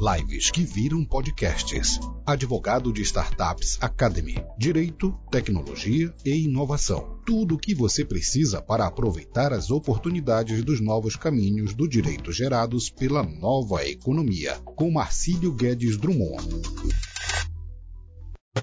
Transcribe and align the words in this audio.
Lives 0.00 0.50
que 0.50 0.64
viram 0.64 1.04
podcasts. 1.04 2.00
Advogado 2.24 2.90
de 2.90 3.02
Startups 3.02 3.76
Academy. 3.82 4.42
Direito, 4.58 5.14
tecnologia 5.30 6.10
e 6.24 6.44
inovação. 6.44 7.20
Tudo 7.26 7.56
o 7.56 7.58
que 7.58 7.74
você 7.74 8.02
precisa 8.02 8.62
para 8.62 8.86
aproveitar 8.86 9.52
as 9.52 9.70
oportunidades 9.70 10.64
dos 10.64 10.80
novos 10.80 11.16
caminhos 11.16 11.74
do 11.74 11.86
direito 11.86 12.32
gerados 12.32 12.88
pela 12.88 13.22
nova 13.22 13.86
economia. 13.86 14.54
Com 14.74 14.90
Marcílio 14.90 15.52
Guedes 15.52 15.98
Drummond. 15.98 16.48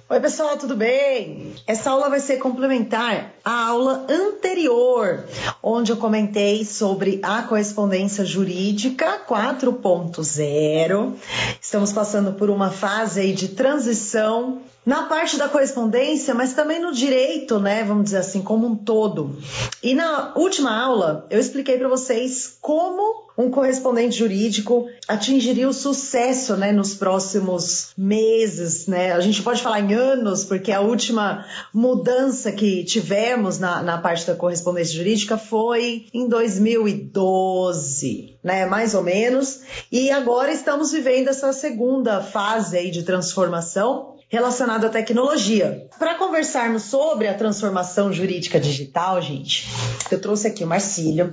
Oi, 0.09 0.19
pessoal, 0.19 0.57
tudo 0.57 0.75
bem? 0.75 1.55
Essa 1.65 1.91
aula 1.91 2.09
vai 2.09 2.19
ser 2.19 2.39
complementar 2.39 3.35
à 3.41 3.67
aula 3.67 4.05
anterior, 4.09 5.23
onde 5.63 5.93
eu 5.93 5.95
comentei 5.95 6.65
sobre 6.65 7.21
a 7.23 7.43
correspondência 7.43 8.25
jurídica 8.25 9.21
4.0. 9.25 11.13
Estamos 11.61 11.93
passando 11.93 12.33
por 12.33 12.49
uma 12.49 12.69
fase 12.69 13.21
aí 13.21 13.31
de 13.31 13.47
transição 13.47 14.61
na 14.85 15.03
parte 15.03 15.37
da 15.37 15.47
correspondência, 15.47 16.33
mas 16.33 16.53
também 16.53 16.81
no 16.81 16.91
direito, 16.91 17.57
né? 17.57 17.85
Vamos 17.85 18.03
dizer 18.05 18.17
assim, 18.17 18.41
como 18.41 18.67
um 18.67 18.75
todo. 18.75 19.37
E 19.81 19.95
na 19.95 20.33
última 20.35 20.77
aula, 20.77 21.25
eu 21.29 21.39
expliquei 21.39 21.77
para 21.77 21.87
vocês 21.87 22.57
como 22.59 23.26
um 23.37 23.51
correspondente 23.51 24.17
jurídico 24.17 24.87
atingiria 25.07 25.69
o 25.69 25.73
sucesso, 25.73 26.57
né, 26.57 26.71
nos 26.71 26.95
próximos 26.95 27.91
meses, 27.95 28.87
né? 28.87 29.13
A 29.13 29.19
gente 29.19 29.43
pode 29.43 29.61
falar 29.61 29.79
em 29.79 29.93
anos, 29.93 30.43
porque 30.43 30.71
a 30.71 30.81
última 30.81 31.45
mudança 31.71 32.51
que 32.51 32.83
tivemos 32.83 33.59
na, 33.59 33.83
na 33.83 33.99
parte 33.99 34.25
da 34.25 34.33
correspondência 34.33 34.95
jurídica 34.95 35.37
foi 35.37 36.07
em 36.11 36.27
2012, 36.27 38.39
né? 38.43 38.65
Mais 38.65 38.95
ou 38.95 39.03
menos. 39.03 39.61
E 39.91 40.09
agora 40.09 40.51
estamos 40.51 40.91
vivendo 40.91 41.27
essa 41.27 41.53
segunda 41.53 42.21
fase 42.21 42.77
aí 42.77 42.89
de 42.89 43.03
transformação 43.03 44.17
relacionado 44.29 44.85
à 44.85 44.89
tecnologia. 44.89 45.87
Para 45.97 46.15
conversarmos 46.15 46.83
sobre 46.83 47.27
a 47.27 47.33
transformação 47.33 48.11
jurídica 48.11 48.59
digital, 48.59 49.21
gente, 49.21 49.67
eu 50.11 50.19
trouxe 50.19 50.47
aqui 50.47 50.63
o 50.63 50.67
Marcílio, 50.67 51.31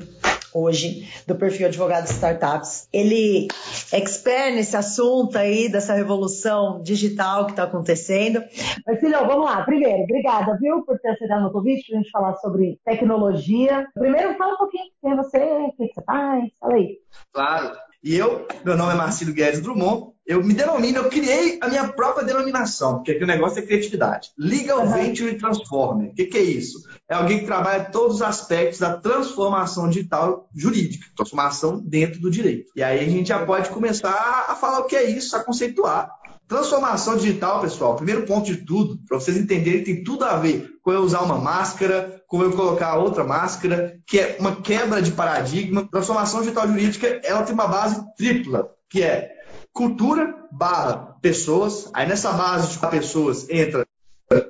hoje, 0.55 1.09
do 1.27 1.35
perfil 1.35 1.67
Advogados 1.67 2.11
Startups. 2.13 2.89
Ele 2.93 3.49
é 3.93 3.99
expert 3.99 4.55
nesse 4.55 4.77
assunto 4.77 5.37
aí, 5.37 5.69
dessa 5.69 5.95
revolução 5.95 6.81
digital 6.83 7.47
que 7.47 7.53
está 7.53 7.65
acontecendo. 7.65 8.43
Marcílio, 8.87 9.27
vamos 9.27 9.45
lá. 9.45 9.63
Primeiro, 9.65 10.05
obrigada, 10.05 10.57
viu, 10.61 10.83
por 10.85 10.99
ter 10.99 11.11
aceitado 11.11 11.47
o 11.47 11.53
convite 11.53 11.87
para 11.89 11.99
a 11.99 12.03
gente 12.03 12.11
falar 12.11 12.35
sobre 12.37 12.79
tecnologia. 12.85 13.87
Primeiro, 13.95 14.35
fala 14.37 14.55
um 14.55 14.59
pouquinho 14.59 14.85
quem 15.01 15.13
é 15.13 15.17
você, 15.17 15.39
o 15.39 15.73
que 15.73 15.93
você 15.93 16.03
faz, 16.05 16.45
fala 16.61 16.75
aí. 16.75 16.99
Claro. 17.33 17.84
E 18.05 18.17
eu, 18.17 18.47
meu 18.63 18.77
nome 18.77 18.93
é 18.93 18.97
Marcílio 18.97 19.33
Guedes 19.33 19.63
Drummond, 19.63 20.13
eu 20.27 20.45
me 20.45 20.53
denomino, 20.53 20.99
eu 20.99 21.09
criei 21.09 21.59
a 21.63 21.69
minha 21.71 21.89
própria 21.89 22.23
denominação, 22.23 22.97
porque 22.97 23.13
aqui 23.13 23.25
o 23.25 23.27
negócio 23.27 23.59
é 23.59 23.63
criatividade. 23.63 24.29
Legal 24.39 24.81
uhum. 24.81 24.93
Venture 24.93 25.39
Transformer. 25.39 26.11
O 26.11 26.15
que, 26.15 26.27
que, 26.27 26.37
é 26.37 26.43
isso? 26.43 26.87
É 27.09 27.15
alguém 27.15 27.39
que 27.39 27.47
trabalha 27.47 27.85
todos 27.85 28.17
os 28.17 28.23
aspectos 28.23 28.79
da 28.79 28.99
transformação 28.99 29.89
digital 29.89 30.51
jurídica, 30.55 31.07
transformação 31.17 31.81
dentro 31.81 32.21
do 32.21 32.31
direito. 32.31 32.71
E 32.77 32.83
aí 32.83 33.01
a 33.01 33.09
gente 33.09 33.29
já 33.29 33.45
pode 33.47 33.71
começar 33.71 34.47
a 34.49 34.55
falar 34.55 34.81
o 34.81 34.85
que 34.85 34.97
é 34.97 35.05
isso, 35.09 35.35
a 35.35 35.43
conceituar. 35.43 36.11
Transformação 36.47 37.17
digital, 37.17 37.63
pessoal, 37.63 37.97
primeiro 37.97 38.27
ponto 38.27 38.45
de 38.45 38.59
tudo, 38.67 38.99
para 39.09 39.19
vocês 39.19 39.35
entenderem, 39.35 39.83
tem 39.83 40.05
tudo 40.05 40.27
a 40.27 40.37
ver 40.37 40.75
com 40.83 40.93
eu 40.93 41.01
usar 41.01 41.23
uma 41.23 41.39
máscara, 41.39 42.14
com 42.35 42.43
eu 42.43 42.51
colocar 42.51 42.97
outra 42.97 43.23
máscara, 43.23 43.97
que 44.05 44.19
é 44.19 44.37
uma 44.41 44.57
quebra 44.57 45.01
de 45.01 45.13
paradigma. 45.13 45.87
Transformação 45.89 46.41
digital 46.41 46.67
jurídica, 46.67 47.21
ela 47.23 47.45
tem 47.45 47.55
uma 47.55 47.69
base 47.69 48.05
tripla, 48.17 48.73
que 48.91 49.05
é 49.05 49.31
cultura 49.73 50.35
barra 50.51 51.17
pessoas. 51.23 51.89
Aí 51.95 52.09
nessa 52.09 52.33
base 52.33 52.73
de 52.73 52.87
pessoas 52.89 53.49
entra 53.49 53.87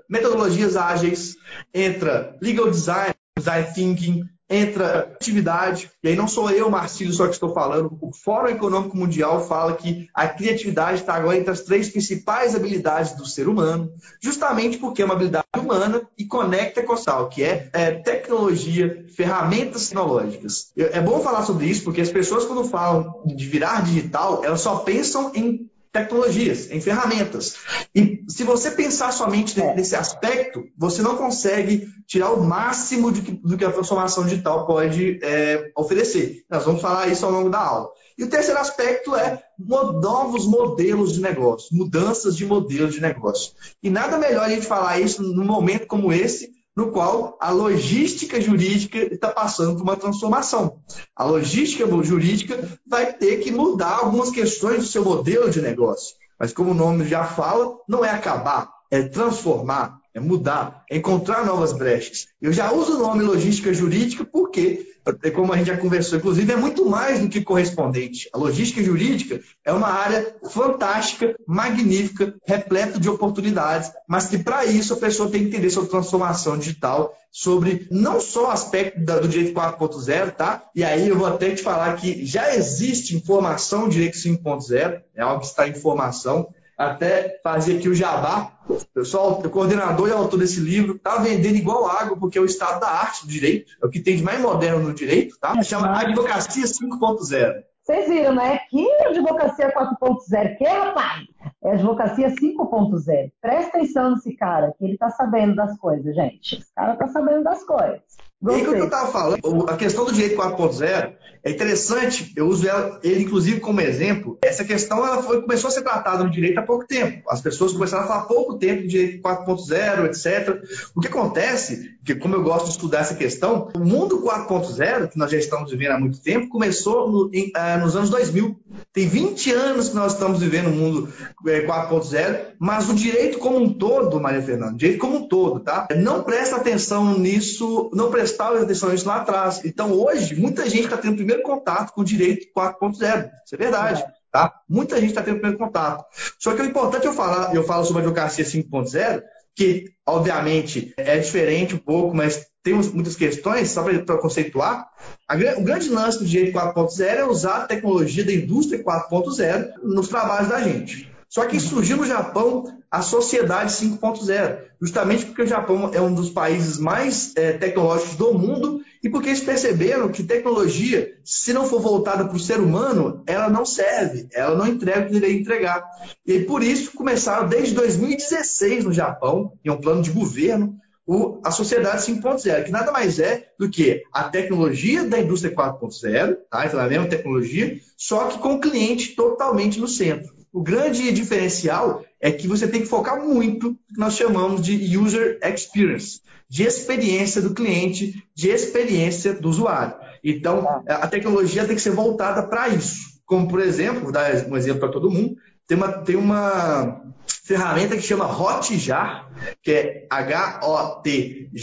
metodologias 0.08 0.76
ágeis, 0.76 1.36
entra 1.74 2.38
legal 2.40 2.70
design, 2.70 3.14
design 3.36 3.74
thinking, 3.74 4.24
entra 4.48 5.10
atividade, 5.14 5.90
e 6.02 6.08
aí 6.08 6.16
não 6.16 6.28
sou 6.28 6.50
eu, 6.50 6.70
Marcílio, 6.70 7.12
só 7.12 7.26
que 7.26 7.32
estou 7.32 7.54
falando, 7.54 7.96
o 8.00 8.12
Fórum 8.12 8.48
Econômico 8.48 8.96
Mundial 8.96 9.46
fala 9.46 9.74
que 9.74 10.08
a 10.14 10.28
criatividade 10.28 11.00
está 11.00 11.14
agora 11.14 11.36
entre 11.36 11.50
as 11.50 11.62
três 11.62 11.88
principais 11.88 12.54
habilidades 12.54 13.12
do 13.12 13.26
ser 13.26 13.48
humano, 13.48 13.90
justamente 14.20 14.78
porque 14.78 15.02
é 15.02 15.04
uma 15.04 15.14
habilidade 15.14 15.46
humana 15.56 16.02
e 16.18 16.26
conecta 16.26 16.82
com 16.82 16.96
social, 16.96 17.28
que 17.28 17.42
é, 17.42 17.68
é, 17.72 17.92
tecnologia, 17.92 19.04
ferramentas 19.14 19.88
tecnológicas. 19.88 20.72
É 20.76 21.00
bom 21.00 21.20
falar 21.20 21.44
sobre 21.44 21.66
isso, 21.66 21.84
porque 21.84 22.00
as 22.00 22.10
pessoas, 22.10 22.44
quando 22.44 22.64
falam 22.64 23.22
de 23.24 23.46
virar 23.46 23.82
digital, 23.82 24.44
elas 24.44 24.60
só 24.60 24.76
pensam 24.76 25.32
em 25.34 25.70
tecnologias, 25.94 26.68
em 26.72 26.80
ferramentas. 26.80 27.54
E 27.94 28.24
se 28.28 28.42
você 28.42 28.72
pensar 28.72 29.12
somente 29.12 29.56
nesse 29.76 29.94
aspecto, 29.94 30.64
você 30.76 31.00
não 31.00 31.16
consegue 31.16 31.88
tirar 32.04 32.32
o 32.32 32.42
máximo 32.42 33.12
que, 33.12 33.30
do 33.30 33.56
que 33.56 33.64
a 33.64 33.70
transformação 33.70 34.24
digital 34.24 34.66
pode 34.66 35.20
é, 35.22 35.70
oferecer. 35.76 36.44
Nós 36.50 36.64
vamos 36.64 36.82
falar 36.82 37.06
isso 37.06 37.24
ao 37.24 37.30
longo 37.30 37.48
da 37.48 37.60
aula. 37.60 37.90
E 38.18 38.24
o 38.24 38.28
terceiro 38.28 38.58
aspecto 38.58 39.14
é 39.14 39.40
novos 39.56 40.46
modelos 40.46 41.12
de 41.14 41.20
negócio, 41.20 41.68
mudanças 41.76 42.36
de 42.36 42.44
modelos 42.44 42.94
de 42.94 43.00
negócio. 43.00 43.52
E 43.80 43.88
nada 43.88 44.18
melhor 44.18 44.44
a 44.44 44.50
gente 44.50 44.66
falar 44.66 44.98
isso 44.98 45.22
num 45.22 45.44
momento 45.44 45.86
como 45.86 46.12
esse, 46.12 46.52
no 46.76 46.90
qual 46.90 47.38
a 47.40 47.50
logística 47.50 48.40
jurídica 48.40 48.98
está 48.98 49.30
passando 49.30 49.76
por 49.76 49.82
uma 49.82 49.96
transformação. 49.96 50.80
A 51.14 51.24
logística 51.24 51.86
jurídica 52.02 52.68
vai 52.86 53.12
ter 53.12 53.38
que 53.38 53.52
mudar 53.52 53.98
algumas 53.98 54.30
questões 54.30 54.78
do 54.78 54.86
seu 54.86 55.04
modelo 55.04 55.50
de 55.50 55.62
negócio. 55.62 56.16
Mas, 56.38 56.52
como 56.52 56.72
o 56.72 56.74
nome 56.74 57.06
já 57.06 57.24
fala, 57.24 57.76
não 57.88 58.04
é 58.04 58.10
acabar, 58.10 58.68
é 58.90 59.02
transformar, 59.02 59.98
é 60.14 60.20
mudar, 60.20 60.84
é 60.88 60.96
encontrar 60.96 61.44
novas 61.44 61.72
brechas. 61.72 62.28
Eu 62.40 62.52
já 62.52 62.72
uso 62.72 62.94
o 62.94 62.98
nome 62.98 63.24
logística 63.24 63.74
jurídica 63.74 64.24
porque, 64.24 64.86
como 65.34 65.52
a 65.52 65.56
gente 65.56 65.66
já 65.66 65.76
conversou, 65.76 66.18
inclusive, 66.18 66.52
é 66.52 66.56
muito 66.56 66.88
mais 66.88 67.18
do 67.20 67.28
que 67.28 67.42
correspondente. 67.42 68.28
A 68.32 68.38
logística 68.38 68.82
jurídica 68.82 69.40
é 69.64 69.72
uma 69.72 69.88
área 69.88 70.36
fantástica, 70.48 71.34
magnífica, 71.46 72.32
repleta 72.46 73.00
de 73.00 73.10
oportunidades, 73.10 73.90
mas 74.08 74.28
que 74.28 74.38
para 74.38 74.64
isso 74.64 74.94
a 74.94 74.98
pessoa 74.98 75.28
tem 75.28 75.42
que 75.42 75.48
entender 75.48 75.70
sobre 75.70 75.90
transformação 75.90 76.56
digital, 76.56 77.12
sobre 77.32 77.88
não 77.90 78.20
só 78.20 78.46
o 78.46 78.50
aspecto 78.50 79.00
do 79.00 79.26
direito 79.26 79.52
4.0, 79.52 80.30
tá? 80.30 80.62
E 80.76 80.84
aí 80.84 81.08
eu 81.08 81.18
vou 81.18 81.26
até 81.26 81.50
te 81.52 81.62
falar 81.62 81.96
que 81.96 82.24
já 82.24 82.54
existe 82.54 83.16
informação 83.16 83.88
direito 83.88 84.16
5.0, 84.16 85.00
é 85.12 85.22
algo 85.22 85.40
que 85.40 85.46
está 85.46 85.66
em 85.66 85.74
formação 85.74 86.48
até 86.76 87.40
fazer 87.42 87.78
aqui 87.78 87.88
o 87.88 87.94
jabá. 87.94 88.52
Pessoal, 88.94 89.40
o 89.44 89.50
coordenador 89.50 90.08
e 90.08 90.12
autor 90.12 90.38
desse 90.38 90.60
livro 90.60 90.96
está 90.96 91.16
vendendo 91.16 91.56
igual 91.56 91.86
água, 91.86 92.16
porque 92.16 92.38
é 92.38 92.40
o 92.40 92.46
estado 92.46 92.80
da 92.80 92.88
arte 92.88 93.26
do 93.26 93.30
direito, 93.30 93.72
é 93.82 93.86
o 93.86 93.90
que 93.90 94.00
tem 94.00 94.16
de 94.16 94.22
mais 94.22 94.40
moderno 94.40 94.82
no 94.82 94.94
direito, 94.94 95.38
tá? 95.38 95.62
Chama 95.62 95.98
Advocacia 95.98 96.64
5.0. 96.64 97.62
Vocês 97.84 98.08
viram, 98.08 98.34
né? 98.34 98.60
Que 98.70 98.90
advocacia 99.02 99.70
4.0, 99.70 100.56
que 100.56 100.64
rapaz? 100.64 101.24
É 101.62 101.72
advocacia 101.72 102.30
5.0. 102.30 103.30
Presta 103.42 103.76
atenção 103.76 104.12
nesse 104.12 104.34
cara, 104.34 104.72
que 104.78 104.86
ele 104.86 104.96
tá 104.96 105.10
sabendo 105.10 105.54
das 105.54 105.76
coisas, 105.78 106.14
gente. 106.14 106.56
Esse 106.56 106.74
cara 106.74 106.96
tá 106.96 107.08
sabendo 107.08 107.44
das 107.44 107.62
coisas. 107.62 108.00
E 108.46 108.54
aí, 108.54 108.62
o 108.66 108.72
que 108.74 108.80
eu 108.80 108.84
estava 108.84 109.10
falando, 109.10 109.66
a 109.68 109.76
questão 109.76 110.04
do 110.04 110.12
direito 110.12 110.36
4.0 110.36 111.14
é 111.42 111.50
interessante, 111.50 112.32
eu 112.36 112.46
uso 112.46 112.68
ela, 112.68 113.00
ele 113.02 113.24
inclusive 113.24 113.60
como 113.60 113.80
exemplo. 113.80 114.38
Essa 114.42 114.64
questão 114.64 115.06
ela 115.06 115.22
foi, 115.22 115.40
começou 115.42 115.68
a 115.68 115.70
ser 115.70 115.82
tratada 115.82 116.24
no 116.24 116.30
direito 116.30 116.58
há 116.58 116.62
pouco 116.62 116.86
tempo. 116.86 117.22
As 117.30 117.40
pessoas 117.40 117.72
começaram 117.72 118.04
a 118.04 118.06
falar 118.06 118.20
há 118.20 118.26
pouco 118.26 118.58
tempo 118.58 118.82
de 118.82 118.88
direito 118.88 119.22
4.0, 119.22 120.06
etc. 120.06 120.62
O 120.94 121.00
que 121.00 121.08
acontece, 121.08 121.93
que 122.04 122.14
como 122.14 122.34
eu 122.34 122.42
gosto 122.42 122.66
de 122.66 122.72
estudar 122.72 123.00
essa 123.00 123.14
questão, 123.14 123.70
o 123.74 123.80
mundo 123.80 124.22
4.0, 124.22 125.08
que 125.08 125.18
nós 125.18 125.30
já 125.30 125.38
estamos 125.38 125.70
vivendo 125.70 125.92
há 125.92 125.98
muito 125.98 126.20
tempo, 126.20 126.48
começou 126.48 127.10
no, 127.10 127.30
em, 127.32 127.50
uh, 127.56 127.80
nos 127.80 127.96
anos 127.96 128.10
2000. 128.10 128.60
Tem 128.92 129.08
20 129.08 129.52
anos 129.52 129.88
que 129.88 129.94
nós 129.94 130.12
estamos 130.12 130.40
vivendo 130.40 130.68
o 130.68 130.72
mundo 130.72 131.12
4.0, 131.44 132.16
é, 132.16 132.52
mas 132.58 132.88
o 132.88 132.94
direito 132.94 133.38
como 133.38 133.58
um 133.58 133.72
todo, 133.72 134.20
Maria 134.20 134.42
Fernanda, 134.42 134.74
o 134.74 134.76
direito 134.76 135.00
como 135.00 135.16
um 135.16 135.28
todo, 135.28 135.60
tá? 135.60 135.88
Não 135.96 136.22
presta 136.22 136.56
atenção 136.56 137.18
nisso, 137.18 137.90
não 137.94 138.10
prestava 138.10 138.60
atenção 138.60 138.90
nisso 138.90 139.08
lá 139.08 139.16
atrás. 139.16 139.62
Então, 139.64 139.92
hoje, 139.92 140.34
muita 140.34 140.68
gente 140.68 140.84
está 140.84 140.96
tendo 140.96 141.16
primeiro 141.16 141.42
contato 141.42 141.92
com 141.92 142.02
o 142.02 142.04
direito 142.04 142.46
4.0. 142.56 143.30
Isso 143.44 143.54
é 143.54 143.58
verdade. 143.58 144.04
Tá? 144.34 144.52
Muita 144.68 144.96
gente 144.96 145.10
está 145.10 145.22
tendo 145.22 145.36
primeiro 145.36 145.58
contato. 145.58 146.04
Só 146.40 146.54
que 146.54 146.60
o 146.60 146.64
importante 146.64 147.06
eu 147.06 147.12
falar, 147.12 147.54
eu 147.54 147.62
falo 147.62 147.84
sobre 147.84 148.02
a 148.02 148.04
advocacia 148.04 148.44
5.0, 148.44 149.22
que 149.54 149.92
obviamente 150.06 150.92
é 150.96 151.18
diferente 151.18 151.74
um 151.74 151.78
pouco, 151.78 152.14
mas 152.14 152.46
temos 152.62 152.90
muitas 152.92 153.14
questões, 153.14 153.70
só 153.70 153.82
para 153.82 154.18
conceituar. 154.18 154.88
A, 155.28 155.34
o 155.58 155.62
grande 155.62 155.90
lance 155.90 156.18
do 156.18 156.24
direito 156.24 156.56
4.0 156.56 157.02
é 157.02 157.24
usar 157.24 157.56
a 157.58 157.66
tecnologia 157.66 158.24
da 158.24 158.32
indústria 158.32 158.82
4.0 158.82 159.74
nos 159.82 160.08
trabalhos 160.08 160.48
da 160.48 160.60
gente. 160.60 161.12
Só 161.28 161.44
que 161.46 161.58
surgiu 161.60 161.96
no 161.96 162.06
Japão 162.06 162.64
a 162.90 163.02
Sociedade 163.02 163.72
5.0, 163.72 164.58
justamente 164.80 165.26
porque 165.26 165.42
o 165.42 165.46
Japão 165.46 165.90
é 165.92 166.00
um 166.00 166.14
dos 166.14 166.30
países 166.30 166.78
mais 166.78 167.32
é, 167.36 167.52
tecnológicos 167.52 168.14
do 168.14 168.32
mundo 168.32 168.80
e 169.04 169.10
porque 169.10 169.28
eles 169.28 169.42
perceberam 169.42 170.08
que 170.08 170.22
tecnologia, 170.22 171.14
se 171.22 171.52
não 171.52 171.66
for 171.66 171.78
voltada 171.78 172.24
para 172.24 172.36
o 172.36 172.40
ser 172.40 172.58
humano, 172.58 173.22
ela 173.26 173.50
não 173.50 173.66
serve, 173.66 174.26
ela 174.32 174.56
não 174.56 174.66
entrega 174.66 175.02
o 175.02 175.06
que 175.06 175.12
deveria 175.12 175.38
entregar. 175.38 175.84
E 176.26 176.40
por 176.40 176.62
isso 176.62 176.92
começaram 176.92 177.46
desde 177.46 177.74
2016 177.74 178.86
no 178.86 178.94
Japão, 178.94 179.52
em 179.62 179.68
um 179.68 179.76
plano 179.76 180.00
de 180.00 180.10
governo, 180.10 180.78
o, 181.06 181.38
a 181.44 181.50
sociedade 181.50 182.10
5.0, 182.10 182.64
que 182.64 182.70
nada 182.70 182.90
mais 182.90 183.18
é 183.18 183.46
do 183.58 183.68
que 183.68 184.02
a 184.10 184.24
tecnologia 184.24 185.04
da 185.04 185.20
indústria 185.20 185.54
4.0, 185.54 186.38
tá? 186.50 186.64
então 186.64 186.80
é 186.80 186.84
a 186.84 186.88
mesma 186.88 187.06
tecnologia, 187.06 187.78
só 187.98 188.28
que 188.28 188.38
com 188.38 188.54
o 188.54 188.60
cliente 188.60 189.14
totalmente 189.14 189.78
no 189.78 189.86
centro. 189.86 190.34
O 190.54 190.62
grande 190.62 191.10
diferencial 191.10 192.04
é 192.20 192.30
que 192.30 192.46
você 192.46 192.68
tem 192.68 192.82
que 192.82 192.86
focar 192.86 193.20
muito 193.20 193.70
no 193.70 193.74
que 193.74 193.98
nós 193.98 194.14
chamamos 194.14 194.62
de 194.62 194.96
user 194.96 195.40
experience, 195.42 196.20
de 196.48 196.62
experiência 196.62 197.42
do 197.42 197.52
cliente, 197.52 198.24
de 198.32 198.50
experiência 198.50 199.34
do 199.34 199.48
usuário. 199.48 199.96
Então, 200.22 200.84
a 200.86 201.08
tecnologia 201.08 201.64
tem 201.64 201.74
que 201.74 201.82
ser 201.82 201.90
voltada 201.90 202.40
para 202.44 202.68
isso. 202.68 203.20
Como, 203.26 203.48
por 203.48 203.58
exemplo, 203.58 204.02
vou 204.02 204.12
dar 204.12 204.32
um 204.46 204.56
exemplo 204.56 204.78
para 204.78 204.92
todo 204.92 205.10
mundo, 205.10 205.34
tem 205.66 205.76
uma, 205.76 205.88
tem 205.88 206.14
uma 206.14 207.02
ferramenta 207.26 207.96
que 207.96 208.02
chama 208.02 208.24
Hotjar, 208.24 209.28
que 209.60 209.72
é 209.72 210.06
H-O-T-J-R, 210.08 211.54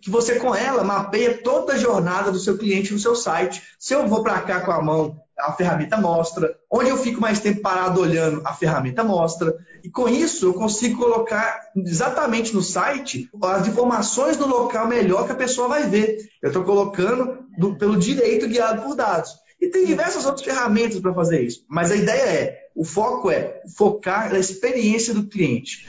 que 0.00 0.08
você 0.08 0.36
com 0.36 0.54
ela 0.54 0.84
mapeia 0.84 1.36
toda 1.42 1.72
a 1.72 1.78
jornada 1.78 2.30
do 2.30 2.38
seu 2.38 2.56
cliente 2.56 2.92
no 2.92 2.98
seu 3.00 3.16
site. 3.16 3.60
Se 3.76 3.92
eu 3.92 4.06
vou 4.06 4.22
para 4.22 4.40
cá 4.42 4.60
com 4.60 4.70
a 4.70 4.80
mão, 4.80 5.16
a 5.38 5.52
ferramenta 5.52 5.96
mostra. 5.96 6.54
Onde 6.70 6.90
eu 6.90 6.96
fico 6.96 7.20
mais 7.20 7.40
tempo 7.40 7.60
parado 7.60 8.00
olhando, 8.00 8.42
a 8.44 8.52
ferramenta 8.52 9.04
mostra. 9.04 9.54
E 9.82 9.90
com 9.90 10.08
isso 10.08 10.46
eu 10.46 10.54
consigo 10.54 10.98
colocar 10.98 11.60
exatamente 11.76 12.54
no 12.54 12.62
site 12.62 13.28
as 13.42 13.68
informações 13.68 14.36
do 14.36 14.46
local 14.46 14.86
melhor 14.86 15.26
que 15.26 15.32
a 15.32 15.36
pessoa 15.36 15.68
vai 15.68 15.88
ver. 15.88 16.18
Eu 16.42 16.48
estou 16.48 16.64
colocando 16.64 17.38
do, 17.56 17.76
pelo 17.76 17.96
direito 17.96 18.48
guiado 18.48 18.82
por 18.82 18.94
dados. 18.94 19.30
E 19.60 19.68
tem 19.68 19.84
diversas 19.84 20.24
outras 20.24 20.44
ferramentas 20.44 21.00
para 21.00 21.12
fazer 21.14 21.42
isso. 21.42 21.64
Mas 21.68 21.90
a 21.90 21.96
ideia 21.96 22.22
é, 22.22 22.57
o 22.74 22.84
foco 22.84 23.30
é 23.30 23.60
focar 23.76 24.32
na 24.32 24.38
experiência 24.38 25.12
do 25.12 25.26
cliente. 25.26 25.86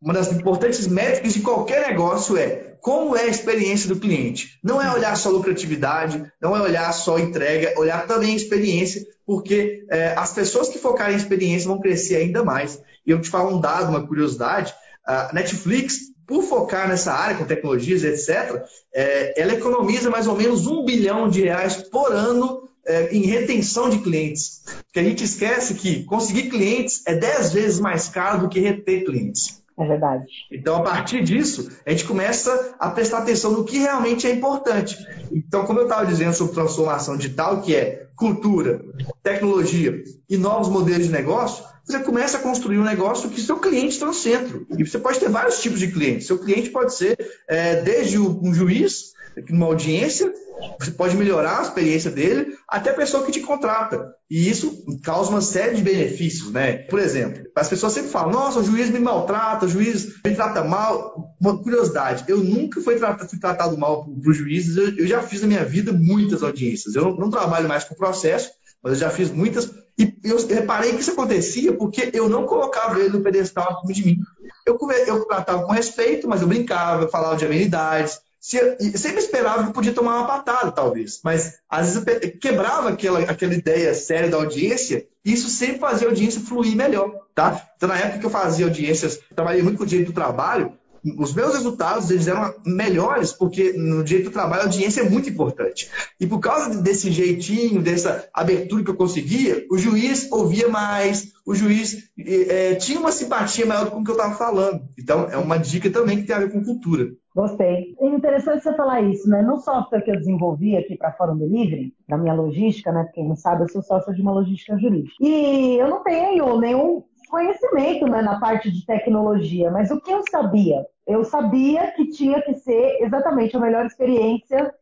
Uma 0.00 0.14
das 0.14 0.32
importantes 0.32 0.86
métricas 0.86 1.34
de 1.34 1.40
qualquer 1.40 1.88
negócio 1.88 2.36
é 2.36 2.72
como 2.80 3.16
é 3.16 3.22
a 3.22 3.28
experiência 3.28 3.88
do 3.88 4.00
cliente. 4.00 4.58
Não 4.62 4.82
é 4.82 4.92
olhar 4.92 5.16
só 5.16 5.30
lucratividade, 5.30 6.24
não 6.40 6.56
é 6.56 6.60
olhar 6.60 6.92
só 6.92 7.18
entrega, 7.18 7.78
olhar 7.78 8.06
também 8.06 8.32
a 8.32 8.36
experiência, 8.36 9.06
porque 9.24 9.84
é, 9.88 10.14
as 10.16 10.32
pessoas 10.32 10.68
que 10.68 10.78
focarem 10.78 11.14
em 11.14 11.18
experiência 11.18 11.68
vão 11.68 11.80
crescer 11.80 12.16
ainda 12.16 12.42
mais. 12.42 12.80
E 13.06 13.10
eu 13.10 13.20
te 13.20 13.30
falo 13.30 13.56
um 13.56 13.60
dado, 13.60 13.90
uma 13.90 14.06
curiosidade, 14.06 14.74
a 15.06 15.32
Netflix, 15.32 16.12
por 16.26 16.42
focar 16.42 16.88
nessa 16.88 17.12
área 17.12 17.36
com 17.36 17.44
tecnologias, 17.44 18.04
etc., 18.04 18.64
é, 18.92 19.40
ela 19.40 19.52
economiza 19.52 20.10
mais 20.10 20.26
ou 20.26 20.36
menos 20.36 20.66
um 20.66 20.84
bilhão 20.84 21.28
de 21.28 21.42
reais 21.42 21.76
por 21.76 22.12
ano 22.12 22.61
é, 22.86 23.14
em 23.14 23.22
retenção 23.22 23.88
de 23.88 23.98
clientes. 23.98 24.62
Porque 24.84 25.00
a 25.00 25.04
gente 25.04 25.24
esquece 25.24 25.74
que 25.74 26.04
conseguir 26.04 26.50
clientes 26.50 27.02
é 27.06 27.14
10 27.14 27.52
vezes 27.52 27.80
mais 27.80 28.08
caro 28.08 28.40
do 28.40 28.48
que 28.48 28.60
reter 28.60 29.04
clientes. 29.04 29.62
É 29.78 29.86
verdade. 29.86 30.24
Então, 30.52 30.76
a 30.76 30.82
partir 30.82 31.22
disso, 31.22 31.70
a 31.86 31.90
gente 31.90 32.04
começa 32.04 32.74
a 32.78 32.90
prestar 32.90 33.18
atenção 33.18 33.52
no 33.52 33.64
que 33.64 33.78
realmente 33.78 34.26
é 34.26 34.30
importante. 34.30 34.96
Então, 35.32 35.64
como 35.64 35.78
eu 35.78 35.84
estava 35.84 36.06
dizendo 36.06 36.34
sobre 36.34 36.54
transformação 36.54 37.16
digital, 37.16 37.62
que 37.62 37.74
é 37.74 38.06
cultura, 38.14 38.80
tecnologia 39.22 40.02
e 40.28 40.36
novos 40.36 40.68
modelos 40.68 41.06
de 41.06 41.12
negócio, 41.12 41.64
você 41.84 41.98
começa 41.98 42.38
a 42.38 42.40
construir 42.40 42.78
um 42.78 42.84
negócio 42.84 43.30
que 43.30 43.40
seu 43.40 43.58
cliente 43.58 43.94
está 43.94 44.06
no 44.06 44.14
centro. 44.14 44.66
E 44.78 44.84
você 44.84 44.98
pode 44.98 45.18
ter 45.18 45.28
vários 45.28 45.60
tipos 45.60 45.80
de 45.80 45.90
clientes. 45.90 46.26
Seu 46.26 46.38
cliente 46.38 46.70
pode 46.70 46.94
ser 46.94 47.16
é, 47.48 47.80
desde 47.82 48.18
um 48.18 48.54
juiz, 48.54 49.12
numa 49.48 49.66
audiência, 49.66 50.32
você 50.78 50.90
pode 50.90 51.16
melhorar 51.16 51.58
a 51.58 51.62
experiência 51.62 52.10
dele, 52.10 52.56
até 52.68 52.90
a 52.90 52.94
pessoa 52.94 53.24
que 53.24 53.32
te 53.32 53.40
contrata. 53.40 54.12
E 54.30 54.48
isso 54.48 54.84
causa 55.02 55.30
uma 55.30 55.40
série 55.40 55.76
de 55.76 55.82
benefícios, 55.82 56.50
né? 56.50 56.78
Por 56.88 56.98
exemplo, 56.98 57.44
as 57.54 57.68
pessoas 57.68 57.92
sempre 57.92 58.10
falam: 58.10 58.32
nossa, 58.32 58.60
o 58.60 58.64
juiz 58.64 58.90
me 58.90 58.98
maltrata, 58.98 59.66
o 59.66 59.68
juiz 59.68 60.20
me 60.24 60.34
trata 60.34 60.64
mal. 60.64 61.34
Uma 61.40 61.60
curiosidade, 61.62 62.24
eu 62.28 62.38
nunca 62.38 62.80
fui, 62.80 62.96
tratado, 62.96 63.28
fui 63.28 63.38
tratado 63.38 63.76
mal 63.76 64.04
por, 64.04 64.32
juízes, 64.32 64.76
eu, 64.76 64.96
eu, 64.96 65.06
já 65.06 65.22
fiz 65.22 65.42
na 65.42 65.48
minha 65.48 65.64
vida 65.64 65.92
muitas 65.92 66.42
audiências. 66.42 66.94
Eu 66.94 67.04
não, 67.04 67.16
não 67.16 67.30
trabalho 67.30 67.68
mais 67.68 67.84
com 67.84 67.94
processo, 67.94 68.50
mas 68.82 68.94
eu 68.94 68.98
já 69.00 69.10
fiz 69.10 69.30
muitas. 69.30 69.70
E 69.98 70.14
eu 70.24 70.46
reparei 70.46 70.92
que 70.92 71.00
isso 71.00 71.10
acontecia 71.10 71.72
porque 71.72 72.10
eu 72.14 72.28
não 72.28 72.46
colocava 72.46 72.98
ele 72.98 73.10
no 73.10 73.22
pedestal 73.22 73.82
de 73.86 74.06
mim. 74.06 74.18
Eu, 74.66 74.78
eu 75.06 75.24
tratava 75.26 75.64
com 75.64 75.72
respeito, 75.72 76.28
mas 76.28 76.40
eu 76.40 76.48
brincava, 76.48 77.02
eu 77.02 77.08
falava 77.08 77.36
de 77.36 77.44
amenidades, 77.44 78.20
se, 78.42 78.58
sempre 78.98 79.20
esperava 79.20 79.64
que 79.64 79.72
podia 79.72 79.92
tomar 79.92 80.16
uma 80.16 80.26
patada, 80.26 80.72
talvez. 80.72 81.20
Mas 81.22 81.60
às 81.70 81.94
vezes 81.94 82.32
quebrava 82.40 82.88
aquela, 82.88 83.20
aquela 83.20 83.54
ideia 83.54 83.94
séria 83.94 84.28
da 84.28 84.36
audiência 84.36 85.06
e 85.24 85.32
isso 85.32 85.48
sempre 85.48 85.78
fazia 85.78 86.08
a 86.08 86.10
audiência 86.10 86.40
fluir 86.40 86.74
melhor. 86.74 87.14
Tá? 87.36 87.70
Então, 87.76 87.88
na 87.88 87.96
época 87.96 88.18
que 88.18 88.26
eu 88.26 88.30
fazia 88.30 88.66
audiências, 88.66 89.20
trabalhei 89.34 89.62
muito 89.62 89.78
com 89.78 89.84
o 89.84 89.86
direito 89.86 90.08
do 90.08 90.14
trabalho, 90.14 90.76
os 91.18 91.32
meus 91.32 91.54
resultados 91.54 92.10
eles 92.10 92.26
eram 92.26 92.52
melhores, 92.66 93.32
porque 93.32 93.72
no 93.74 94.02
direito 94.02 94.30
do 94.30 94.32
trabalho 94.32 94.62
a 94.62 94.64
audiência 94.64 95.02
é 95.02 95.08
muito 95.08 95.28
importante. 95.28 95.88
E 96.18 96.26
por 96.26 96.40
causa 96.40 96.82
desse 96.82 97.12
jeitinho, 97.12 97.80
dessa 97.80 98.28
abertura 98.34 98.82
que 98.82 98.90
eu 98.90 98.96
conseguia, 98.96 99.64
o 99.70 99.78
juiz 99.78 100.26
ouvia 100.32 100.68
mais, 100.68 101.32
o 101.46 101.54
juiz 101.54 102.08
é, 102.18 102.74
tinha 102.74 102.98
uma 102.98 103.12
simpatia 103.12 103.66
maior 103.66 103.88
com 103.90 104.00
o 104.00 104.04
que 104.04 104.10
eu 104.10 104.16
estava 104.16 104.34
falando. 104.34 104.82
Então, 104.98 105.28
é 105.30 105.36
uma 105.36 105.58
dica 105.58 105.88
também 105.90 106.18
que 106.18 106.26
tem 106.26 106.34
a 106.34 106.40
ver 106.40 106.50
com 106.50 106.64
cultura. 106.64 107.08
Gostei. 107.34 107.94
É 107.98 108.06
interessante 108.06 108.62
você 108.62 108.74
falar 108.74 109.00
isso, 109.00 109.28
né? 109.28 109.42
No 109.42 109.58
software 109.58 110.02
que 110.02 110.10
eu 110.10 110.18
desenvolvi 110.18 110.76
aqui 110.76 110.96
para 110.96 111.12
Fórum 111.12 111.36
Delivery, 111.36 111.94
na 112.08 112.18
minha 112.18 112.34
logística, 112.34 112.92
né? 112.92 113.08
Quem 113.14 113.26
não 113.26 113.36
sabe, 113.36 113.62
eu 113.62 113.68
sou 113.68 113.82
sócia 113.82 114.12
de 114.12 114.20
uma 114.20 114.32
logística 114.32 114.78
jurídica. 114.78 115.14
E 115.20 115.76
eu 115.76 115.88
não 115.88 116.02
tenho 116.02 116.58
nenhum 116.58 117.02
conhecimento 117.32 118.06
né, 118.06 118.20
na 118.20 118.38
parte 118.38 118.70
de 118.70 118.84
tecnologia, 118.84 119.70
mas 119.70 119.90
o 119.90 119.98
que 119.98 120.10
eu 120.10 120.22
sabia? 120.30 120.86
Eu 121.06 121.24
sabia 121.24 121.90
que 121.92 122.10
tinha 122.10 122.42
que 122.42 122.54
ser 122.56 122.98
exatamente 123.00 123.56
a 123.56 123.60
melhor 123.60 123.86
experiência 123.86 124.72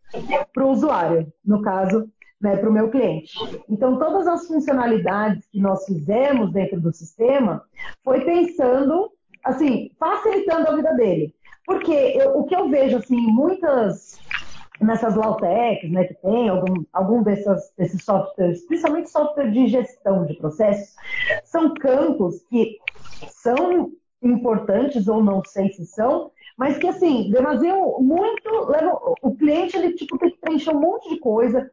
para 0.52 0.64
o 0.64 0.70
usuário, 0.70 1.32
no 1.44 1.62
caso, 1.62 2.10
né, 2.40 2.56
para 2.56 2.68
o 2.68 2.72
meu 2.72 2.90
cliente. 2.90 3.34
Então, 3.68 3.98
todas 3.98 4.26
as 4.26 4.48
funcionalidades 4.48 5.46
que 5.46 5.60
nós 5.60 5.84
fizemos 5.84 6.52
dentro 6.52 6.80
do 6.80 6.92
sistema 6.92 7.62
foi 8.02 8.24
pensando, 8.24 9.12
assim, 9.44 9.90
facilitando 9.98 10.68
a 10.68 10.76
vida 10.76 10.92
dele. 10.94 11.34
Porque 11.66 11.92
eu, 11.92 12.38
o 12.38 12.44
que 12.44 12.54
eu 12.54 12.68
vejo, 12.68 12.96
assim, 12.96 13.16
muitas 13.16 14.18
nessas 14.80 15.14
Lautechs, 15.14 15.90
né, 15.90 16.04
que 16.04 16.14
tem 16.14 16.48
algum, 16.48 16.82
algum 16.92 17.22
dessas, 17.22 17.70
desses 17.76 18.02
softwares, 18.02 18.66
principalmente 18.66 19.10
software 19.10 19.50
de 19.50 19.66
gestão 19.68 20.24
de 20.24 20.34
processos, 20.34 20.94
são 21.44 21.74
campos 21.74 22.42
que 22.48 22.78
são 23.28 23.92
importantes 24.22 25.06
ou 25.06 25.22
não 25.22 25.42
sei 25.44 25.68
se 25.70 25.84
são, 25.84 26.30
mas 26.56 26.78
que 26.78 26.88
assim, 26.88 27.30
demasiado 27.30 27.98
muito, 28.00 28.50
levam, 28.68 29.14
o 29.22 29.34
cliente 29.36 29.76
ele 29.76 29.94
tipo 29.94 30.18
tem 30.18 30.30
que 30.30 30.38
preencher 30.38 30.74
um 30.74 30.80
monte 30.80 31.08
de 31.10 31.18
coisa, 31.20 31.70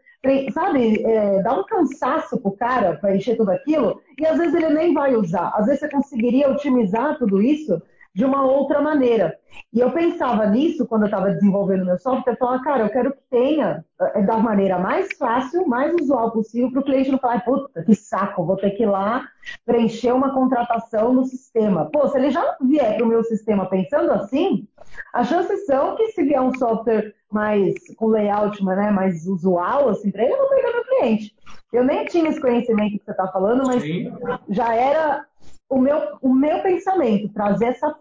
sabe, 0.52 1.04
é, 1.04 1.42
dá 1.42 1.54
um 1.54 1.64
cansaço 1.64 2.38
pro 2.40 2.52
cara 2.52 2.98
para 2.98 3.16
encher 3.16 3.38
tudo 3.38 3.52
aquilo, 3.52 4.02
e 4.20 4.26
às 4.26 4.38
vezes 4.38 4.56
ele 4.56 4.70
nem 4.70 4.94
vai 4.94 5.16
usar. 5.16 5.50
Às 5.56 5.66
vezes 5.66 5.82
você 5.82 5.90
conseguiria 5.90 6.50
otimizar 6.50 7.18
tudo 7.18 7.42
isso 7.42 7.82
de 8.18 8.26
uma 8.26 8.44
outra 8.44 8.82
maneira. 8.82 9.38
E 9.72 9.80
eu 9.80 9.92
pensava 9.92 10.48
nisso 10.48 10.88
quando 10.88 11.04
eu 11.04 11.08
estava 11.08 11.30
desenvolvendo 11.30 11.86
meu 11.86 12.00
software, 12.00 12.34
eu 12.34 12.38
falava, 12.38 12.64
cara, 12.64 12.84
eu 12.86 12.90
quero 12.90 13.12
que 13.12 13.22
tenha 13.30 13.86
é, 14.02 14.24
da 14.24 14.40
maneira 14.40 14.80
mais 14.80 15.10
fácil, 15.20 15.68
mais 15.68 15.94
usual 15.94 16.32
possível, 16.32 16.72
para 16.72 16.80
o 16.80 16.84
cliente 16.84 17.12
não 17.12 17.20
falar, 17.20 17.46
puta, 17.46 17.84
que 17.84 17.94
saco, 17.94 18.44
vou 18.44 18.58
ter 18.58 18.72
que 18.72 18.84
ir 18.84 18.88
lá 18.88 19.28
preencher 19.68 20.14
uma 20.14 20.34
contratação 20.34 21.14
no 21.14 21.26
sistema. 21.26 21.92
Pô, 21.92 22.08
se 22.08 22.18
ele 22.18 22.32
já 22.32 22.58
vier 22.60 22.96
para 22.96 23.06
o 23.06 23.08
meu 23.08 23.24
sistema 23.24 23.68
pensando 23.68 24.12
assim, 24.12 24.68
as 25.14 25.28
chances 25.28 25.68
são 25.68 25.96
que 25.96 26.08
se 26.08 26.24
vier 26.24 26.42
um 26.42 26.58
software 26.58 27.14
mais 27.31 27.75
com 27.98 28.07
layout 28.07 28.63
né, 28.63 28.91
mais 28.91 29.27
usual, 29.27 29.89
assim, 29.89 30.12
para 30.12 30.24
ele, 30.24 30.34
eu 30.34 30.38
vou 30.38 30.50
pegar 30.50 30.72
meu 30.72 30.86
cliente. 30.86 31.36
Eu 31.74 31.84
nem 31.84 32.05
tinha 32.05 32.29
esse 32.29 32.39
conhecimento 32.39 32.98
que 32.98 33.05
você 33.05 33.12
está 33.12 33.27
falando, 33.27 33.65
mas 33.65 33.84
Sim. 33.84 34.12
já 34.50 34.74
era 34.74 35.25
o 35.69 35.79
meu, 35.79 36.17
o 36.22 36.34
meu 36.34 36.62
pensamento, 36.62 37.29
trazer 37.29 37.65
essa, 37.65 37.96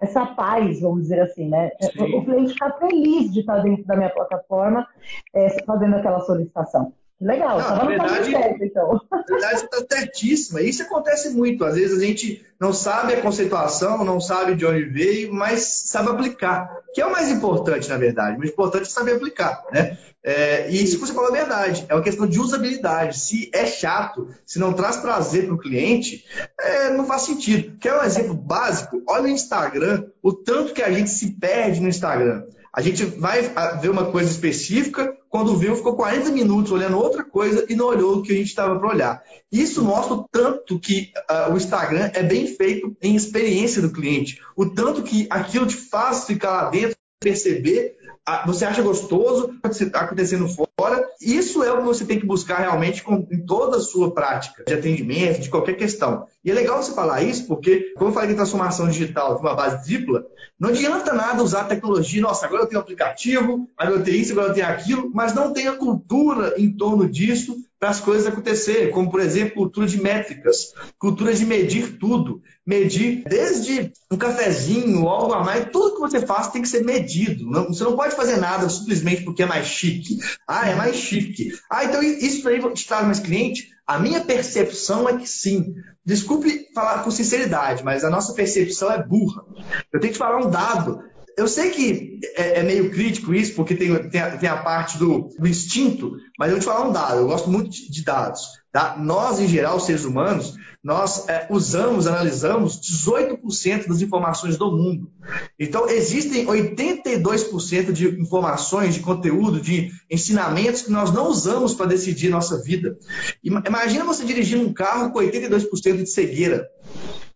essa 0.00 0.26
paz, 0.26 0.80
vamos 0.80 1.02
dizer 1.02 1.20
assim, 1.20 1.48
né? 1.48 1.70
Sim. 1.80 2.14
O 2.14 2.24
cliente 2.24 2.52
ficar 2.52 2.72
feliz 2.72 3.32
de 3.32 3.40
estar 3.40 3.58
dentro 3.60 3.84
da 3.86 3.96
minha 3.96 4.10
plataforma 4.10 4.86
é, 5.34 5.48
fazendo 5.64 5.96
aquela 5.96 6.20
solicitação. 6.20 6.92
Legal, 7.18 7.58
estava 7.58 7.84
no 7.84 7.88
verdade, 7.88 8.30
certo, 8.30 8.62
então. 8.62 9.00
Na 9.10 9.22
verdade, 9.22 9.64
está 9.64 9.96
certíssima. 9.96 10.60
Isso 10.60 10.82
acontece 10.82 11.30
muito. 11.30 11.64
Às 11.64 11.74
vezes 11.74 11.98
a 11.98 12.04
gente 12.04 12.44
não 12.60 12.74
sabe 12.74 13.14
a 13.14 13.22
conceituação, 13.22 14.04
não 14.04 14.20
sabe 14.20 14.54
de 14.54 14.66
onde 14.66 14.84
veio, 14.84 15.32
mas 15.32 15.62
sabe 15.86 16.10
aplicar. 16.10 16.82
Que 16.92 17.00
é 17.00 17.06
o 17.06 17.12
mais 17.12 17.30
importante, 17.30 17.88
na 17.88 17.96
verdade. 17.96 18.36
O 18.36 18.38
mais 18.38 18.50
importante 18.50 18.82
é 18.82 18.90
saber 18.90 19.14
aplicar. 19.16 19.64
Né? 19.72 19.96
É, 20.22 20.70
e 20.70 20.82
isso 20.82 20.98
que 20.98 21.06
você 21.06 21.14
falou 21.14 21.30
é 21.30 21.38
verdade. 21.38 21.86
É 21.88 21.94
uma 21.94 22.02
questão 22.02 22.26
de 22.26 22.38
usabilidade. 22.38 23.18
Se 23.18 23.50
é 23.54 23.64
chato, 23.64 24.28
se 24.44 24.58
não 24.58 24.74
traz 24.74 24.96
prazer 24.96 25.46
para 25.46 25.54
o 25.54 25.58
cliente, 25.58 26.22
é, 26.60 26.90
não 26.90 27.06
faz 27.06 27.22
sentido. 27.22 27.78
Quer 27.78 27.98
um 27.98 28.04
exemplo 28.04 28.34
básico? 28.34 29.02
Olha 29.08 29.24
o 29.24 29.28
Instagram, 29.28 30.04
o 30.22 30.34
tanto 30.34 30.74
que 30.74 30.82
a 30.82 30.90
gente 30.90 31.08
se 31.08 31.32
perde 31.32 31.80
no 31.80 31.88
Instagram. 31.88 32.44
A 32.76 32.82
gente 32.82 33.06
vai 33.06 33.40
ver 33.80 33.88
uma 33.88 34.12
coisa 34.12 34.30
específica, 34.30 35.16
quando 35.36 35.54
viu, 35.54 35.76
ficou 35.76 35.94
40 35.94 36.30
minutos 36.30 36.72
olhando 36.72 36.96
outra 36.96 37.22
coisa 37.22 37.66
e 37.68 37.76
não 37.76 37.88
olhou 37.88 38.16
o 38.16 38.22
que 38.22 38.32
a 38.32 38.34
gente 38.34 38.46
estava 38.46 38.78
para 38.78 38.88
olhar. 38.88 39.22
Isso 39.52 39.84
mostra 39.84 40.14
o 40.14 40.26
tanto 40.32 40.80
que 40.80 41.12
uh, 41.30 41.52
o 41.52 41.58
Instagram 41.58 42.10
é 42.14 42.22
bem 42.22 42.46
feito 42.46 42.96
em 43.02 43.14
experiência 43.14 43.82
do 43.82 43.92
cliente, 43.92 44.40
o 44.56 44.64
tanto 44.64 45.02
que 45.02 45.26
aquilo 45.28 45.66
te 45.66 45.76
faz 45.76 46.24
ficar 46.24 46.50
lá 46.52 46.70
dentro, 46.70 46.96
perceber 47.20 47.96
você 48.44 48.64
acha 48.64 48.82
gostoso 48.82 49.54
está 49.64 50.00
acontecendo 50.00 50.48
fora. 50.48 51.05
Isso 51.20 51.62
é 51.62 51.72
o 51.72 51.78
que 51.78 51.84
você 51.84 52.04
tem 52.04 52.18
que 52.18 52.26
buscar 52.26 52.58
realmente 52.58 53.02
com, 53.02 53.26
em 53.30 53.44
toda 53.44 53.78
a 53.78 53.80
sua 53.80 54.12
prática 54.12 54.64
de 54.66 54.74
atendimento, 54.74 55.40
de 55.40 55.48
qualquer 55.48 55.74
questão. 55.74 56.26
E 56.44 56.50
é 56.50 56.54
legal 56.54 56.82
você 56.82 56.92
falar 56.92 57.22
isso, 57.22 57.46
porque, 57.46 57.92
como 57.96 58.10
eu 58.10 58.14
falei 58.14 58.30
de 58.30 58.36
transformação 58.36 58.88
digital 58.88 59.36
de 59.36 59.40
uma 59.40 59.54
base 59.54 59.84
tripla, 59.84 60.24
não 60.58 60.70
adianta 60.70 61.12
nada 61.12 61.42
usar 61.42 61.64
tecnologia, 61.64 62.22
nossa, 62.22 62.46
agora 62.46 62.62
eu 62.62 62.66
tenho 62.66 62.80
aplicativo, 62.80 63.68
agora 63.76 63.98
eu 63.98 64.04
tenho 64.04 64.16
isso, 64.16 64.32
agora 64.32 64.48
eu 64.48 64.54
tenho 64.54 64.66
aquilo, 64.66 65.10
mas 65.14 65.34
não 65.34 65.52
tem 65.52 65.68
a 65.68 65.76
cultura 65.76 66.54
em 66.56 66.70
torno 66.70 67.08
disso 67.08 67.56
para 67.78 67.90
as 67.90 68.00
coisas 68.00 68.26
acontecerem, 68.26 68.90
como, 68.90 69.10
por 69.10 69.20
exemplo, 69.20 69.54
cultura 69.54 69.86
de 69.86 70.00
métricas, 70.00 70.72
cultura 70.98 71.34
de 71.34 71.44
medir 71.44 71.98
tudo. 71.98 72.40
Medir 72.66 73.22
desde 73.28 73.92
um 74.10 74.16
cafezinho, 74.16 75.06
algo 75.06 75.32
a 75.32 75.44
mais, 75.44 75.70
tudo 75.70 75.94
que 75.94 76.00
você 76.00 76.26
faz 76.26 76.48
tem 76.48 76.62
que 76.62 76.68
ser 76.68 76.84
medido. 76.84 77.48
Não, 77.48 77.68
você 77.68 77.84
não 77.84 77.94
pode 77.94 78.16
fazer 78.16 78.38
nada 78.38 78.68
simplesmente 78.68 79.22
porque 79.22 79.42
é 79.42 79.46
mais 79.46 79.66
chique. 79.66 80.18
Ah, 80.48 80.68
é 80.68 80.74
mais 80.74 80.96
chique. 80.96 81.52
Ah, 81.70 81.84
então 81.84 82.02
isso 82.02 82.48
aí 82.48 82.60
te 82.74 82.86
traz 82.86 83.04
mais 83.06 83.20
cliente? 83.20 83.70
A 83.86 84.00
minha 84.00 84.20
percepção 84.20 85.08
é 85.08 85.16
que 85.16 85.28
sim. 85.28 85.76
Desculpe 86.04 86.68
falar 86.74 87.04
com 87.04 87.10
sinceridade, 87.10 87.84
mas 87.84 88.02
a 88.02 88.10
nossa 88.10 88.32
percepção 88.32 88.90
é 88.90 89.00
burra. 89.00 89.44
Eu 89.92 90.00
tenho 90.00 90.12
que 90.12 90.18
falar 90.18 90.44
um 90.44 90.50
dado. 90.50 91.04
Eu 91.36 91.46
sei 91.46 91.70
que 91.70 92.20
é, 92.34 92.60
é 92.60 92.62
meio 92.62 92.90
crítico 92.90 93.34
isso, 93.34 93.54
porque 93.54 93.74
tem, 93.74 93.94
tem, 94.08 94.20
a, 94.20 94.38
tem 94.38 94.48
a 94.48 94.56
parte 94.56 94.96
do, 94.96 95.28
do, 95.38 95.46
instinto, 95.46 96.16
mas 96.38 96.48
eu 96.48 96.56
vou 96.56 96.60
te 96.60 96.64
falar 96.64 96.88
um 96.88 96.92
dado. 96.92 97.18
Eu 97.18 97.26
gosto 97.26 97.50
muito 97.50 97.68
de, 97.68 97.90
de 97.90 98.02
dados. 98.02 98.40
Tá? 98.72 98.96
Nós, 98.98 99.38
em 99.38 99.46
geral, 99.46 99.78
seres 99.78 100.04
humanos, 100.04 100.54
nós 100.82 101.28
é, 101.28 101.48
usamos, 101.50 102.06
analisamos 102.06 102.80
18% 102.80 103.88
das 103.88 104.00
informações 104.00 104.56
do 104.56 104.70
mundo. 104.70 105.10
Então, 105.58 105.88
existem 105.90 106.46
82% 106.46 107.90
de 107.90 108.08
informações, 108.20 108.94
de 108.94 109.00
conteúdo, 109.00 109.60
de 109.60 109.90
ensinamentos 110.10 110.82
que 110.82 110.92
nós 110.92 111.12
não 111.12 111.28
usamos 111.28 111.74
para 111.74 111.86
decidir 111.86 112.28
nossa 112.28 112.62
vida. 112.62 112.96
Imagina 113.42 114.04
você 114.04 114.24
dirigindo 114.24 114.62
um 114.62 114.72
carro 114.72 115.10
com 115.10 115.18
82% 115.18 116.04
de 116.04 116.10
cegueira. 116.10 116.68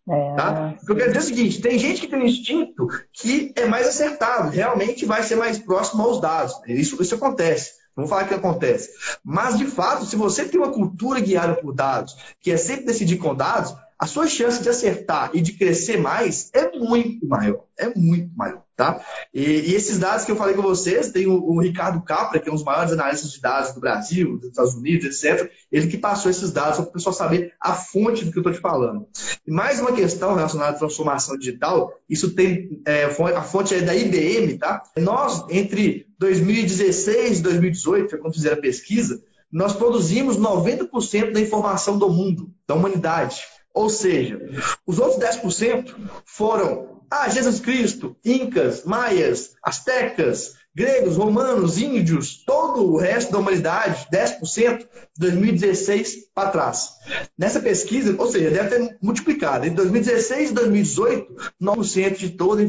É, 0.09 0.35
tá? 0.35 0.75
Eu 0.89 0.97
quero 0.97 1.13
dizer 1.13 1.19
é 1.19 1.21
o 1.21 1.37
seguinte: 1.37 1.61
tem 1.61 1.79
gente 1.79 2.01
que 2.01 2.09
tem 2.09 2.19
um 2.19 2.25
instinto 2.25 2.89
que 3.13 3.53
é 3.57 3.67
mais 3.67 3.87
acertado, 3.87 4.51
realmente 4.51 5.05
vai 5.05 5.23
ser 5.23 5.37
mais 5.37 5.59
próximo 5.59 6.03
aos 6.03 6.21
dados. 6.21 6.55
Isso, 6.67 7.01
isso 7.03 7.15
acontece. 7.15 7.81
Vamos 7.95 8.09
falar 8.09 8.27
que 8.27 8.35
acontece. 8.35 8.91
Mas, 9.23 9.59
de 9.59 9.67
fato, 9.67 10.07
se 10.07 10.17
você 10.17 10.45
tem 10.49 10.59
uma 10.59 10.73
cultura 10.73 11.21
guiada 11.21 11.55
por 11.55 11.75
dados, 11.75 12.17
que 12.41 12.51
é 12.51 12.57
sempre 12.57 12.87
decidir 12.87 13.19
com 13.19 13.35
dados, 13.35 13.75
a 14.01 14.07
sua 14.07 14.27
chance 14.27 14.63
de 14.63 14.69
acertar 14.71 15.31
e 15.35 15.43
de 15.43 15.53
crescer 15.53 15.99
mais 15.99 16.49
é 16.55 16.75
muito 16.75 17.29
maior. 17.29 17.65
É 17.77 17.93
muito 17.95 18.35
maior, 18.35 18.63
tá? 18.75 19.05
E, 19.33 19.43
e 19.43 19.75
esses 19.75 19.99
dados 19.99 20.25
que 20.25 20.33
eu 20.33 20.37
falei 20.37 20.55
com 20.55 20.63
vocês, 20.63 21.13
tem 21.13 21.27
o, 21.27 21.35
o, 21.35 21.61
Ricardo 21.61 22.01
Capra, 22.01 22.41
que 22.41 22.49
é 22.49 22.53
um 22.53 22.55
dos 22.55 22.65
maiores 22.65 22.93
analistas 22.93 23.31
de 23.31 23.43
dados 23.43 23.75
do 23.75 23.81
Brasil, 23.81 24.39
dos 24.39 24.49
Estados 24.49 24.75
Unidos, 24.75 25.23
etc. 25.23 25.53
Ele 25.71 25.87
que 25.87 25.99
passou 25.99 26.31
esses 26.31 26.51
dados 26.51 26.79
para 26.79 26.89
o 26.89 26.93
pessoal 26.93 27.13
saber 27.13 27.53
a 27.61 27.75
fonte 27.75 28.25
do 28.25 28.33
que 28.33 28.39
eu 28.39 28.41
estou 28.41 28.55
te 28.55 28.61
falando. 28.61 29.07
E 29.47 29.53
mais 29.53 29.79
uma 29.81 29.93
questão 29.93 30.35
relacionada 30.35 30.77
à 30.77 30.79
transformação 30.79 31.37
digital, 31.37 31.93
isso 32.09 32.35
tem 32.35 32.81
é, 32.87 33.05
a 33.05 33.43
fonte 33.43 33.75
é 33.75 33.83
da 33.83 33.95
IBM, 33.95 34.57
tá? 34.57 34.83
Nós, 34.97 35.45
entre 35.51 36.07
2016 36.19 37.41
e 37.41 37.43
2018, 37.43 38.09
foi 38.09 38.19
quando 38.19 38.33
fizeram 38.33 38.57
a 38.57 38.63
pesquisa, 38.63 39.23
nós 39.53 39.75
produzimos 39.75 40.39
90% 40.39 41.33
da 41.33 41.41
informação 41.41 41.99
do 41.99 42.09
mundo, 42.09 42.51
da 42.67 42.75
humanidade. 42.75 43.43
Ou 43.75 43.89
seja, 43.89 44.41
os 44.87 44.99
outros 44.99 45.23
10% 45.23 45.95
foram 46.25 47.01
ah, 47.11 47.29
Jesus 47.29 47.59
Cristo, 47.61 48.17
Incas, 48.25 48.85
Maias, 48.85 49.51
Astecas, 49.65 50.55
gregos, 50.75 51.17
romanos, 51.17 51.79
índios, 51.79 52.45
todo 52.45 52.85
o 52.85 52.97
resto 52.97 53.33
da 53.33 53.39
humanidade, 53.39 54.07
10%, 54.13 54.79
de 54.79 54.87
2016 55.19 56.31
para 56.33 56.51
trás. 56.51 56.91
Nessa 57.37 57.61
pesquisa, 57.61 58.15
ou 58.17 58.29
seja, 58.29 58.51
deve 58.51 58.69
ter 58.69 58.99
multiplicado. 59.03 59.67
Em 59.67 59.75
2016 59.75 60.51
e 60.51 60.55
2018, 60.55 61.35
9% 61.61 62.17
de 62.17 62.31
toda 62.31 62.63
a 62.63 62.65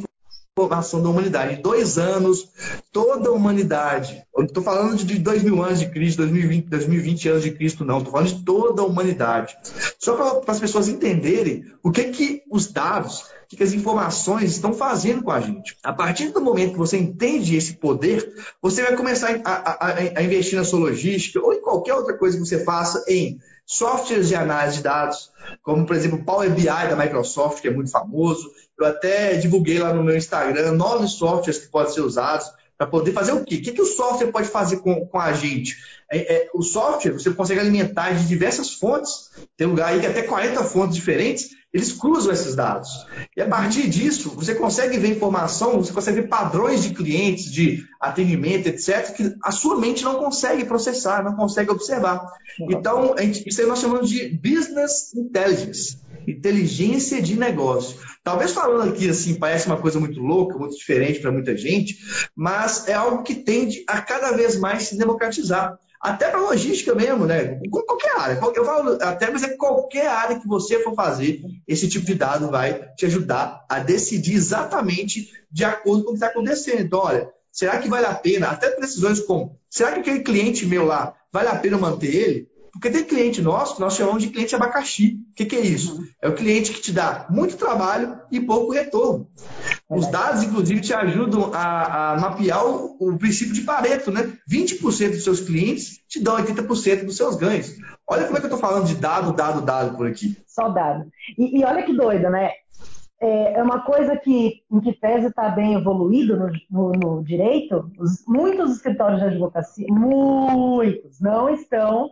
formação 0.56 1.02
da 1.02 1.10
humanidade. 1.10 1.62
Dois 1.62 1.98
anos, 1.98 2.50
toda 2.92 3.30
a 3.30 3.32
humanidade. 3.32 4.24
Estou 4.38 4.62
falando 4.62 4.98
de 4.98 5.18
dois 5.18 5.44
mil 5.44 5.64
anos 5.64 5.80
de 5.80 5.90
Cristo, 5.90 6.18
2020, 6.18 6.66
2020 6.68 7.30
anos 7.30 7.44
de 7.44 7.52
Cristo, 7.52 7.86
não. 7.86 8.00
Estou 8.00 8.12
falando 8.12 8.28
de 8.28 8.44
toda 8.44 8.82
a 8.82 8.86
humanidade. 8.86 9.56
Só 9.98 10.42
para 10.42 10.52
as 10.52 10.60
pessoas 10.60 10.90
entenderem 10.90 11.66
o 11.82 11.90
que, 11.90 12.06
que 12.06 12.44
os 12.52 12.68
dados, 12.68 13.22
o 13.22 13.48
que, 13.48 13.58
que 13.58 13.64
as 13.64 13.74
informações 13.74 14.52
estão 14.52 14.74
fazendo 14.74 15.24
com 15.24 15.32
a 15.32 15.40
gente. 15.40 15.78
A 15.84 15.94
partir 15.94 16.30
do 16.30 16.42
momento 16.42 16.74
que 16.74 16.80
você 16.80 16.98
entende 16.98 17.56
esse 17.56 17.74
poder, 17.74 18.34
você 18.62 18.84
vai 18.84 18.96
começar 18.98 19.40
a, 19.46 19.88
a, 19.88 20.20
a 20.20 20.24
investir 20.24 20.58
na 20.58 20.66
sua 20.66 20.80
logística 20.80 21.40
ou 21.40 21.54
em 21.54 21.62
qualquer 21.62 21.94
outra 21.94 22.18
coisa 22.18 22.38
que 22.38 22.46
você 22.46 22.64
faça 22.64 23.04
em 23.08 23.40
softwares 23.66 24.28
de 24.28 24.36
análise 24.36 24.78
de 24.78 24.84
dados, 24.84 25.32
como 25.64 25.86
por 25.86 25.96
exemplo 25.96 26.20
o 26.20 26.26
Power 26.26 26.54
BI 26.54 26.66
da 26.66 26.96
Microsoft, 26.96 27.62
que 27.62 27.70
é 27.70 27.72
muito 27.72 27.90
famoso. 27.90 28.52
Eu 28.82 28.88
até 28.88 29.36
divulguei 29.36 29.78
lá 29.78 29.94
no 29.94 30.04
meu 30.04 30.18
Instagram 30.18 30.72
nove 30.72 31.08
softwares 31.08 31.60
que 31.60 31.68
podem 31.68 31.94
ser 31.94 32.02
usados 32.02 32.48
para 32.76 32.88
poder 32.88 33.12
fazer 33.12 33.32
o 33.32 33.46
quê? 33.46 33.58
O 33.58 33.62
que, 33.62 33.74
que 33.74 33.82
o 33.82 33.86
software 33.86 34.32
pode 34.32 34.48
fazer 34.48 34.78
com, 34.78 35.06
com 35.06 35.20
a 35.20 35.34
gente? 35.34 35.78
É, 36.12 36.18
é, 36.18 36.50
o 36.52 36.64
software 36.64 37.12
você 37.12 37.30
consegue 37.30 37.60
alimentar 37.60 38.12
de 38.14 38.28
diversas 38.28 38.74
fontes, 38.74 39.30
tem 39.56 39.68
lugar 39.68 39.90
aí 39.90 40.00
que 40.00 40.08
até 40.08 40.24
40 40.24 40.64
fontes 40.64 40.96
diferentes, 40.96 41.50
eles 41.72 41.94
cruzam 41.94 42.34
esses 42.34 42.56
dados. 42.56 42.90
E 43.38 43.42
a 43.42 43.48
partir 43.48 43.88
disso, 43.88 44.32
você 44.32 44.56
consegue 44.56 44.98
ver 44.98 45.10
informação, 45.10 45.78
você 45.78 45.94
consegue 45.94 46.22
ver 46.22 46.28
padrões 46.28 46.82
de 46.82 46.90
clientes, 46.90 47.52
de 47.52 47.86
atendimento, 48.00 48.68
etc., 48.68 49.14
que 49.14 49.36
a 49.44 49.52
sua 49.52 49.80
mente 49.80 50.04
não 50.04 50.16
consegue 50.16 50.66
processar, 50.66 51.24
não 51.24 51.36
consegue 51.36 51.70
observar. 51.70 52.26
Então, 52.62 53.16
gente, 53.16 53.48
isso 53.48 53.62
aí 53.62 53.68
nós 53.68 53.80
chamamos 53.80 54.10
de 54.10 54.28
business 54.30 55.14
intelligence 55.14 55.98
inteligência 56.28 57.22
de 57.22 57.38
negócio. 57.38 58.00
Talvez 58.24 58.52
falando 58.52 58.90
aqui 58.90 59.10
assim, 59.10 59.36
parece 59.36 59.68
uma 59.68 59.78
coisa 59.78 60.00
muito 60.00 60.20
louca, 60.20 60.58
muito 60.58 60.78
diferente 60.78 61.20
para 61.20 61.32
muita 61.32 61.56
gente, 61.58 61.98
mas 62.36 62.88
é 62.88 62.94
algo 62.94 63.24
que 63.24 63.36
tende 63.36 63.84
a 63.88 64.02
cada 64.02 64.32
vez 64.32 64.58
mais 64.58 64.84
se 64.84 64.98
democratizar. 64.98 65.78
Até 66.00 66.30
para 66.30 66.42
logística 66.42 66.96
mesmo, 66.96 67.28
né? 67.28 67.60
Qualquer 67.70 68.18
área. 68.18 68.40
Eu 68.56 68.66
falo 68.66 68.98
até, 69.02 69.30
mas 69.30 69.44
é 69.44 69.56
qualquer 69.56 70.08
área 70.08 70.40
que 70.40 70.48
você 70.48 70.80
for 70.80 70.96
fazer, 70.96 71.42
esse 71.68 71.88
tipo 71.88 72.08
de 72.08 72.16
dado 72.16 72.50
vai 72.50 72.90
te 72.96 73.06
ajudar 73.06 73.64
a 73.70 73.78
decidir 73.78 74.34
exatamente 74.34 75.30
de 75.52 75.64
acordo 75.64 76.04
com 76.04 76.10
o 76.10 76.14
que 76.14 76.18
está 76.18 76.28
acontecendo. 76.28 76.82
Então, 76.82 77.00
olha, 77.00 77.30
será 77.52 77.78
que 77.78 77.88
vale 77.88 78.08
a 78.08 78.16
pena, 78.16 78.48
até 78.48 78.76
decisões 78.80 79.20
como, 79.20 79.60
será 79.70 79.92
que 79.92 80.00
aquele 80.00 80.22
cliente 80.22 80.66
meu 80.66 80.86
lá, 80.86 81.14
vale 81.32 81.50
a 81.50 81.56
pena 81.56 81.78
manter 81.78 82.16
ele? 82.16 82.51
Porque 82.72 82.90
tem 82.90 83.04
cliente 83.04 83.42
nosso 83.42 83.76
que 83.76 83.82
nós 83.82 83.96
chamamos 83.96 84.24
de 84.24 84.30
cliente 84.30 84.56
abacaxi. 84.56 85.20
O 85.32 85.36
que, 85.36 85.46
que, 85.46 85.56
é 85.56 85.62
isso? 85.62 86.02
É 86.22 86.30
o 86.30 86.36
cliente 86.36 86.72
que 86.72 86.82
te 86.82 86.92
dá 86.92 87.28
muito 87.30 87.58
trabalho 87.58 88.18
e 88.32 88.40
pouco 88.40 88.72
retorno. 88.72 89.28
Os 89.90 90.08
dados, 90.08 90.42
inclusive, 90.44 90.80
te 90.80 90.94
ajudam 90.94 91.52
a, 91.54 92.14
a 92.14 92.20
mapear 92.20 92.66
o, 92.66 92.96
o, 93.00 93.18
princípio 93.18 93.54
de 93.54 93.62
Pareto, 93.62 94.10
né? 94.10 94.32
20% 94.50 95.12
dos 95.12 95.24
seus 95.24 95.42
clientes 95.42 96.00
te 96.08 96.22
dão 96.24 96.38
80% 96.38 97.06
dos 97.06 97.18
seus 97.18 97.36
ganhos. 97.36 97.76
Olha 98.08 98.26
como 98.26 98.38
é 98.38 98.40
que 98.40 98.46
eu 98.46 98.56
estou 98.56 98.60
falando 98.60 98.88
de 98.88 98.96
dado, 98.96 99.34
dado, 99.34 99.62
dado 99.62 99.98
por 99.98 100.08
aqui. 100.08 100.38
Só 100.48 100.70
dado. 100.70 101.12
E, 101.38 101.60
e 101.60 101.66
olha 101.66 101.84
que 101.84 101.94
doida, 101.94 102.30
né? 102.30 102.52
É, 103.22 103.60
é 103.60 103.64
uma 103.64 103.82
coisa 103.82 104.18
que, 104.18 104.64
em 104.72 104.80
que 104.80 104.94
pese 104.94 105.28
está 105.28 105.50
bem 105.50 105.76
evoluído 105.76 106.36
no, 106.38 106.50
no, 106.72 106.92
no 106.92 107.24
direito, 107.24 107.92
os, 108.00 108.26
muitos 108.28 108.72
escritórios 108.78 109.20
de 109.20 109.28
advocacia, 109.28 109.86
muitos, 109.90 111.20
não 111.20 111.48
estão 111.54 112.10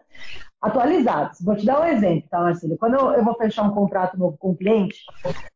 atualizados. 0.61 1.41
Vou 1.41 1.55
te 1.55 1.65
dar 1.65 1.81
um 1.81 1.85
exemplo, 1.85 2.29
tá, 2.29 2.41
Marcelo? 2.41 2.77
Quando 2.77 2.95
eu, 2.95 3.23
vou 3.23 3.35
fechar 3.35 3.63
um 3.63 3.73
contrato 3.73 4.17
novo 4.17 4.37
com 4.37 4.51
um 4.51 4.55
cliente, 4.55 4.97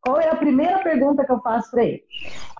qual 0.01 0.19
é 0.19 0.29
a 0.29 0.36
primeira 0.36 0.79
pergunta 0.79 1.25
que 1.25 1.31
eu 1.31 1.41
faço 1.41 1.72
para 1.72 1.83
ele? 1.83 2.03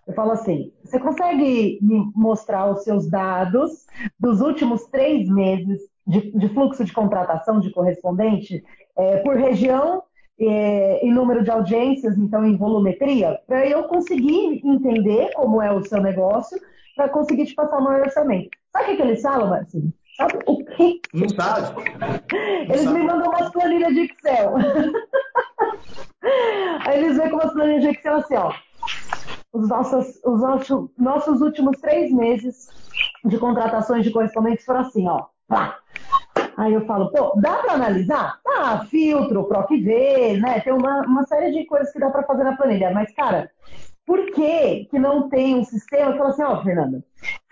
Eu 0.06 0.14
falo 0.14 0.32
assim: 0.32 0.72
você 0.84 1.00
consegue 1.00 1.80
me 1.82 2.12
mostrar 2.16 2.70
os 2.70 2.84
seus 2.84 3.10
dados 3.10 3.86
dos 4.20 4.42
últimos 4.42 4.86
três 4.88 5.30
meses 5.30 5.82
de, 6.06 6.38
de 6.38 6.50
fluxo 6.50 6.84
de 6.84 6.92
contratação 6.92 7.60
de 7.60 7.72
correspondente 7.72 8.64
é, 8.98 9.18
por 9.18 9.36
região 9.36 10.04
é, 10.40 11.06
em 11.06 11.14
número 11.14 11.44
de 11.44 11.52
audiências, 11.52 12.18
então 12.18 12.46
em 12.46 12.58
volumetria, 12.58 13.40
para 13.48 13.66
eu 13.66 13.84
conseguir 13.86 14.62
entender 14.66 15.32
como 15.34 15.62
é 15.62 15.72
o 15.72 15.84
seu 15.84 16.02
negócio, 16.02 16.60
para 16.96 17.08
conseguir 17.08 17.46
te 17.46 17.56
passar 17.56 17.78
o 17.78 17.84
maior 17.84 18.02
orçamento. 18.02 18.50
Sabe 18.72 18.86
o 18.86 18.88
que, 18.90 18.96
que 18.98 19.02
eles 19.02 19.22
falam, 19.22 19.50
Marcinho? 19.50 19.94
Sabe 20.18 20.40
o 20.46 20.64
quê? 20.66 21.02
Não 21.14 21.28
sabe. 21.30 21.76
Eles 22.70 22.86
Não 22.86 22.94
me 22.94 23.04
mandam 23.04 23.30
umas 23.30 23.52
planilhas 23.52 23.94
de 23.94 24.02
Excel. 24.02 24.54
Aí 26.86 27.00
eles 27.00 27.18
vêm 27.18 27.30
com 27.30 27.36
umas 27.38 27.54
planilhas 27.54 27.82
de 27.82 27.90
Excel 27.90 28.16
assim, 28.16 28.36
ó. 28.36 28.54
os 29.54 29.68
nossos, 29.70 30.20
os 30.24 30.42
nossos, 30.42 30.90
nossos 30.98 31.42
últimos 31.42 31.80
três 31.82 32.12
meses 32.12 32.70
de 33.26 33.38
contratações 33.38 34.04
de 34.04 34.12
correspondentes 34.12 34.66
foram 34.66 34.82
assim, 34.82 35.08
ó. 35.08 35.26
Pá. 35.48 35.80
Aí 36.58 36.74
eu 36.74 36.86
falo, 36.86 37.12
pô, 37.12 37.34
dá 37.40 37.58
para 37.58 37.74
analisar? 37.74 38.40
Ah, 38.48 38.86
filtro, 38.86 39.46
PROC-V, 39.46 40.38
né? 40.40 40.60
Tem 40.60 40.72
uma, 40.72 41.02
uma 41.02 41.26
série 41.26 41.52
de 41.52 41.66
coisas 41.66 41.92
que 41.92 42.00
dá 42.00 42.10
para 42.12 42.24
fazer 42.24 42.44
na 42.44 42.56
planilha. 42.56 42.92
Mas, 42.92 43.14
cara, 43.16 43.50
por 44.06 44.32
que, 44.32 44.86
que 44.86 45.00
não 45.00 45.30
tem 45.30 45.56
um 45.56 45.64
sistema 45.64 46.12
que 46.12 46.18
fala 46.18 46.30
assim, 46.30 46.44
ó, 46.44 46.62
Fernanda, 46.62 47.04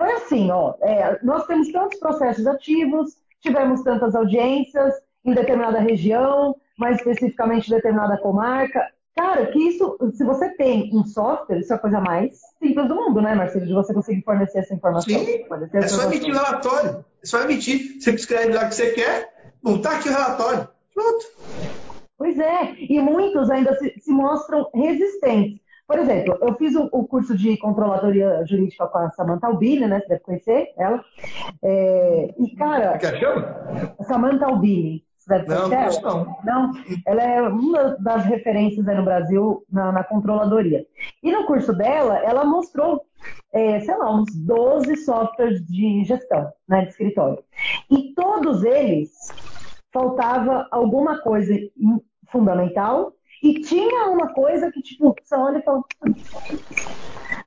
foi 0.01 0.13
assim, 0.13 0.49
ó, 0.49 0.73
é, 0.81 1.19
nós 1.21 1.45
temos 1.45 1.71
tantos 1.71 1.99
processos 1.99 2.47
ativos, 2.47 3.15
tivemos 3.39 3.83
tantas 3.83 4.15
audiências 4.15 4.95
em 5.23 5.31
determinada 5.31 5.79
região, 5.79 6.55
mais 6.75 6.97
especificamente 6.97 7.67
em 7.67 7.75
determinada 7.75 8.17
comarca. 8.17 8.83
Cara, 9.15 9.45
que 9.45 9.59
isso, 9.59 9.95
se 10.15 10.23
você 10.23 10.49
tem 10.55 10.89
um 10.91 11.05
software, 11.05 11.59
isso 11.59 11.71
é 11.71 11.75
a 11.75 11.79
coisa 11.79 11.99
mais 11.99 12.39
simples 12.57 12.87
do 12.87 12.95
mundo, 12.95 13.21
né, 13.21 13.35
Marcelo? 13.35 13.67
De 13.67 13.73
você 13.73 13.93
conseguir 13.93 14.23
fornecer 14.23 14.57
essa 14.59 14.73
informação. 14.73 15.19
Sim, 15.19 15.45
é 15.73 15.87
só 15.87 16.03
emitir 16.05 16.31
o 16.31 16.37
relatório. 16.37 17.05
É 17.21 17.25
só 17.25 17.43
emitir. 17.43 18.01
Você 18.01 18.11
escreve 18.11 18.53
lá 18.53 18.65
o 18.65 18.69
que 18.69 18.75
você 18.75 18.93
quer, 18.93 19.31
bom, 19.61 19.79
tá 19.79 19.97
aqui 19.97 20.09
o 20.09 20.13
relatório. 20.13 20.67
Pronto. 20.95 21.25
Pois 22.17 22.39
é, 22.39 22.73
e 22.79 22.99
muitos 22.99 23.51
ainda 23.51 23.77
se, 23.77 23.93
se 23.99 24.11
mostram 24.11 24.67
resistentes. 24.73 25.60
Por 25.91 25.99
exemplo, 25.99 26.37
eu 26.39 26.55
fiz 26.55 26.73
o, 26.73 26.87
o, 26.93 27.05
curso 27.05 27.37
de 27.37 27.57
controladoria 27.57 28.45
jurídica 28.45 28.87
com 28.87 28.97
a 28.97 29.11
Samantha 29.11 29.47
Albini, 29.47 29.85
né? 29.87 29.99
Você 29.99 30.07
deve 30.07 30.21
conhecer 30.21 30.73
ela. 30.77 31.03
É, 31.61 32.33
e, 32.39 32.55
cara. 32.55 32.97
Que 32.97 33.19
chama? 33.19 33.93
Samantha 34.03 34.45
Albini. 34.45 35.03
Você 35.17 35.29
deve 35.33 35.49
não, 35.49 35.69
conhecer 35.69 36.01
não, 36.01 36.09
ela? 36.09 36.37
Não. 36.45 36.71
Ela 37.05 37.23
é 37.23 37.41
uma 37.41 37.97
das 37.99 38.23
referências 38.23 38.87
aí 38.87 38.95
no 38.95 39.03
Brasil 39.03 39.65
na, 39.69 39.91
na 39.91 40.01
controladoria. 40.05 40.85
E 41.21 41.29
no 41.29 41.45
curso 41.45 41.73
dela, 41.73 42.19
ela 42.19 42.45
mostrou, 42.45 43.05
é, 43.51 43.81
sei 43.81 43.97
lá, 43.97 44.15
uns 44.15 44.33
12 44.33 44.95
softwares 44.95 45.61
de 45.65 46.05
gestão, 46.05 46.53
né? 46.69 46.85
De 46.85 46.91
escritório. 46.91 47.43
E 47.89 48.13
todos 48.13 48.63
eles 48.63 49.11
faltava 49.91 50.69
alguma 50.71 51.19
coisa 51.19 51.53
fundamental 52.29 53.11
e 53.41 53.59
tinha 53.61 54.07
uma 54.07 54.33
coisa 54.33 54.71
que, 54.71 54.81
tipo, 54.81 55.15
você 55.21 55.35
olha 55.35 55.57
e 55.57 55.61
fala. 55.63 55.83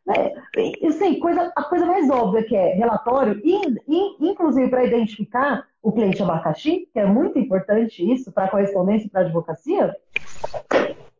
Né? 0.07 0.33
Eu 0.81 0.93
sei, 0.93 1.19
coisa, 1.19 1.53
a 1.55 1.63
coisa 1.63 1.87
mais 1.87 2.11
óbvia 2.11 2.43
que 2.43 2.57
é 2.57 2.75
relatório, 2.75 3.41
in, 3.45 3.77
in, 3.89 4.17
inclusive 4.21 4.69
para 4.69 4.85
identificar 4.85 5.67
o 5.83 5.93
cliente 5.93 6.23
abacaxi, 6.23 6.89
que 6.93 6.99
é 6.99 7.07
muito 7.07 7.39
importante 7.39 8.03
isso 8.13 8.33
para 8.33 8.49
correspondência 8.49 9.07
e 9.07 9.11
para 9.11 9.23
advocacia, 9.23 9.95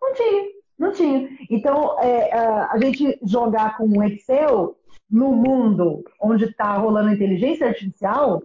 não 0.01 0.15
tinha, 0.15 0.45
não 0.79 0.93
tinha. 0.93 1.29
Então, 1.51 1.99
é, 2.01 2.33
a, 2.33 2.73
a 2.73 2.79
gente 2.79 3.19
jogar 3.23 3.77
com 3.77 3.87
o 3.87 4.03
Excel 4.03 4.77
no 5.11 5.33
mundo 5.33 6.03
onde 6.21 6.47
está 6.47 6.77
rolando 6.77 7.13
inteligência 7.13 7.69
artificial, 7.69 8.43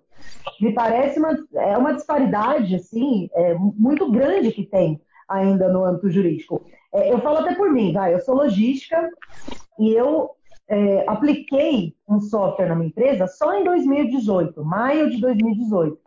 me 0.61 0.73
parece 0.73 1.17
uma, 1.17 1.37
é 1.53 1.77
uma 1.77 1.93
disparidade 1.93 2.75
assim, 2.75 3.29
é, 3.33 3.55
muito 3.55 4.11
grande 4.11 4.51
que 4.51 4.65
tem 4.65 5.01
ainda 5.29 5.69
no 5.69 5.85
âmbito 5.85 6.09
jurídico. 6.09 6.65
É, 6.93 7.13
eu 7.13 7.19
falo 7.19 7.39
até 7.39 7.55
por 7.55 7.71
mim, 7.71 7.93
vai, 7.93 8.13
eu 8.13 8.19
sou 8.19 8.35
logística 8.35 9.09
e 9.77 9.93
eu 9.93 10.31
é, 10.67 11.03
apliquei 11.07 11.95
um 12.07 12.19
software 12.19 12.67
na 12.67 12.75
minha 12.75 12.89
empresa 12.89 13.27
só 13.27 13.53
em 13.53 13.63
2018, 13.63 14.63
maio 14.65 15.09
de 15.09 15.21
2018. 15.21 15.97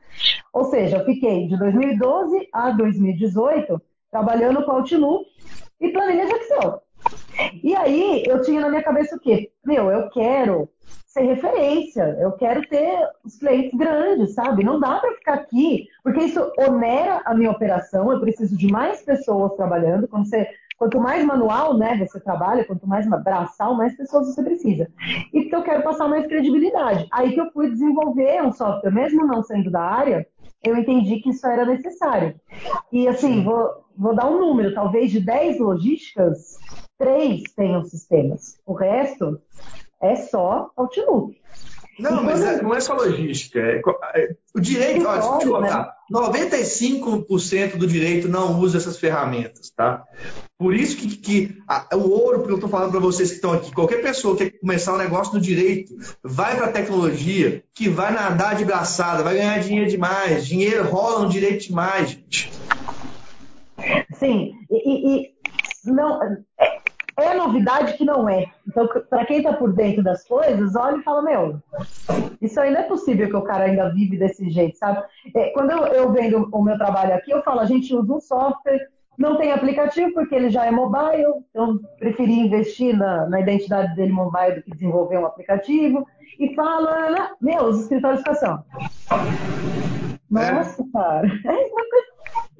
Ou 0.52 0.64
seja, 0.64 0.98
eu 0.98 1.04
fiquei 1.04 1.48
de 1.48 1.56
2012 1.56 2.48
a 2.52 2.70
2018 2.70 3.80
trabalhando 4.10 4.64
com 4.64 4.72
Outlook 4.72 5.26
e 5.80 5.88
planilha 5.88 6.26
de 6.26 6.32
Excel. 6.32 6.82
E 7.62 7.74
aí 7.74 8.24
eu 8.26 8.42
tinha 8.42 8.60
na 8.60 8.68
minha 8.68 8.82
cabeça 8.82 9.16
o 9.16 9.20
quê? 9.20 9.50
Meu, 9.64 9.90
eu 9.90 10.10
quero 10.10 10.68
ser 11.12 11.22
referência. 11.22 12.16
Eu 12.18 12.32
quero 12.32 12.66
ter 12.68 13.06
os 13.22 13.38
clientes 13.38 13.78
grandes, 13.78 14.34
sabe? 14.34 14.64
Não 14.64 14.80
dá 14.80 14.98
para 14.98 15.12
ficar 15.14 15.34
aqui, 15.34 15.86
porque 16.02 16.20
isso 16.20 16.40
onera 16.58 17.20
a 17.26 17.34
minha 17.34 17.50
operação. 17.50 18.10
Eu 18.10 18.20
preciso 18.20 18.56
de 18.56 18.66
mais 18.68 19.02
pessoas 19.02 19.54
trabalhando. 19.54 20.08
Quando 20.08 20.26
você, 20.26 20.48
quanto 20.78 20.98
mais 20.98 21.22
manual 21.24 21.76
né, 21.76 21.98
você 21.98 22.18
trabalha, 22.18 22.64
quanto 22.64 22.88
mais 22.88 23.06
braçal, 23.22 23.74
mais 23.74 23.94
pessoas 23.94 24.26
você 24.26 24.42
precisa. 24.42 24.90
E 25.34 25.42
porque 25.42 25.56
eu 25.56 25.62
quero 25.62 25.82
passar 25.82 26.08
mais 26.08 26.26
credibilidade. 26.26 27.06
Aí 27.12 27.34
que 27.34 27.40
eu 27.40 27.50
fui 27.52 27.70
desenvolver 27.70 28.42
um 28.42 28.52
software, 28.52 28.90
mesmo 28.90 29.26
não 29.26 29.42
sendo 29.42 29.70
da 29.70 29.82
área, 29.82 30.26
eu 30.64 30.76
entendi 30.76 31.20
que 31.20 31.30
isso 31.30 31.46
era 31.46 31.66
necessário. 31.66 32.34
E 32.90 33.06
assim, 33.06 33.42
vou, 33.44 33.84
vou 33.94 34.14
dar 34.14 34.30
um 34.30 34.38
número, 34.38 34.72
talvez 34.72 35.10
de 35.10 35.20
10 35.20 35.60
logísticas, 35.60 36.58
três 36.96 37.42
tenham 37.54 37.84
sistemas. 37.84 38.58
O 38.64 38.72
resto 38.72 39.38
é 40.02 40.16
só 40.16 40.70
Outlook. 40.76 41.40
Não, 41.98 42.24
mas 42.24 42.42
é, 42.42 42.62
não 42.62 42.74
é 42.74 42.80
só 42.80 42.94
logística. 42.94 43.60
É, 43.60 43.80
é, 44.14 44.34
o 44.54 44.60
direito, 44.60 45.06
olha, 45.06 45.20
deixa 45.20 45.34
eu 45.34 45.38
te 45.38 45.46
contar. 45.46 45.96
Né? 46.10 46.18
95% 46.18 47.76
do 47.76 47.86
direito 47.86 48.28
não 48.28 48.58
usa 48.58 48.78
essas 48.78 48.98
ferramentas, 48.98 49.70
tá? 49.70 50.02
Por 50.58 50.74
isso 50.74 50.96
que, 50.96 51.16
que 51.16 51.58
a, 51.68 51.94
o 51.94 52.10
ouro 52.10 52.44
que 52.44 52.50
eu 52.50 52.56
estou 52.56 52.68
falando 52.68 52.90
para 52.90 53.00
vocês 53.00 53.28
que 53.30 53.36
estão 53.36 53.52
aqui, 53.52 53.72
qualquer 53.72 54.02
pessoa 54.02 54.36
que 54.36 54.50
quer 54.50 54.58
começar 54.58 54.94
um 54.94 54.98
negócio 54.98 55.34
no 55.34 55.40
direito, 55.40 55.94
vai 56.22 56.56
para 56.56 56.66
a 56.66 56.72
tecnologia, 56.72 57.62
que 57.74 57.88
vai 57.88 58.12
nadar 58.12 58.56
de 58.56 58.64
braçada, 58.64 59.22
vai 59.22 59.36
ganhar 59.36 59.58
dinheiro 59.60 59.90
demais, 59.90 60.46
dinheiro 60.46 60.84
rola 60.84 61.24
no 61.24 61.28
direito 61.28 61.66
demais, 61.66 62.10
gente. 62.10 62.52
Sim, 64.18 64.52
e, 64.70 65.16
e 65.16 65.32
não, 65.84 66.20
é 67.22 67.34
novidade 67.34 67.94
que 67.94 68.04
não 68.04 68.28
é. 68.28 68.46
Então, 68.66 68.88
para 69.08 69.24
quem 69.24 69.38
está 69.38 69.52
por 69.52 69.72
dentro 69.72 70.02
das 70.02 70.26
coisas, 70.26 70.74
olha 70.76 70.96
e 70.96 71.02
fala, 71.02 71.22
meu, 71.22 71.60
isso 72.40 72.56
não 72.56 72.64
é 72.64 72.82
possível 72.82 73.28
que 73.28 73.36
o 73.36 73.42
cara 73.42 73.64
ainda 73.64 73.90
vive 73.90 74.18
desse 74.18 74.48
jeito, 74.50 74.76
sabe? 74.76 75.02
É, 75.34 75.50
quando 75.50 75.70
eu, 75.70 75.86
eu 75.86 76.12
vendo 76.12 76.48
o 76.52 76.62
meu 76.62 76.76
trabalho 76.76 77.14
aqui, 77.14 77.30
eu 77.30 77.42
falo, 77.42 77.60
a 77.60 77.66
gente 77.66 77.94
usa 77.94 78.12
um 78.12 78.20
software, 78.20 78.88
não 79.18 79.36
tem 79.36 79.52
aplicativo 79.52 80.12
porque 80.14 80.34
ele 80.34 80.50
já 80.50 80.64
é 80.64 80.70
mobile, 80.70 81.44
então 81.50 81.78
preferi 81.98 82.40
investir 82.40 82.96
na, 82.96 83.28
na 83.28 83.40
identidade 83.40 83.94
dele 83.94 84.12
mobile 84.12 84.56
do 84.56 84.62
que 84.62 84.70
desenvolver 84.70 85.18
um 85.18 85.26
aplicativo. 85.26 86.06
E 86.38 86.54
fala, 86.54 87.36
meu, 87.40 87.64
os 87.64 87.82
escritórios 87.82 88.22
de 88.22 88.30
educação. 88.30 88.64
Nossa, 90.30 90.82
é. 90.82 90.86
cara, 90.92 91.28
é 91.28 91.50
uma 91.50 91.90
coisa 91.90 92.11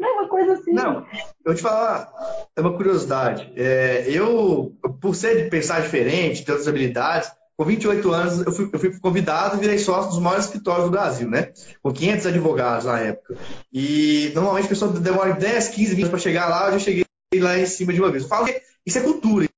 é 0.09 0.13
uma 0.13 0.29
coisa 0.29 0.53
assim. 0.55 0.73
Não, 0.73 1.07
eu 1.45 1.55
te 1.55 1.63
falar, 1.63 2.13
é 2.57 2.61
uma 2.61 2.75
curiosidade. 2.75 3.53
É, 3.57 4.05
eu, 4.09 4.75
por 5.01 5.15
ser 5.15 5.45
de 5.45 5.51
pensar 5.51 5.83
diferente, 5.83 6.45
ter 6.45 6.53
outras 6.53 6.69
habilidades, 6.69 7.31
com 7.57 7.65
28 7.65 8.13
anos 8.13 8.47
eu 8.47 8.53
fui, 8.53 8.71
eu 8.73 8.79
fui 8.79 8.99
convidado 8.99 9.57
e 9.57 9.61
virei 9.61 9.79
sócio 9.79 10.11
dos 10.11 10.19
maiores 10.19 10.47
escritórios 10.47 10.87
do 10.87 10.91
Brasil, 10.91 11.29
né? 11.29 11.53
Com 11.83 11.93
500 11.93 12.27
advogados 12.27 12.87
na 12.87 12.99
época. 12.99 13.37
E 13.73 14.33
normalmente 14.35 14.67
a 14.67 14.69
pessoa 14.71 14.93
demora 14.93 15.35
10, 15.35 15.69
15 15.69 15.91
minutos 15.91 16.11
para 16.11 16.19
chegar 16.19 16.49
lá, 16.49 16.67
eu 16.67 16.73
já 16.73 16.79
cheguei 16.81 17.05
lá 17.35 17.59
em 17.59 17.67
cima 17.67 17.93
de 17.93 18.01
uma 18.01 18.11
vez. 18.11 18.25
Eu 18.25 18.29
falo 18.29 18.47
que 18.47 18.61
isso 18.87 18.99
é 18.99 19.03
cultura. 19.03 19.52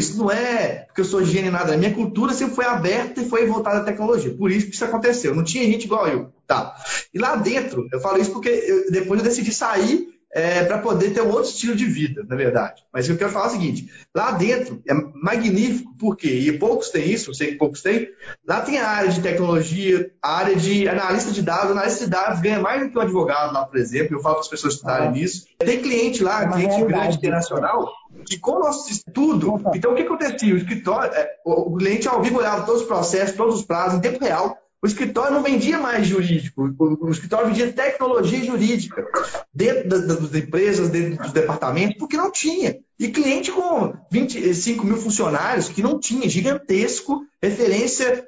Isso 0.00 0.18
não 0.18 0.30
é 0.30 0.84
porque 0.86 1.02
eu 1.02 1.04
sou 1.04 1.24
gênio 1.24 1.52
nada. 1.52 1.74
A 1.74 1.76
minha 1.76 1.94
cultura 1.94 2.32
sempre 2.32 2.54
foi 2.54 2.64
aberta 2.64 3.20
e 3.20 3.28
foi 3.28 3.46
voltada 3.46 3.78
à 3.78 3.84
tecnologia. 3.84 4.34
Por 4.34 4.50
isso 4.50 4.66
que 4.66 4.74
isso 4.74 4.84
aconteceu. 4.84 5.34
Não 5.34 5.44
tinha 5.44 5.64
gente 5.64 5.84
igual 5.84 6.08
eu. 6.08 6.32
Tá. 6.46 6.74
E 7.14 7.18
lá 7.18 7.36
dentro, 7.36 7.86
eu 7.92 8.00
falo 8.00 8.18
isso 8.18 8.32
porque 8.32 8.48
eu, 8.48 8.90
depois 8.90 9.20
eu 9.20 9.24
decidi 9.26 9.52
sair 9.52 10.08
é, 10.32 10.62
para 10.64 10.78
poder 10.78 11.10
ter 11.10 11.22
um 11.22 11.30
outro 11.30 11.50
estilo 11.50 11.74
de 11.74 11.84
vida, 11.84 12.24
na 12.28 12.36
verdade. 12.36 12.82
Mas 12.92 13.08
eu 13.08 13.16
quero 13.16 13.30
falar 13.30 13.48
o 13.48 13.50
seguinte: 13.50 13.90
lá 14.14 14.30
dentro 14.32 14.80
é 14.88 14.94
magnífico, 14.94 15.92
por 15.98 16.16
quê? 16.16 16.28
E 16.28 16.56
poucos 16.56 16.90
têm 16.90 17.10
isso, 17.10 17.30
eu 17.30 17.34
sei 17.34 17.48
que 17.48 17.58
poucos 17.58 17.82
têm. 17.82 18.08
Lá 18.46 18.60
tem 18.60 18.78
a 18.78 18.88
área 18.88 19.10
de 19.10 19.20
tecnologia, 19.20 20.10
a 20.22 20.36
área 20.36 20.54
de 20.54 20.88
analista 20.88 21.32
de 21.32 21.42
dados. 21.42 21.72
Analista 21.72 22.04
de 22.04 22.10
dados 22.10 22.40
ganha 22.40 22.60
mais 22.60 22.82
do 22.82 22.90
que 22.90 22.98
um 22.98 23.02
advogado 23.02 23.52
lá, 23.52 23.64
por 23.64 23.76
exemplo. 23.76 24.16
Eu 24.16 24.20
falo 24.20 24.36
para 24.36 24.42
as 24.42 24.48
pessoas 24.48 24.74
estudarem 24.74 25.08
ah. 25.08 25.12
nisso. 25.12 25.46
Tem 25.58 25.82
cliente 25.82 26.22
lá, 26.22 26.44
é 26.44 26.48
cliente 26.48 26.84
grande 26.84 27.16
internacional, 27.16 27.90
que 28.24 28.38
com 28.38 28.52
o 28.52 28.60
nosso 28.60 28.90
estudo. 28.90 29.60
Então, 29.74 29.92
o 29.92 29.94
que 29.96 30.02
acontecia? 30.02 30.54
O 30.54 30.58
escritório, 30.58 31.12
é, 31.12 31.28
o 31.44 31.76
cliente 31.76 32.06
ao 32.06 32.22
vivo 32.22 32.38
olhava 32.38 32.64
todos 32.64 32.82
os 32.82 32.86
processos, 32.86 33.36
todos 33.36 33.56
os 33.56 33.64
prazos, 33.64 33.98
em 33.98 34.00
tempo 34.00 34.24
real 34.24 34.59
o 34.82 34.86
escritório 34.86 35.34
não 35.34 35.42
vendia 35.42 35.78
mais 35.78 36.06
jurídico, 36.06 36.74
o, 36.78 37.10
escritório 37.10 37.48
vendia 37.48 37.70
tecnologia 37.70 38.42
jurídica 38.42 39.06
dentro 39.54 39.88
das, 39.88 40.06
das, 40.06 40.34
empresas, 40.34 40.88
dentro 40.88 41.22
dos 41.22 41.32
departamentos, 41.32 41.98
porque 41.98 42.16
não 42.16 42.30
tinha. 42.30 42.78
E 42.98 43.08
cliente 43.08 43.52
com 43.52 43.94
25 44.10 44.84
mil 44.84 44.96
funcionários 44.96 45.68
que 45.68 45.82
não 45.82 45.98
tinha, 45.98 46.28
gigantesco, 46.28 47.26
referência 47.42 48.26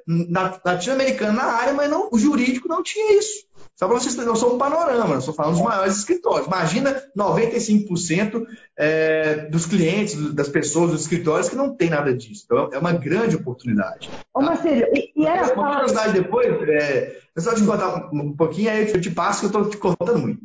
latino-americana 0.63 1.33
na 1.33 1.43
área, 1.43 1.73
mas 1.73 1.89
não, 1.89 2.09
o 2.11 2.19
jurídico 2.19 2.67
não 2.67 2.83
tinha 2.83 3.17
isso. 3.17 3.45
Só 3.75 3.87
para 3.87 3.99
vocês 3.99 4.13
terem 4.13 4.29
noção, 4.29 4.55
um 4.55 4.57
panorama, 4.57 5.17
estou 5.17 5.33
falando 5.33 5.55
dos 5.55 5.63
maiores 5.63 5.97
escritórios. 5.97 6.47
Imagina 6.47 7.01
95% 7.17 8.45
é, 8.77 9.47
dos 9.47 9.65
clientes, 9.65 10.15
das 10.33 10.47
pessoas, 10.47 10.91
dos 10.91 11.01
escritórios 11.01 11.49
que 11.49 11.55
não 11.55 11.75
tem 11.75 11.89
nada 11.89 12.13
disso. 12.13 12.43
Então, 12.45 12.69
é 12.71 12.77
uma 12.77 12.93
grande 12.93 13.35
oportunidade. 13.35 14.09
Ô, 14.33 14.41
Marcelo, 14.41 14.85
e, 14.93 15.11
e 15.15 15.25
era 15.25 15.53
Uma 15.53 15.71
curiosidade 15.71 16.13
depois, 16.13 16.47
é, 16.69 17.17
eu 17.35 17.41
só 17.41 17.55
te 17.55 17.63
contar 17.63 18.09
um 18.13 18.35
pouquinho, 18.35 18.69
aí 18.69 18.91
eu 18.91 19.01
te 19.01 19.09
passo 19.09 19.39
que 19.39 19.45
eu 19.45 19.61
estou 19.61 19.69
te 19.69 19.77
contando 19.77 20.19
muito. 20.19 20.41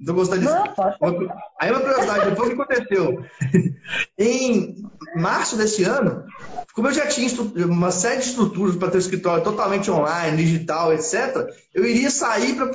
Não 0.00 0.14
gostando 0.14 0.40
disso. 0.40 0.54
Aí 1.60 1.70
uma 1.70 1.80
curiosidade, 1.80 2.30
depois 2.30 2.48
o 2.48 2.56
que 2.56 2.62
aconteceu? 2.62 3.24
em 4.18 4.82
março 5.14 5.56
desse 5.56 5.82
ano, 5.84 6.24
como 6.74 6.88
eu 6.88 6.92
já 6.92 7.06
tinha 7.06 7.28
uma 7.66 7.90
série 7.90 8.20
de 8.20 8.28
estruturas 8.28 8.76
para 8.76 8.90
ter 8.90 8.98
escritório 8.98 9.42
totalmente 9.42 9.90
online, 9.90 10.36
digital, 10.36 10.92
etc., 10.92 11.48
eu 11.74 11.84
iria 11.84 12.10
sair 12.10 12.54
para 12.54 12.70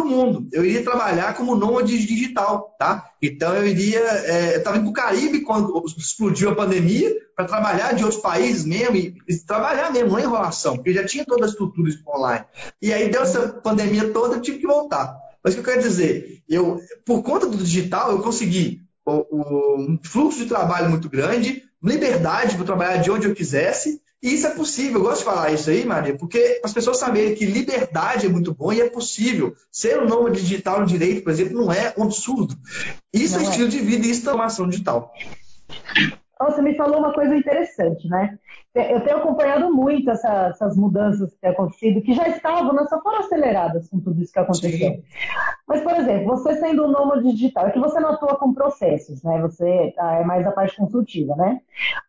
o 0.00 0.04
mundo. 0.04 0.48
Eu 0.52 0.64
iria 0.64 0.82
trabalhar 0.84 1.34
como 1.34 1.56
nômade 1.56 1.98
digital, 2.06 2.74
tá? 2.78 3.10
Então 3.20 3.54
eu 3.54 3.66
iria. 3.66 3.98
É, 3.98 4.54
eu 4.54 4.58
estava 4.58 4.76
indo 4.76 4.92
para 4.92 5.02
o 5.02 5.04
Caribe 5.04 5.40
quando 5.40 5.84
explodiu 5.96 6.50
a 6.50 6.54
pandemia, 6.54 7.14
para 7.34 7.46
trabalhar 7.46 7.92
de 7.92 8.04
outros 8.04 8.22
países 8.22 8.64
mesmo, 8.64 8.96
e, 8.96 9.16
e, 9.28 9.36
trabalhar 9.38 9.92
mesmo, 9.92 10.10
não 10.10 10.18
enrolação, 10.18 10.76
porque 10.76 10.92
já 10.92 11.04
tinha 11.04 11.24
toda 11.24 11.44
a 11.44 11.48
estrutura 11.48 11.90
online. 12.06 12.44
E 12.80 12.92
aí 12.92 13.10
deu 13.10 13.22
essa 13.22 13.48
pandemia 13.48 14.10
toda, 14.10 14.36
eu 14.36 14.40
tive 14.40 14.58
que 14.58 14.66
voltar. 14.66 15.16
Mas 15.42 15.54
o 15.54 15.56
que 15.56 15.60
eu 15.68 15.72
quero 15.72 15.82
dizer? 15.82 16.42
Eu, 16.48 16.80
por 17.04 17.22
conta 17.22 17.46
do 17.46 17.56
digital, 17.56 18.12
eu 18.12 18.20
consegui 18.20 18.82
um 19.06 19.98
fluxo 20.04 20.38
de 20.38 20.46
trabalho 20.46 20.90
muito 20.90 21.08
grande, 21.08 21.64
liberdade 21.82 22.56
para 22.56 22.64
trabalhar 22.64 22.96
de 22.98 23.10
onde 23.10 23.26
eu 23.26 23.34
quisesse, 23.34 24.00
e 24.22 24.34
isso 24.34 24.46
é 24.46 24.50
possível. 24.50 25.00
Eu 25.00 25.04
gosto 25.04 25.18
de 25.20 25.24
falar 25.24 25.52
isso 25.52 25.70
aí, 25.70 25.84
Maria, 25.84 26.16
porque 26.16 26.60
as 26.62 26.72
pessoas 26.72 26.98
saberem 26.98 27.34
que 27.34 27.46
liberdade 27.46 28.26
é 28.26 28.28
muito 28.28 28.54
bom 28.54 28.72
e 28.72 28.80
é 28.80 28.88
possível. 28.88 29.56
Ser 29.72 29.98
um 29.98 30.06
nômade 30.06 30.40
digital 30.40 30.80
no 30.80 30.86
direito, 30.86 31.22
por 31.22 31.32
exemplo, 31.32 31.58
não 31.58 31.72
é 31.72 31.94
um 31.96 32.04
absurdo. 32.04 32.54
Isso 33.12 33.36
é 33.36 33.38
não 33.38 33.46
é 33.46 33.50
estilo 33.50 33.68
de 33.68 33.78
vida 33.78 34.06
e 34.06 34.10
isso 34.10 34.20
é 34.20 34.24
transformação 34.24 34.68
digital. 34.68 35.12
Você 36.46 36.62
me 36.62 36.74
falou 36.74 36.98
uma 36.98 37.12
coisa 37.12 37.36
interessante, 37.36 38.08
né? 38.08 38.38
Eu 38.74 39.00
tenho 39.02 39.18
acompanhado 39.18 39.74
muito 39.74 40.10
essa, 40.10 40.46
essas 40.46 40.76
mudanças 40.76 41.30
que 41.32 41.40
têm 41.40 41.50
acontecido, 41.50 42.00
que 42.00 42.14
já 42.14 42.28
estavam, 42.28 42.72
não 42.72 42.86
só 42.86 43.00
foram 43.02 43.18
aceleradas 43.18 43.88
com 43.88 44.00
tudo 44.00 44.22
isso 44.22 44.32
que 44.32 44.38
aconteceu. 44.38 44.92
Sim. 44.92 45.02
Mas, 45.66 45.82
por 45.82 45.92
exemplo, 45.92 46.28
você 46.28 46.54
sendo 46.54 46.86
um 46.86 46.90
nômade 46.90 47.30
digital, 47.32 47.66
é 47.66 47.70
que 47.70 47.78
você 47.78 48.00
não 48.00 48.10
atua 48.10 48.36
com 48.36 48.54
processos, 48.54 49.22
né? 49.22 49.40
Você 49.42 49.92
ah, 49.98 50.16
é 50.16 50.24
mais 50.24 50.46
a 50.46 50.52
parte 50.52 50.76
consultiva, 50.76 51.36
né? 51.36 51.60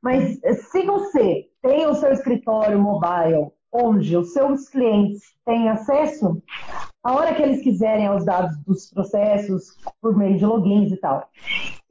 Mas 0.02 0.40
se 0.40 0.86
você 0.86 1.48
tem 1.62 1.86
o 1.88 1.96
seu 1.96 2.12
escritório 2.12 2.80
mobile, 2.80 3.52
onde 3.72 4.18
os 4.18 4.34
seus 4.34 4.68
clientes 4.68 5.24
têm 5.46 5.70
acesso, 5.70 6.42
a 7.04 7.14
hora 7.14 7.34
que 7.34 7.42
eles 7.42 7.62
quiserem 7.62 8.08
aos 8.08 8.26
dados 8.26 8.58
dos 8.66 8.90
processos, 8.90 9.78
por 10.02 10.16
meio 10.16 10.38
de 10.38 10.46
logins 10.46 10.92
e 10.92 10.98
tal. 10.98 11.30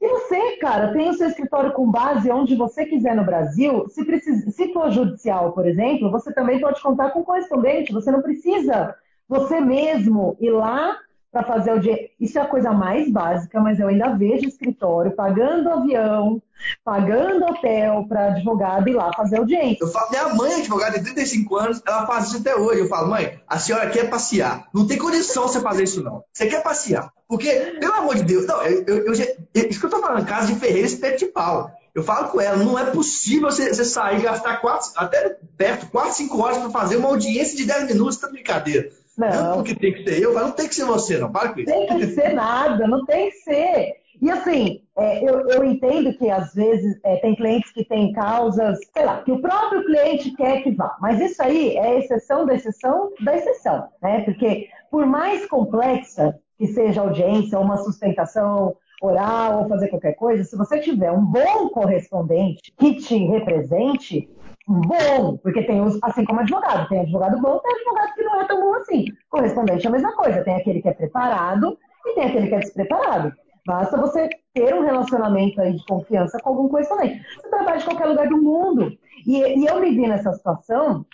E 0.01 0.07
você, 0.07 0.57
cara, 0.57 0.91
tem 0.93 1.09
o 1.09 1.13
seu 1.13 1.27
escritório 1.27 1.73
com 1.73 1.91
base 1.91 2.31
onde 2.31 2.55
você 2.55 2.85
quiser 2.87 3.15
no 3.15 3.23
Brasil. 3.23 3.87
Se, 3.87 4.03
precisa, 4.03 4.49
se 4.49 4.73
for 4.73 4.89
judicial, 4.89 5.53
por 5.53 5.67
exemplo, 5.67 6.09
você 6.09 6.33
também 6.33 6.59
pode 6.59 6.81
contar 6.81 7.11
com 7.11 7.23
correspondente. 7.23 7.93
Você 7.93 8.09
não 8.09 8.21
precisa 8.21 8.95
você 9.29 9.61
mesmo 9.61 10.35
ir 10.41 10.49
lá 10.49 10.97
para 11.31 11.43
fazer 11.43 11.71
o 11.73 11.79
dia. 11.79 12.09
Isso 12.19 12.37
é 12.37 12.41
a 12.41 12.47
coisa 12.47 12.71
mais 12.71 13.09
básica, 13.09 13.59
mas 13.59 13.79
eu 13.79 13.87
ainda 13.87 14.13
vejo 14.15 14.47
escritório 14.47 15.11
pagando 15.11 15.69
avião, 15.69 16.41
pagando 16.83 17.45
hotel 17.45 18.05
para 18.07 18.27
advogado 18.27 18.89
ir 18.89 18.93
lá 18.93 19.11
fazer 19.13 19.37
audiência. 19.37 19.83
Eu 19.83 19.87
falo, 19.87 20.09
minha 20.09 20.35
mãe 20.35 20.51
é 20.51 20.55
advogada 20.57 20.99
de 20.99 21.05
35 21.05 21.55
anos, 21.55 21.81
ela 21.87 22.05
faz 22.05 22.27
isso 22.27 22.37
até 22.37 22.55
hoje. 22.55 22.81
Eu 22.81 22.87
falo, 22.87 23.09
mãe, 23.09 23.39
a 23.47 23.57
senhora 23.57 23.89
quer 23.89 24.09
passear. 24.09 24.67
Não 24.73 24.85
tem 24.85 24.97
condição 24.97 25.47
você 25.47 25.61
fazer 25.61 25.83
isso, 25.83 26.03
não. 26.03 26.23
Você 26.33 26.47
quer 26.47 26.61
passear. 26.61 27.11
Porque, 27.27 27.49
pelo 27.79 27.93
amor 27.93 28.15
de 28.15 28.23
Deus, 28.23 28.45
não, 28.45 28.61
eu, 28.63 28.83
eu, 28.85 29.05
eu, 29.05 29.13
isso 29.13 29.79
que 29.79 29.85
eu 29.85 29.89
tô 29.89 30.01
falando, 30.01 30.25
casa 30.25 30.47
de 30.47 30.59
Ferreira 30.59 30.85
espeto 30.85 31.19
de 31.19 31.27
pau. 31.27 31.71
Eu 31.93 32.03
falo 32.03 32.29
com 32.29 32.39
ela, 32.39 32.55
não 32.57 32.79
é 32.79 32.85
possível 32.85 33.51
você, 33.51 33.73
você 33.73 33.83
sair 33.83 34.19
e 34.19 34.21
gastar 34.21 34.57
quatro, 34.57 34.89
até 34.95 35.37
perto, 35.57 35.87
4, 35.87 36.13
5 36.13 36.41
horas 36.41 36.57
para 36.57 36.69
fazer 36.69 36.95
uma 36.95 37.09
audiência 37.09 37.55
de 37.55 37.65
10 37.65 37.87
minutos, 37.87 38.17
tá 38.17 38.29
brincadeira. 38.29 38.89
Não. 39.17 39.29
não 39.29 39.55
porque 39.57 39.75
tem 39.75 39.93
que 39.93 40.03
ser 40.03 40.21
eu, 40.21 40.33
mas 40.33 40.43
não 40.43 40.51
tem 40.51 40.67
que 40.67 40.75
ser 40.75 40.85
você, 40.85 41.17
não. 41.17 41.31
Para 41.31 41.49
com 41.49 41.59
isso. 41.59 41.71
Tem 41.71 41.87
que 41.87 42.07
ser 42.07 42.33
nada, 42.33 42.87
não 42.87 43.05
tem 43.05 43.29
que 43.29 43.37
ser. 43.37 44.01
E 44.21 44.29
assim, 44.29 44.81
é, 44.95 45.27
eu, 45.27 45.49
eu, 45.49 45.63
entendo 45.63 46.15
que 46.15 46.29
às 46.29 46.53
vezes 46.53 46.99
é, 47.03 47.15
tem 47.17 47.35
clientes 47.35 47.71
que 47.71 47.83
têm 47.83 48.13
causas, 48.13 48.77
sei 48.93 49.03
lá, 49.03 49.23
que 49.23 49.31
o 49.31 49.41
próprio 49.41 49.83
cliente 49.83 50.31
quer 50.35 50.61
que 50.61 50.71
vá. 50.71 50.95
Mas 51.01 51.19
isso 51.19 51.41
aí 51.41 51.75
é 51.75 51.97
exceção 51.97 52.45
da 52.45 52.53
exceção 52.53 53.11
da 53.19 53.35
exceção, 53.35 53.87
né? 54.01 54.21
Porque 54.21 54.69
por 54.91 55.07
mais 55.07 55.47
complexa 55.47 56.37
que 56.55 56.67
seja 56.67 57.01
a 57.01 57.05
audiência, 57.05 57.59
uma 57.59 57.77
sustentação 57.77 58.75
oral, 59.01 59.63
ou 59.63 59.67
fazer 59.67 59.87
qualquer 59.87 60.13
coisa, 60.13 60.43
se 60.43 60.55
você 60.55 60.79
tiver 60.79 61.11
um 61.11 61.25
bom 61.25 61.69
correspondente 61.69 62.71
que 62.77 62.95
te 62.97 63.17
represente, 63.25 64.29
bom, 64.67 65.37
porque 65.37 65.63
tem 65.63 65.81
os, 65.81 65.97
assim 66.03 66.23
como 66.25 66.39
advogado, 66.39 66.87
tem 66.89 66.99
advogado 66.99 67.41
bom, 67.41 67.59
tem 67.59 67.75
advogado 67.75 68.13
que 68.13 68.23
não 68.23 68.41
é 68.41 68.45
tão 68.45 68.61
bom 68.61 68.73
assim. 68.75 69.05
Correspondente 69.29 69.85
é 69.85 69.89
a 69.89 69.91
mesma 69.91 70.15
coisa, 70.15 70.43
tem 70.43 70.55
aquele 70.55 70.81
que 70.81 70.89
é 70.89 70.93
preparado 70.93 71.77
e 72.05 72.13
tem 72.13 72.25
aquele 72.25 72.47
que 72.47 72.55
é 72.55 72.59
despreparado. 72.59 73.33
Basta 73.65 73.97
você 73.97 74.29
ter 74.53 74.73
um 74.73 74.83
relacionamento 74.83 75.61
aí 75.61 75.73
de 75.73 75.85
confiança 75.85 76.39
com 76.39 76.49
algum 76.49 76.67
correspondente. 76.67 77.23
Você 77.35 77.49
trabalha 77.49 77.77
de 77.77 77.85
qualquer 77.85 78.05
lugar 78.05 78.27
do 78.27 78.41
mundo. 78.41 78.91
E, 79.25 79.37
e 79.37 79.65
eu 79.65 79.79
me 79.79 79.91
vi 79.91 80.07
nessa 80.07 80.33
situação 80.33 81.05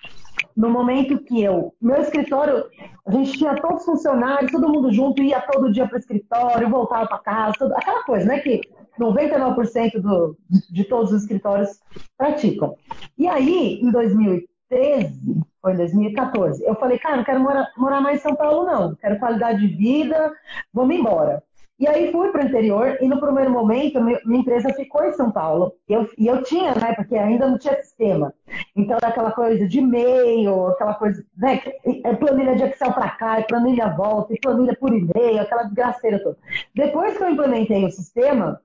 no 0.56 0.70
momento 0.72 1.20
que 1.20 1.44
eu, 1.44 1.74
meu 1.80 2.02
escritório, 2.02 2.66
a 3.06 3.12
gente 3.12 3.38
tinha 3.38 3.56
todos 3.56 3.82
os 3.82 3.86
funcionários, 3.86 4.52
todo 4.52 4.70
mundo 4.70 4.92
junto, 4.92 5.22
ia 5.22 5.40
todo 5.40 5.72
dia 5.72 5.88
para 5.88 5.98
o 5.98 6.00
escritório, 6.00 6.70
voltava 6.70 7.08
para 7.08 7.20
casa, 7.20 7.76
aquela 7.76 8.04
coisa, 8.04 8.26
né? 8.26 8.40
Que 8.40 8.62
99% 9.00 10.00
do, 10.00 10.38
de 10.70 10.84
todos 10.84 11.12
os 11.12 11.22
escritórios 11.22 11.80
praticam. 12.18 12.76
E 13.18 13.28
aí, 13.28 13.80
em 13.82 13.92
2013, 13.92 15.42
foi 15.62 15.74
em 15.74 15.78
2014, 15.78 16.64
eu 16.64 16.76
falei, 16.76 17.00
cara, 17.00 17.18
não 17.18 17.24
quero 17.24 17.40
morar, 17.40 17.68
morar 17.78 18.02
mais 18.02 18.20
em 18.20 18.24
São 18.24 18.36
Paulo, 18.36 18.66
não. 18.66 18.96
Quero 18.96 19.20
qualidade 19.20 19.60
de 19.60 19.76
vida, 19.76 20.34
vamos 20.74 20.96
embora. 20.96 21.44
E 21.80 21.88
aí 21.88 22.12
fui 22.12 22.32
para 22.32 22.44
o 22.44 22.48
interior 22.48 22.98
e 23.00 23.08
no 23.08 23.20
primeiro 23.20 23.52
momento 23.52 24.02
minha 24.02 24.20
empresa 24.40 24.74
ficou 24.74 25.04
em 25.06 25.14
São 25.14 25.32
Paulo. 25.32 25.74
E 25.88 25.94
eu, 25.94 26.10
e 26.18 26.26
eu 26.26 26.42
tinha, 26.42 26.74
né? 26.74 26.94
Porque 26.96 27.16
ainda 27.16 27.48
não 27.48 27.58
tinha 27.60 27.76
sistema. 27.84 28.34
Então 28.76 28.98
era 28.98 29.10
aquela 29.10 29.32
coisa 29.32 29.68
de 29.68 29.78
e-mail, 29.78 30.68
aquela 30.68 30.96
coisa, 30.96 31.24
né? 31.38 31.62
É 32.04 32.16
planilha 32.16 32.56
de 32.56 32.64
Excel 32.64 32.92
para 32.94 33.10
cá, 33.12 33.40
é 33.40 33.44
planilha 33.44 33.90
volta, 33.90 34.34
e 34.34 34.40
planilha 34.40 34.76
por 34.76 34.92
e-mail, 34.92 35.40
aquela 35.40 35.64
desgraceira 35.64 36.20
toda. 36.20 36.38
Depois 36.74 37.16
que 37.16 37.24
eu 37.24 37.30
implementei 37.30 37.86
o 37.86 37.92
sistema, 37.92 38.60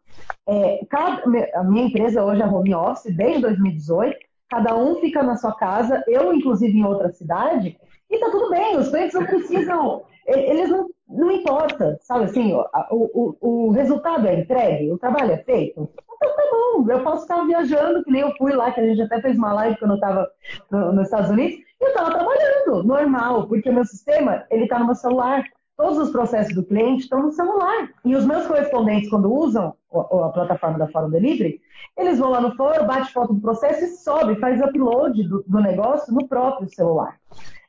é, 0.46 0.80
cada, 0.88 1.22
a 1.54 1.64
minha 1.64 1.86
empresa 1.86 2.24
hoje 2.24 2.40
é 2.40 2.46
home 2.46 2.74
office 2.74 3.14
desde 3.14 3.42
2018. 3.42 4.16
Cada 4.48 4.74
um 4.74 4.96
fica 5.00 5.22
na 5.22 5.36
sua 5.36 5.54
casa, 5.54 6.02
eu 6.06 6.32
inclusive 6.32 6.76
em 6.78 6.84
outra 6.84 7.10
cidade, 7.10 7.78
e 8.12 8.18
tá 8.18 8.30
tudo 8.30 8.50
bem. 8.50 8.76
Os 8.76 8.88
clientes 8.88 9.14
não 9.14 9.26
precisam 9.26 10.04
eles 10.26 10.70
não, 10.70 10.88
não 11.08 11.30
importa, 11.30 11.98
sabe 12.02 12.24
assim, 12.24 12.54
o, 12.54 12.66
o, 12.90 13.36
o 13.40 13.70
resultado 13.70 14.26
é 14.26 14.40
entregue, 14.40 14.92
o 14.92 14.98
trabalho 14.98 15.32
é 15.32 15.38
feito. 15.38 15.88
Então 16.16 16.36
tá 16.36 16.42
bom, 16.50 16.90
eu 16.90 17.02
posso 17.02 17.22
estar 17.22 17.44
viajando, 17.44 18.04
que 18.04 18.10
nem 18.10 18.22
eu 18.22 18.32
fui 18.36 18.52
lá, 18.52 18.70
que 18.70 18.80
a 18.80 18.86
gente 18.86 19.02
até 19.02 19.20
fez 19.20 19.36
uma 19.36 19.52
live 19.52 19.78
quando 19.78 19.92
eu 19.92 19.96
estava 19.96 20.28
no, 20.70 20.92
nos 20.92 21.04
Estados 21.04 21.30
Unidos, 21.30 21.58
e 21.58 21.84
eu 21.84 21.88
estava 21.88 22.12
trabalhando, 22.12 22.84
normal, 22.84 23.48
porque 23.48 23.68
o 23.68 23.74
meu 23.74 23.84
sistema, 23.84 24.44
ele 24.50 24.64
está 24.64 24.78
no 24.78 24.86
meu 24.86 24.94
celular. 24.94 25.44
Todos 25.74 25.98
os 25.98 26.10
processos 26.10 26.54
do 26.54 26.64
cliente 26.64 27.02
estão 27.02 27.20
no 27.22 27.32
celular. 27.32 27.88
E 28.04 28.14
os 28.14 28.24
meus 28.24 28.46
correspondentes, 28.46 29.10
quando 29.10 29.32
usam 29.32 29.74
a, 29.92 30.26
a 30.26 30.28
plataforma 30.28 30.78
da 30.78 30.86
Fórum 30.86 31.10
Delivery, 31.10 31.60
eles 31.98 32.20
vão 32.20 32.30
lá 32.30 32.40
no 32.40 32.54
fórum, 32.54 32.86
bate 32.86 33.12
foto 33.12 33.32
do 33.32 33.40
processo 33.40 33.84
e 33.84 33.88
sobe, 33.88 34.38
faz 34.38 34.60
upload 34.60 35.24
do, 35.24 35.42
do 35.44 35.60
negócio 35.60 36.14
no 36.14 36.28
próprio 36.28 36.68
celular. 36.68 37.18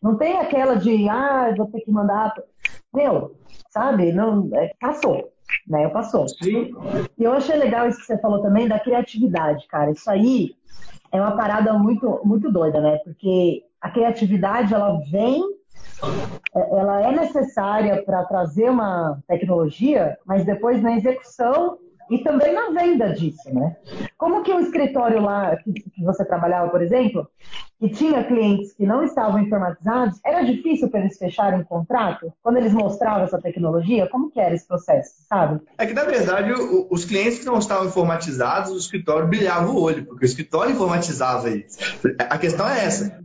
Não 0.03 0.17
tem 0.17 0.37
aquela 0.37 0.75
de, 0.75 1.07
ah, 1.07 1.53
vou 1.55 1.67
ter 1.67 1.79
que 1.79 1.91
mandar. 1.91 2.33
Meu, 2.93 3.35
sabe? 3.71 4.11
Não, 4.11 4.49
é, 4.53 4.73
passou. 4.79 5.31
Né? 5.67 5.87
Passou. 5.87 6.27
Sim. 6.27 6.71
E 7.17 7.23
eu 7.23 7.31
achei 7.31 7.55
legal 7.55 7.87
isso 7.87 7.99
que 7.99 8.05
você 8.05 8.17
falou 8.17 8.41
também 8.41 8.67
da 8.67 8.79
criatividade, 8.79 9.65
cara. 9.67 9.91
Isso 9.91 10.09
aí 10.11 10.55
é 11.11 11.21
uma 11.21 11.37
parada 11.37 11.73
muito, 11.73 12.19
muito 12.25 12.51
doida, 12.51 12.81
né? 12.81 12.97
Porque 13.05 13.63
a 13.79 13.89
criatividade, 13.89 14.73
ela 14.73 14.99
vem 15.09 15.41
é, 16.53 16.79
ela 16.79 17.01
é 17.01 17.11
necessária 17.11 18.03
para 18.03 18.25
trazer 18.25 18.69
uma 18.69 19.19
tecnologia, 19.27 20.17
mas 20.25 20.45
depois 20.45 20.81
na 20.81 20.97
execução 20.97 21.77
e 22.09 22.19
também 22.19 22.53
na 22.53 22.69
venda 22.69 23.13
disso, 23.13 23.53
né? 23.53 23.75
Como 24.17 24.43
que 24.43 24.51
o 24.51 24.59
escritório 24.59 25.21
lá 25.21 25.55
que, 25.55 25.71
que 25.71 26.03
você 26.03 26.25
trabalhava, 26.25 26.69
por 26.69 26.81
exemplo, 26.81 27.27
que 27.79 27.89
tinha 27.89 28.23
clientes 28.23 28.73
que 28.73 28.86
não 28.86 29.03
estavam 29.03 29.41
informatizados, 29.41 30.19
era 30.25 30.43
difícil 30.43 30.89
para 30.89 31.01
eles 31.01 31.17
fecharem 31.17 31.59
um 31.59 31.63
contrato? 31.63 32.31
Quando 32.41 32.57
eles 32.57 32.73
mostravam 32.73 33.23
essa 33.23 33.41
tecnologia, 33.41 34.07
como 34.07 34.31
que 34.31 34.39
era 34.39 34.55
esse 34.55 34.67
processo, 34.67 35.12
sabe? 35.27 35.62
É 35.77 35.86
que, 35.86 35.93
na 35.93 36.03
verdade, 36.03 36.53
os 36.89 37.05
clientes 37.05 37.39
que 37.39 37.45
não 37.45 37.59
estavam 37.59 37.88
informatizados, 37.88 38.71
o 38.71 38.77
escritório 38.77 39.27
brilhava 39.27 39.69
o 39.69 39.81
olho, 39.81 40.05
porque 40.05 40.25
o 40.25 40.27
escritório 40.27 40.73
informatizava 40.73 41.49
eles. 41.49 41.77
A 42.29 42.38
questão 42.38 42.67
é 42.67 42.86
essa 42.86 43.23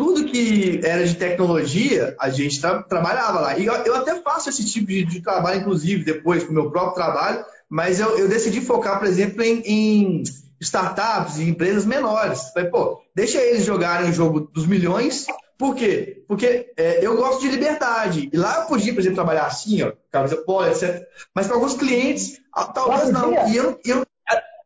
tudo 0.00 0.24
que 0.24 0.80
era 0.82 1.06
de 1.06 1.14
tecnologia, 1.14 2.16
a 2.18 2.30
gente 2.30 2.58
tra 2.58 2.82
trabalhava 2.82 3.40
lá. 3.40 3.58
E 3.58 3.66
eu, 3.66 3.74
eu, 3.74 3.94
até 3.94 4.18
faço 4.22 4.48
esse 4.48 4.64
tipo 4.64 4.86
de, 4.86 5.04
de, 5.04 5.20
trabalho, 5.20 5.60
inclusive, 5.60 6.04
depois 6.04 6.42
com 6.42 6.52
o 6.52 6.54
meu 6.54 6.70
próprio 6.70 6.94
trabalho, 6.94 7.44
mas 7.68 8.00
eu, 8.00 8.18
eu 8.18 8.26
decidi 8.26 8.62
focar, 8.62 8.98
por 8.98 9.06
exemplo, 9.06 9.42
em, 9.42 9.60
em 9.60 10.22
startups 10.60 11.38
e 11.38 11.48
empresas 11.48 11.84
menores. 11.84 12.50
Falei, 12.52 12.70
pô, 12.70 13.02
deixa 13.14 13.38
eles 13.38 13.64
jogarem 13.64 14.10
o 14.10 14.12
jogo 14.12 14.40
dos 14.40 14.66
milhões. 14.66 15.26
Por 15.58 15.74
quê? 15.74 16.24
Porque 16.26 16.72
é, 16.76 17.04
eu 17.04 17.16
gosto 17.16 17.40
de 17.40 17.48
liberdade. 17.48 18.30
E 18.32 18.36
lá 18.36 18.60
eu 18.60 18.66
podia, 18.66 18.92
por 18.92 19.00
exemplo, 19.00 19.16
trabalhar 19.16 19.46
assim, 19.46 19.82
ó, 19.82 19.92
camisa 20.10 20.36
polo, 20.38 20.66
etc. 20.66 21.06
Mas 21.34 21.46
para 21.46 21.56
alguns 21.56 21.74
clientes, 21.74 22.40
ah, 22.54 22.64
talvez 22.64 23.10
não. 23.10 23.48
E 23.48 23.56
eu, 23.56 23.78
eu 23.84 24.06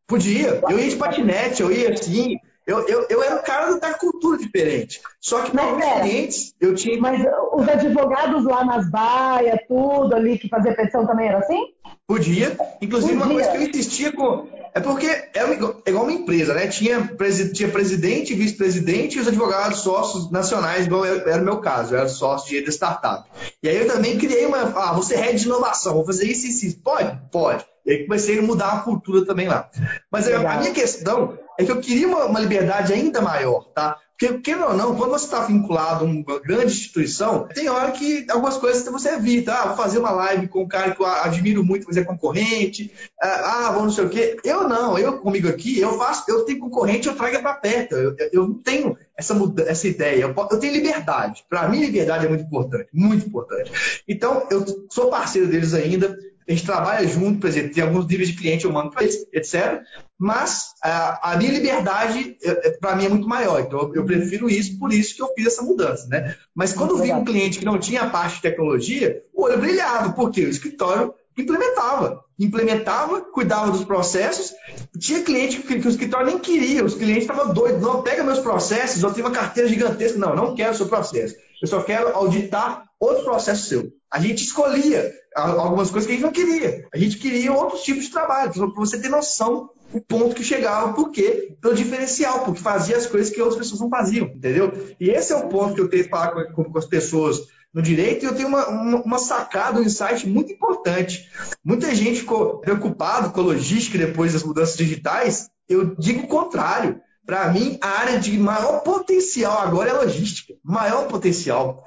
podia. 0.06 0.60
Eu 0.68 0.78
ia 0.78 0.88
de 0.88 0.96
patinete, 0.96 1.62
eu 1.62 1.72
ia 1.72 1.92
assim. 1.92 2.36
Eu, 2.66 2.86
eu, 2.88 3.06
eu 3.10 3.22
era 3.22 3.36
o 3.36 3.42
cara 3.42 3.78
da 3.78 3.92
cultura 3.92 4.38
diferente. 4.38 5.00
Só 5.20 5.42
que 5.42 5.50
para 5.50 5.74
os 5.74 6.00
clientes, 6.00 6.54
eu 6.60 6.74
tinha. 6.74 6.98
Mas 6.98 7.20
os 7.52 7.68
advogados 7.68 8.44
lá 8.44 8.64
nas 8.64 8.90
baias, 8.90 9.58
tudo 9.68 10.14
ali, 10.14 10.38
que 10.38 10.48
fazia 10.48 10.74
petição 10.74 11.06
também 11.06 11.28
era 11.28 11.38
assim? 11.38 11.74
Podia. 12.06 12.56
Inclusive, 12.82 13.12
Podia. 13.12 13.26
uma 13.26 13.34
coisa 13.34 13.50
que 13.50 13.56
eu 13.56 13.62
insistia 13.62 14.12
com. 14.12 14.46
É 14.74 14.80
porque 14.80 15.06
é 15.06 15.52
igual 15.86 16.04
uma 16.04 16.12
empresa, 16.12 16.52
né? 16.52 16.66
Tinha, 16.66 17.14
tinha 17.52 17.68
presidente, 17.68 18.34
vice-presidente 18.34 19.16
e 19.16 19.20
os 19.20 19.28
advogados 19.28 19.78
sócios 19.80 20.30
nacionais, 20.32 20.86
igual 20.86 21.04
era 21.04 21.40
o 21.40 21.44
meu 21.44 21.58
caso, 21.58 21.94
eu 21.94 22.00
era 22.00 22.08
sócio 22.08 22.60
de 22.62 22.70
startup. 22.72 23.30
E 23.62 23.68
aí 23.68 23.76
eu 23.76 23.86
também 23.86 24.18
criei 24.18 24.44
uma. 24.44 24.58
Ah, 24.76 24.92
você 24.92 25.14
é 25.14 25.32
de 25.32 25.44
inovação, 25.44 25.94
vou 25.94 26.04
fazer 26.04 26.26
isso 26.26 26.46
e 26.46 26.50
isso. 26.50 26.80
Pode? 26.82 27.16
Pode. 27.30 27.64
E 27.86 27.92
aí 27.92 28.04
comecei 28.04 28.38
a 28.38 28.42
mudar 28.42 28.72
a 28.72 28.80
cultura 28.80 29.24
também 29.24 29.46
lá. 29.46 29.70
Mas 30.10 30.26
Legal. 30.26 30.46
a 30.46 30.56
minha 30.58 30.72
questão 30.72 31.38
é 31.58 31.64
que 31.64 31.70
eu 31.70 31.80
queria 31.80 32.08
uma, 32.08 32.24
uma 32.24 32.40
liberdade 32.40 32.92
ainda 32.92 33.20
maior, 33.20 33.64
tá? 33.74 33.98
Porque, 34.18 34.38
querendo 34.38 34.66
ou 34.66 34.76
não, 34.76 34.94
quando 34.94 35.10
você 35.10 35.24
está 35.24 35.40
vinculado 35.44 36.04
a 36.04 36.08
uma 36.08 36.40
grande 36.40 36.72
instituição, 36.72 37.48
tem 37.48 37.68
hora 37.68 37.90
que 37.90 38.24
algumas 38.30 38.56
coisas 38.56 38.84
você 38.84 39.10
evita. 39.10 39.52
Ah, 39.52 39.66
vou 39.68 39.76
fazer 39.76 39.98
uma 39.98 40.12
live 40.12 40.46
com 40.46 40.62
um 40.62 40.68
cara 40.68 40.94
que 40.94 41.02
eu 41.02 41.06
admiro 41.06 41.64
muito, 41.64 41.86
mas 41.86 41.96
é 41.96 42.04
concorrente. 42.04 42.92
Ah, 43.20 43.72
vou 43.72 43.82
não 43.82 43.90
sei 43.90 44.04
o 44.04 44.08
quê. 44.08 44.36
Eu 44.44 44.68
não, 44.68 44.96
eu 44.96 45.18
comigo 45.18 45.48
aqui, 45.48 45.80
eu 45.80 45.98
faço, 45.98 46.24
eu 46.28 46.44
tenho 46.44 46.60
concorrente, 46.60 47.08
eu 47.08 47.16
trago 47.16 47.42
para 47.42 47.54
perto. 47.54 47.96
Eu, 48.32 48.46
não 48.46 48.54
tenho 48.54 48.96
essa, 49.16 49.34
essa 49.66 49.88
ideia. 49.88 50.32
Eu 50.50 50.58
tenho 50.60 50.72
liberdade. 50.72 51.44
Para 51.48 51.68
mim, 51.68 51.80
liberdade 51.80 52.26
é 52.26 52.28
muito 52.28 52.44
importante, 52.44 52.88
muito 52.92 53.26
importante. 53.26 53.72
Então, 54.08 54.46
eu 54.48 54.64
sou 54.90 55.10
parceiro 55.10 55.48
deles 55.48 55.74
ainda 55.74 56.16
a 56.46 56.52
gente 56.52 56.64
trabalha 56.64 57.06
junto, 57.08 57.40
por 57.40 57.48
exemplo, 57.48 57.72
tem 57.72 57.82
alguns 57.82 58.06
níveis 58.06 58.28
de 58.28 58.36
cliente 58.36 58.64
eu 58.64 58.72
mando 58.72 58.90
para 58.90 59.02
eles, 59.02 59.26
etc. 59.32 59.82
Mas 60.18 60.74
a, 60.82 61.32
a 61.32 61.36
minha 61.36 61.52
liberdade, 61.52 62.36
para 62.80 62.94
mim, 62.96 63.06
é 63.06 63.08
muito 63.08 63.26
maior. 63.26 63.60
Então, 63.60 63.90
eu, 63.94 64.04
prefiro 64.04 64.48
isso, 64.48 64.78
por 64.78 64.92
isso 64.92 65.14
que 65.14 65.22
eu 65.22 65.32
fiz 65.34 65.46
essa 65.46 65.62
mudança. 65.62 66.06
Né? 66.06 66.34
Mas 66.54 66.72
quando 66.72 66.98
vi 66.98 67.12
um 67.12 67.24
cliente 67.24 67.58
que 67.58 67.64
não 67.64 67.78
tinha 67.78 68.02
a 68.02 68.10
parte 68.10 68.36
de 68.36 68.42
tecnologia, 68.42 69.22
o 69.32 69.44
olho 69.44 69.58
brilhava, 69.58 70.12
porque 70.12 70.44
o 70.44 70.48
escritório 70.48 71.14
implementava. 71.36 72.22
Implementava, 72.38 73.22
cuidava 73.22 73.70
dos 73.70 73.84
processos. 73.84 74.52
Tinha 74.98 75.22
cliente 75.22 75.58
que, 75.62 75.80
que 75.80 75.86
o 75.86 75.90
escritório 75.90 76.26
nem 76.26 76.38
queria, 76.38 76.84
os 76.84 76.94
clientes 76.94 77.22
estavam 77.22 77.54
doidos. 77.54 77.80
Não, 77.80 78.02
pega 78.02 78.22
meus 78.22 78.38
processos, 78.38 79.02
eu 79.02 79.12
tenho 79.12 79.26
uma 79.26 79.34
carteira 79.34 79.68
gigantesca. 79.68 80.18
Não, 80.18 80.36
não 80.36 80.54
quero 80.54 80.72
o 80.72 80.76
seu 80.76 80.86
processo. 80.86 81.36
Eu 81.62 81.68
só 81.68 81.82
quero 81.82 82.14
auditar 82.14 82.84
outro 83.00 83.24
processo 83.24 83.68
seu. 83.68 83.92
A 84.14 84.20
gente 84.20 84.44
escolhia 84.44 85.12
algumas 85.34 85.90
coisas 85.90 86.06
que 86.06 86.12
a 86.12 86.14
gente 86.14 86.24
não 86.24 86.30
queria. 86.30 86.86
A 86.94 86.96
gente 86.96 87.18
queria 87.18 87.52
outros 87.52 87.82
tipos 87.82 88.04
de 88.04 88.12
trabalho, 88.12 88.52
para 88.52 88.66
você 88.76 88.96
ter 88.96 89.08
noção 89.08 89.70
o 89.92 90.00
ponto 90.00 90.36
que 90.36 90.44
chegava, 90.44 90.92
por 90.92 91.10
quê? 91.10 91.56
Pelo 91.60 91.74
diferencial, 91.74 92.44
porque 92.44 92.60
fazia 92.60 92.96
as 92.96 93.06
coisas 93.06 93.34
que 93.34 93.40
outras 93.40 93.58
pessoas 93.58 93.80
não 93.80 93.88
faziam, 93.88 94.26
entendeu? 94.26 94.72
E 95.00 95.10
esse 95.10 95.32
é 95.32 95.36
o 95.36 95.48
ponto 95.48 95.74
que 95.74 95.80
eu 95.80 95.88
tenho 95.88 96.04
que 96.04 96.10
falar 96.10 96.30
com, 96.52 96.64
com, 96.64 96.78
as 96.78 96.86
pessoas 96.86 97.40
no 97.72 97.82
direito, 97.82 98.24
e 98.24 98.28
eu 98.28 98.36
tenho 98.36 98.46
uma, 98.46 98.68
uma, 98.68 99.02
uma, 99.02 99.18
sacada, 99.18 99.80
um 99.80 99.82
insight 99.82 100.28
muito 100.28 100.52
importante. 100.52 101.28
Muita 101.64 101.92
gente 101.92 102.20
ficou 102.20 102.60
preocupado 102.60 103.32
com 103.32 103.40
a 103.40 103.44
logística 103.44 103.98
depois 103.98 104.32
das 104.32 104.44
mudanças 104.44 104.76
digitais. 104.76 105.48
Eu 105.68 105.96
digo 105.96 106.22
o 106.22 106.28
contrário. 106.28 107.00
Para 107.26 107.50
mim, 107.50 107.78
a 107.80 107.88
área 107.88 108.18
de 108.18 108.38
maior 108.38 108.80
potencial 108.80 109.58
agora 109.58 109.90
é 109.90 109.92
logística. 109.94 110.54
Maior 110.62 111.08
potencial. 111.08 111.84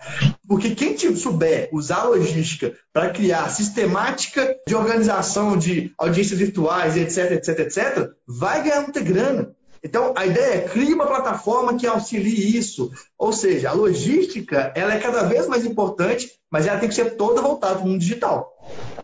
Porque 0.47 0.73
quem 0.73 0.97
souber 1.15 1.69
usar 1.71 2.02
a 2.02 2.06
logística 2.06 2.73
para 2.91 3.12
criar 3.12 3.50
sistemática 3.50 4.56
de 4.67 4.76
organização 4.76 5.56
de 5.56 5.93
audiências 5.97 6.39
virtuais, 6.39 6.97
etc, 6.97 7.34
etc, 7.34 7.60
etc, 7.60 8.10
vai 8.28 8.63
ganhar 8.63 8.82
muita 8.82 9.00
grana. 9.00 9.56
Então, 9.84 10.13
a 10.17 10.26
ideia 10.26 10.56
é 10.56 10.67
criar 10.67 10.95
uma 10.95 11.06
plataforma 11.06 11.78
que 11.78 11.86
auxilie 11.86 12.58
isso. 12.58 12.91
Ou 13.17 13.32
seja, 13.32 13.69
a 13.69 13.73
logística 13.73 14.71
ela 14.76 14.93
é 14.93 15.00
cada 15.00 15.23
vez 15.23 15.47
mais 15.47 15.65
importante, 15.65 16.32
mas 16.50 16.65
ela 16.65 16.80
tem 16.80 16.89
que 16.89 16.95
ser 16.95 17.15
toda 17.15 17.41
voltada 17.41 17.76
para 17.76 17.86
o 17.86 17.88
mundo 17.88 18.00
digital. 18.00 18.52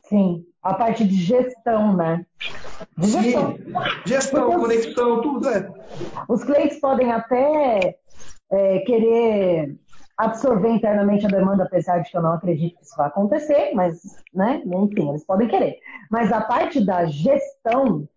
Sim, 0.10 0.43
a 0.62 0.74
parte 0.74 1.04
de 1.04 1.15
gestão, 1.15 1.96
né? 1.96 2.26
Gestão. 2.98 3.58
Sim, 3.58 3.74
gestão, 4.06 4.46
Porque 4.46 4.60
conexão, 4.62 5.22
tudo, 5.22 5.50
é. 5.50 5.69
Os 6.30 6.43
clientes 6.43 6.80
podem 6.80 7.12
até 7.12 7.98
é, 8.52 8.80
querer 8.80 9.76
absorver 10.17 10.69
internamente 10.69 11.26
a 11.26 11.30
demanda, 11.30 11.63
apesar 11.63 11.99
de 11.99 12.12
que 12.12 12.17
eu 12.17 12.21
não 12.21 12.34
acredito 12.34 12.78
que 12.78 12.84
isso 12.84 12.95
vai 12.95 13.08
acontecer, 13.08 13.71
mas, 13.73 14.02
né, 14.34 14.62
enfim, 14.65 15.10
eles 15.10 15.26
podem 15.26 15.47
querer. 15.47 15.80
Mas 16.10 16.32
a 16.32 16.41
parte 16.41 16.86
da 16.86 17.06
gestão 17.06 18.08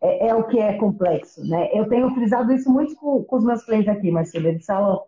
é, 0.00 0.28
é 0.28 0.34
o 0.34 0.44
que 0.44 0.58
é 0.58 0.74
complexo, 0.74 1.44
né? 1.46 1.68
Eu 1.72 1.88
tenho 1.88 2.14
frisado 2.14 2.52
isso 2.52 2.70
muito 2.70 2.94
com, 2.96 3.24
com 3.24 3.36
os 3.36 3.44
meus 3.44 3.64
clientes 3.64 3.88
aqui, 3.88 4.10
Marcelo, 4.10 4.48
eles 4.48 4.64
falam 4.64 5.02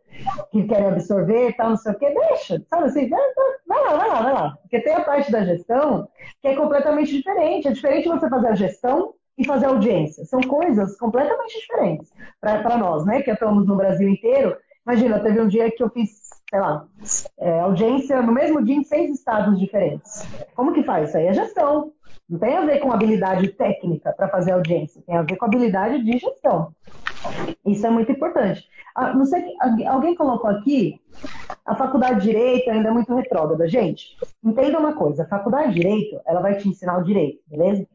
que 0.51 0.65
querem 0.65 0.89
absorver, 0.89 1.55
tal, 1.57 1.71
não 1.71 1.77
sei 1.77 1.93
o 1.93 1.99
quê, 1.99 2.13
deixa, 2.13 2.63
sabe 2.69 2.85
assim, 2.85 3.09
vai 3.09 3.81
lá, 3.85 3.97
vai 3.97 4.09
lá, 4.09 4.23
vai 4.23 4.33
lá. 4.33 4.59
Porque 4.63 4.81
tem 4.81 4.95
a 4.95 5.05
parte 5.05 5.31
da 5.31 5.45
gestão 5.45 6.09
que 6.41 6.49
é 6.49 6.57
completamente 6.57 7.17
diferente. 7.17 7.69
É 7.69 7.73
diferente 7.73 8.09
você 8.09 8.29
fazer 8.29 8.49
a 8.49 8.55
gestão 8.55 9.15
e 9.37 9.47
fazer 9.47 9.67
audiência. 9.67 10.25
São 10.25 10.41
coisas 10.41 10.97
completamente 10.97 11.61
diferentes 11.61 12.13
para 12.41 12.77
nós, 12.77 13.05
né? 13.05 13.23
Que 13.23 13.31
estamos 13.31 13.67
no 13.67 13.77
Brasil 13.77 14.09
inteiro. 14.09 14.57
Imagina, 14.85 15.21
teve 15.21 15.41
um 15.41 15.49
dia 15.49 15.71
que 15.71 15.83
eu 15.83 15.91
fiz, 15.91 16.18
sei 16.51 16.61
lá, 16.61 16.87
é, 17.39 17.61
audiência 17.61 18.23
no 18.23 18.33
mesmo 18.33 18.65
dia 18.65 18.77
em 18.77 18.85
seis 18.85 19.11
estados 19.11 19.59
diferentes. 19.59 20.27
Como 20.55 20.73
que 20.73 20.83
faz? 20.83 21.09
Isso 21.09 21.19
aí 21.19 21.27
é 21.27 21.35
gestão. 21.35 21.93
Não 22.29 22.39
tem 22.39 22.57
a 22.57 22.65
ver 22.65 22.81
com 22.81 22.93
habilidade 22.93 23.49
técnica 23.49 24.13
para 24.13 24.29
fazer 24.29 24.53
audiência, 24.53 25.03
tem 25.07 25.17
a 25.17 25.23
ver 25.23 25.37
com 25.37 25.47
habilidade 25.47 26.05
de 26.05 26.19
gestão. 26.19 26.75
Isso 27.65 27.87
é 27.87 27.91
muito 27.91 28.13
importante. 28.13 28.69
Ah, 28.95 29.15
não 29.15 29.25
sei, 29.25 29.45
alguém 29.87 30.15
colocou 30.15 30.51
aqui, 30.51 31.01
a 31.65 31.75
faculdade 31.75 32.21
de 32.21 32.27
Direito 32.27 32.71
ainda 32.71 32.89
é 32.89 32.93
muito 32.93 33.15
retrógrada. 33.15 33.69
Gente, 33.69 34.17
entenda 34.45 34.79
uma 34.79 34.93
coisa, 34.93 35.23
a 35.23 35.27
faculdade 35.27 35.69
de 35.69 35.81
Direito, 35.81 36.21
ela 36.27 36.41
vai 36.41 36.57
te 36.57 36.69
ensinar 36.69 36.99
o 36.99 37.05
direito, 37.05 37.41
beleza? 37.47 37.87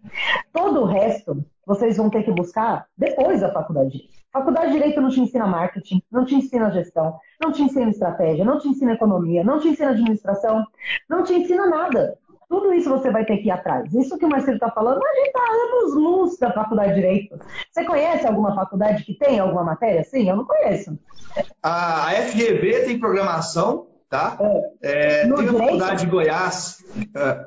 Todo 0.51 0.81
o 0.81 0.85
resto, 0.85 1.43
vocês 1.65 1.97
vão 1.97 2.09
ter 2.09 2.23
que 2.23 2.31
buscar 2.31 2.85
depois 2.97 3.41
da 3.41 3.51
faculdade 3.51 3.91
de 3.91 3.97
Direito. 3.97 4.23
Faculdade 4.31 4.67
de 4.67 4.73
Direito 4.73 5.01
não 5.01 5.09
te 5.09 5.19
ensina 5.19 5.45
marketing, 5.45 6.01
não 6.11 6.25
te 6.25 6.35
ensina 6.35 6.71
gestão, 6.71 7.19
não 7.41 7.51
te 7.51 7.61
ensina 7.61 7.89
estratégia, 7.89 8.43
não 8.43 8.57
te 8.57 8.67
ensina 8.67 8.93
economia, 8.93 9.43
não 9.43 9.59
te 9.59 9.67
ensina 9.67 9.91
administração, 9.91 10.65
não 11.07 11.23
te 11.23 11.33
ensina 11.33 11.67
nada. 11.67 12.17
Tudo 12.49 12.73
isso 12.73 12.89
você 12.89 13.09
vai 13.09 13.25
ter 13.25 13.37
que 13.37 13.47
ir 13.47 13.51
atrás. 13.51 13.93
Isso 13.93 14.17
que 14.17 14.25
o 14.25 14.29
Marcelo 14.29 14.57
está 14.57 14.69
falando, 14.69 15.01
a 15.03 15.15
gente 15.15 15.27
está 15.27 15.41
anos 15.41 15.95
luz 15.95 16.37
da 16.37 16.51
faculdade 16.51 16.89
de 16.89 17.01
Direito. 17.01 17.39
Você 17.71 17.85
conhece 17.85 18.27
alguma 18.27 18.53
faculdade 18.53 19.03
que 19.03 19.13
tem 19.15 19.39
alguma 19.39 19.63
matéria? 19.63 20.03
Sim, 20.03 20.29
eu 20.29 20.35
não 20.35 20.45
conheço. 20.45 20.97
A 21.61 22.11
FGV 22.11 22.85
tem 22.85 22.99
programação, 22.99 23.87
tá? 24.09 24.37
É. 24.81 25.23
É, 25.23 25.27
tem 25.27 25.33
a 25.33 25.53
faculdade 25.53 26.05
de 26.05 26.11
Goiás, 26.11 26.77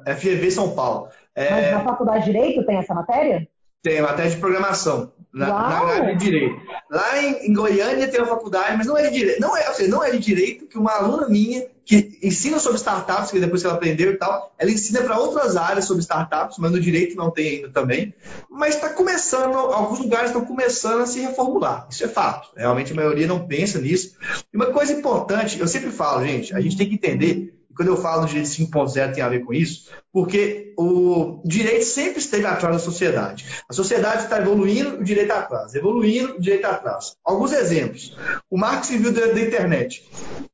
é, 0.07 0.15
FGV 0.15 0.51
São 0.51 0.75
Paulo. 0.75 1.09
É, 1.35 1.51
Mas 1.51 1.73
na 1.73 1.81
faculdade 1.85 2.25
de 2.25 2.33
Direito 2.33 2.65
tem 2.67 2.77
essa 2.79 2.95
matéria? 2.95 3.47
Tem, 3.87 4.03
matéria 4.03 4.33
de 4.33 4.39
programação, 4.39 5.13
na, 5.33 5.47
na 5.47 5.79
área 5.79 6.17
de 6.17 6.25
Direito. 6.25 6.61
Lá 6.91 7.23
em, 7.23 7.47
em, 7.47 7.53
Goiânia 7.53 8.09
tem 8.09 8.21
uma 8.21 8.31
faculdade, 8.31 8.77
mas 8.77 8.85
não 8.85 8.99
é 8.99 9.09
de 9.09 9.17
Direito. 9.17 9.41
Não 9.41 9.57
é, 9.57 9.63
seja, 9.75 9.89
não 9.89 10.03
é 10.03 10.11
de 10.11 10.19
Direito 10.19 10.67
que 10.67 10.77
uma 10.77 10.91
aluna 10.91 11.29
minha 11.29 11.65
que 11.85 12.19
ensina 12.21 12.59
sobre 12.59 12.79
startups, 12.79 13.31
que 13.31 13.39
depois 13.39 13.61
que 13.61 13.69
ela 13.69 13.77
aprendeu 13.77 14.11
e 14.11 14.17
tal, 14.17 14.53
ela 14.59 14.73
ensina 14.73 15.03
para 15.03 15.21
outras 15.21 15.57
áreas 15.57 15.85
sobre 15.85 16.03
startups, 16.03 16.59
mas 16.59 16.73
no 16.73 16.81
direito 16.81 17.15
não 17.15 17.31
tem 17.31 17.59
ainda 17.59 17.69
também. 17.69 18.13
Mas 18.51 18.75
está 18.75 18.89
começando, 18.89 19.55
alguns 19.55 20.01
lugares 20.01 20.31
estão 20.31 20.45
começando 20.45 21.03
a 21.03 21.07
se 21.07 21.21
reformular. 21.21 21.87
Isso 21.89 22.03
é 22.03 22.09
fato. 22.09 22.49
Realmente 22.57 22.93
a 22.93 22.97
maioria 22.97 23.29
não 23.29 23.47
pensa 23.47 23.79
nisso. 23.81 24.17
E 24.53 24.57
uma 24.57 24.67
coisa 24.67 24.93
importante, 24.93 25.61
eu 25.61 25.69
sempre 25.69 25.93
falo, 25.93 26.27
gente, 26.27 26.53
a 26.53 26.61
gente 26.61 26.77
tem 26.77 26.89
que 26.89 26.95
entender 26.97 27.57
quando 27.77 27.89
eu 27.89 27.97
falo 27.97 28.23
do 28.23 28.29
direito 28.29 28.49
5.0 28.49 29.13
tem 29.13 29.23
a 29.23 29.29
ver 29.29 29.45
com 29.45 29.53
isso, 29.53 29.91
porque 30.17 30.73
o 30.79 31.43
direito 31.45 31.85
sempre 31.85 32.21
esteve 32.21 32.47
atrás 32.47 32.75
da 32.75 32.83
sociedade. 32.83 33.45
A 33.69 33.75
sociedade 33.75 34.23
está 34.23 34.39
evoluindo, 34.39 34.97
o 34.97 35.05
direito 35.05 35.31
atrás. 35.31 35.75
Evoluindo, 35.75 36.37
o 36.37 36.41
direito 36.41 36.65
atrás. 36.65 37.17
Alguns 37.23 37.53
exemplos. 37.53 38.17
O 38.51 38.57
marco 38.57 38.87
civil 38.87 39.13
da, 39.13 39.27
da 39.27 39.39
internet. 39.39 40.09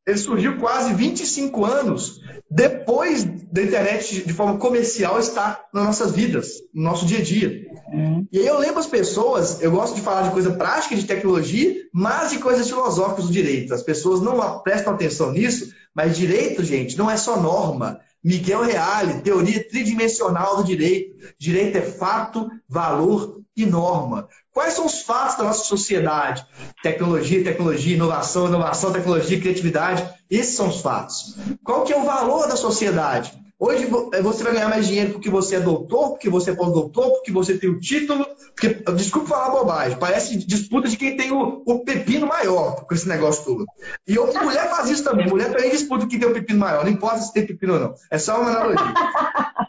Ele 0.05 0.19
surgiu 0.19 0.59
quase 0.59 0.93
25 0.95 1.65
anos 1.65 2.21
depois 2.51 3.23
da 3.23 3.63
internet 3.63 4.27
de 4.27 4.33
forma 4.33 4.59
comercial 4.59 5.21
estar 5.21 5.65
nas 5.73 5.85
nossas 5.85 6.11
vidas, 6.11 6.55
no 6.75 6.83
nosso 6.83 7.07
dia 7.07 7.19
a 7.19 7.23
dia. 7.23 7.65
Uhum. 7.93 8.27
E 8.33 8.41
aí 8.41 8.47
eu 8.49 8.59
lembro 8.59 8.81
as 8.81 8.87
pessoas, 8.89 9.63
eu 9.63 9.71
gosto 9.71 9.95
de 9.95 10.01
falar 10.01 10.23
de 10.23 10.31
coisa 10.33 10.51
prática, 10.51 10.97
de 10.97 11.07
tecnologia, 11.07 11.73
mas 11.95 12.33
de 12.33 12.39
coisas 12.39 12.69
filosóficas 12.69 13.27
do 13.27 13.33
direito. 13.33 13.73
As 13.73 13.85
pessoas 13.85 14.21
não 14.21 14.59
prestam 14.59 14.93
atenção 14.93 15.31
nisso, 15.31 15.73
mas 15.95 16.17
direito, 16.17 16.65
gente, 16.65 16.99
não 16.99 17.09
é 17.09 17.17
só 17.17 17.41
norma. 17.41 18.01
Miguel 18.25 18.63
Reale, 18.63 19.21
teoria 19.21 19.67
tridimensional 19.69 20.57
do 20.57 20.65
direito. 20.65 21.17
Direito 21.39 21.77
é 21.77 21.83
fato, 21.83 22.49
valor 22.69 23.43
e 23.57 23.67
norma. 23.67 24.29
Quais 24.53 24.75
são 24.75 24.87
os 24.87 25.03
fatos 25.03 25.37
da 25.37 25.45
nossa 25.45 25.65
sociedade? 25.65 26.47
Tecnologia, 26.83 27.43
tecnologia, 27.43 27.97
inovação, 27.97 28.47
inovação, 28.47 28.93
tecnologia, 28.93 29.41
criatividade. 29.41 30.09
Esses 30.31 30.55
são 30.55 30.69
os 30.69 30.81
fatos. 30.81 31.37
Qual 31.65 31.85
que 31.85 31.93
é 31.93 31.97
o 31.97 32.05
valor 32.05 32.47
da 32.47 32.57
sociedade? 32.57 33.42
Hoje 33.65 33.89
eh, 34.13 34.21
você 34.21 34.43
vai 34.43 34.55
ganhar 34.55 34.69
mais 34.69 34.89
dinheiro 34.89 35.13
porque 35.13 35.31
você 35.31 35.55
é 35.55 35.61
doutor, 35.61 36.11
porque 36.11 36.29
você 36.29 36.51
é 36.51 36.55
pós-doutor, 36.55 37.13
porque 37.13 37.31
você 37.31 37.57
tem 37.57 37.71
o 37.71 37.79
título. 37.79 38.27
Porque, 38.57 38.83
desculpa 38.93 39.29
falar 39.29 39.51
bobagem, 39.51 39.97
parece 40.01 40.37
disputa 40.37 40.89
de 40.89 40.97
quem 40.97 41.17
tem 41.17 41.31
o, 41.31 41.63
o 41.65 41.85
pepino 41.85 42.27
maior 42.27 42.85
com 42.85 42.93
esse 42.93 43.07
negócio 43.09 43.45
todo. 43.45 43.65
E, 44.05 44.17
eu, 44.17 44.27
mulher 44.43 44.69
faz 44.69 44.91
isso 44.91 45.05
também. 45.05 45.29
Mulher 45.29 45.53
também 45.53 45.71
disputa 45.71 46.09
quem 46.09 46.19
tem 46.19 46.29
o 46.29 46.35
pepino 46.35 46.59
maior. 46.59 46.85
Não 46.85 46.91
importa 46.91 47.21
se 47.21 47.33
tem 47.33 47.47
pepino 47.47 47.75
ou 47.75 47.81
não. 47.81 47.95
É 48.11 48.19
só 48.19 48.41
uma 48.41 48.51
analogia. 48.51 48.95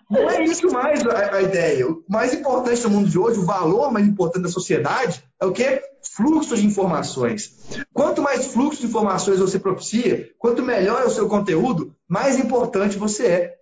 Não 0.09 0.29
é 0.29 0.43
isso 0.43 0.71
mais 0.71 1.05
a, 1.05 1.35
a 1.35 1.41
ideia. 1.43 1.87
O 1.87 2.03
mais 2.09 2.33
importante 2.33 2.83
no 2.83 2.89
mundo 2.89 3.09
de 3.09 3.19
hoje, 3.19 3.39
o 3.39 3.45
valor 3.45 3.91
mais 3.91 4.07
importante 4.07 4.43
da 4.43 4.49
sociedade, 4.49 5.23
é 5.39 5.45
o 5.45 5.51
quê? 5.51 5.81
Fluxo 6.15 6.55
de 6.55 6.65
informações. 6.65 7.51
Quanto 7.93 8.21
mais 8.21 8.47
fluxo 8.47 8.81
de 8.81 8.87
informações 8.87 9.39
você 9.39 9.59
propicia, 9.59 10.29
quanto 10.39 10.63
melhor 10.63 11.01
é 11.01 11.05
o 11.05 11.09
seu 11.09 11.27
conteúdo, 11.27 11.95
mais 12.07 12.37
importante 12.37 12.97
você 12.97 13.25
é. 13.27 13.57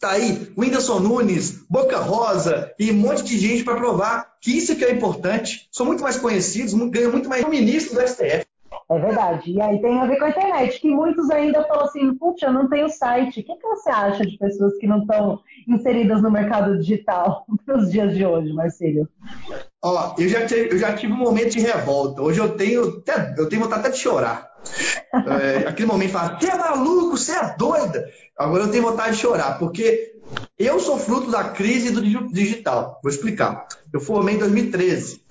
Tá 0.00 0.12
aí, 0.12 0.52
Whindersson 0.56 1.00
Nunes, 1.00 1.64
Boca 1.68 1.98
Rosa 1.98 2.72
e 2.78 2.90
um 2.90 2.94
monte 2.94 3.24
de 3.24 3.38
gente 3.38 3.64
para 3.64 3.76
provar 3.76 4.34
que 4.40 4.56
isso 4.56 4.76
que 4.76 4.84
é 4.84 4.92
importante. 4.92 5.68
São 5.72 5.86
muito 5.86 6.02
mais 6.02 6.16
conhecidos, 6.16 6.74
ganham 6.90 7.12
muito 7.12 7.28
mais 7.28 7.48
ministro 7.48 7.94
do 7.94 8.06
STF. 8.06 8.46
É 8.90 8.98
verdade. 8.98 9.50
E 9.50 9.60
aí 9.60 9.80
tem 9.80 9.98
a 9.98 10.06
ver 10.06 10.18
com 10.18 10.24
a 10.26 10.30
internet, 10.30 10.80
que 10.80 10.90
muitos 10.90 11.30
ainda 11.30 11.64
falam 11.64 11.84
assim, 11.84 12.14
putz, 12.14 12.42
eu 12.42 12.52
não 12.52 12.68
tenho 12.68 12.88
site. 12.90 13.40
O 13.40 13.44
que, 13.44 13.56
que 13.56 13.66
você 13.66 13.90
acha 13.90 14.26
de 14.26 14.36
pessoas 14.36 14.76
que 14.78 14.86
não 14.86 15.00
estão 15.00 15.40
inseridas 15.66 16.20
no 16.22 16.30
mercado 16.30 16.78
digital 16.78 17.46
nos 17.66 17.90
dias 17.90 18.14
de 18.14 18.26
hoje, 18.26 18.52
Marcelo? 18.52 19.08
Ó, 19.82 20.14
eu 20.18 20.28
já, 20.28 20.46
tive, 20.46 20.74
eu 20.74 20.78
já 20.78 20.94
tive 20.94 21.12
um 21.12 21.16
momento 21.16 21.52
de 21.52 21.60
revolta. 21.60 22.20
Hoje 22.20 22.40
eu 22.40 22.56
tenho, 22.56 22.98
até, 22.98 23.34
eu 23.38 23.48
tenho 23.48 23.62
vontade 23.62 23.80
até 23.80 23.90
de 23.90 23.98
chorar. 23.98 24.52
É, 25.14 25.68
aquele 25.68 25.86
momento 25.86 26.10
fala, 26.10 26.36
você 26.36 26.50
é 26.50 26.56
maluco, 26.56 27.16
você 27.16 27.30
é 27.30 27.54
doida. 27.56 28.10
Agora 28.38 28.64
eu 28.64 28.70
tenho 28.70 28.82
vontade 28.82 29.16
de 29.16 29.22
chorar, 29.22 29.58
porque 29.58 30.14
eu 30.58 30.80
sou 30.80 30.98
fruto 30.98 31.30
da 31.30 31.44
crise 31.44 31.90
do 31.90 32.02
digital. 32.32 33.00
Vou 33.02 33.10
explicar. 33.10 33.66
Eu 33.92 34.00
formei 34.00 34.34
em 34.34 34.38
2013 34.38 35.24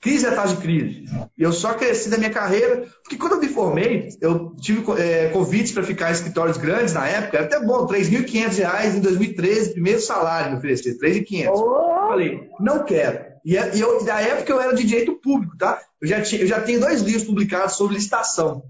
crise 0.00 0.26
atrás 0.26 0.50
de 0.50 0.56
crise. 0.56 1.04
E 1.36 1.42
eu 1.42 1.52
só 1.52 1.74
cresci 1.74 2.08
da 2.08 2.16
minha 2.16 2.30
carreira, 2.30 2.86
porque 3.02 3.16
quando 3.16 3.32
eu 3.32 3.40
me 3.40 3.48
formei, 3.48 4.08
eu 4.20 4.54
tive 4.56 4.82
é, 4.98 5.28
convites 5.28 5.72
para 5.72 5.82
ficar 5.82 6.08
em 6.08 6.12
escritórios 6.12 6.56
grandes 6.56 6.94
na 6.94 7.06
época, 7.06 7.36
era 7.36 7.46
até 7.46 7.60
bom, 7.60 7.86
R$ 7.86 7.98
3.500 7.98 8.96
em 8.96 9.00
2013, 9.00 9.72
primeiro 9.72 10.00
salário 10.00 10.52
me 10.52 10.58
oferecer, 10.58 10.96
R$ 11.00 11.20
3.500. 11.20 11.50
Oh. 11.52 12.08
Falei, 12.08 12.48
não 12.58 12.84
quero. 12.84 13.29
E, 13.44 13.56
é, 13.56 13.74
e 13.74 13.80
eu, 13.80 14.04
da 14.04 14.20
época 14.20 14.52
eu 14.52 14.60
era 14.60 14.74
de 14.74 14.84
direito 14.84 15.14
público, 15.14 15.56
tá? 15.56 15.80
Eu 16.00 16.08
já, 16.08 16.20
tinha, 16.22 16.40
eu 16.40 16.46
já 16.46 16.60
tenho 16.60 16.80
dois 16.80 17.02
livros 17.02 17.24
publicados 17.24 17.76
sobre 17.76 17.94
licitação. 17.94 18.62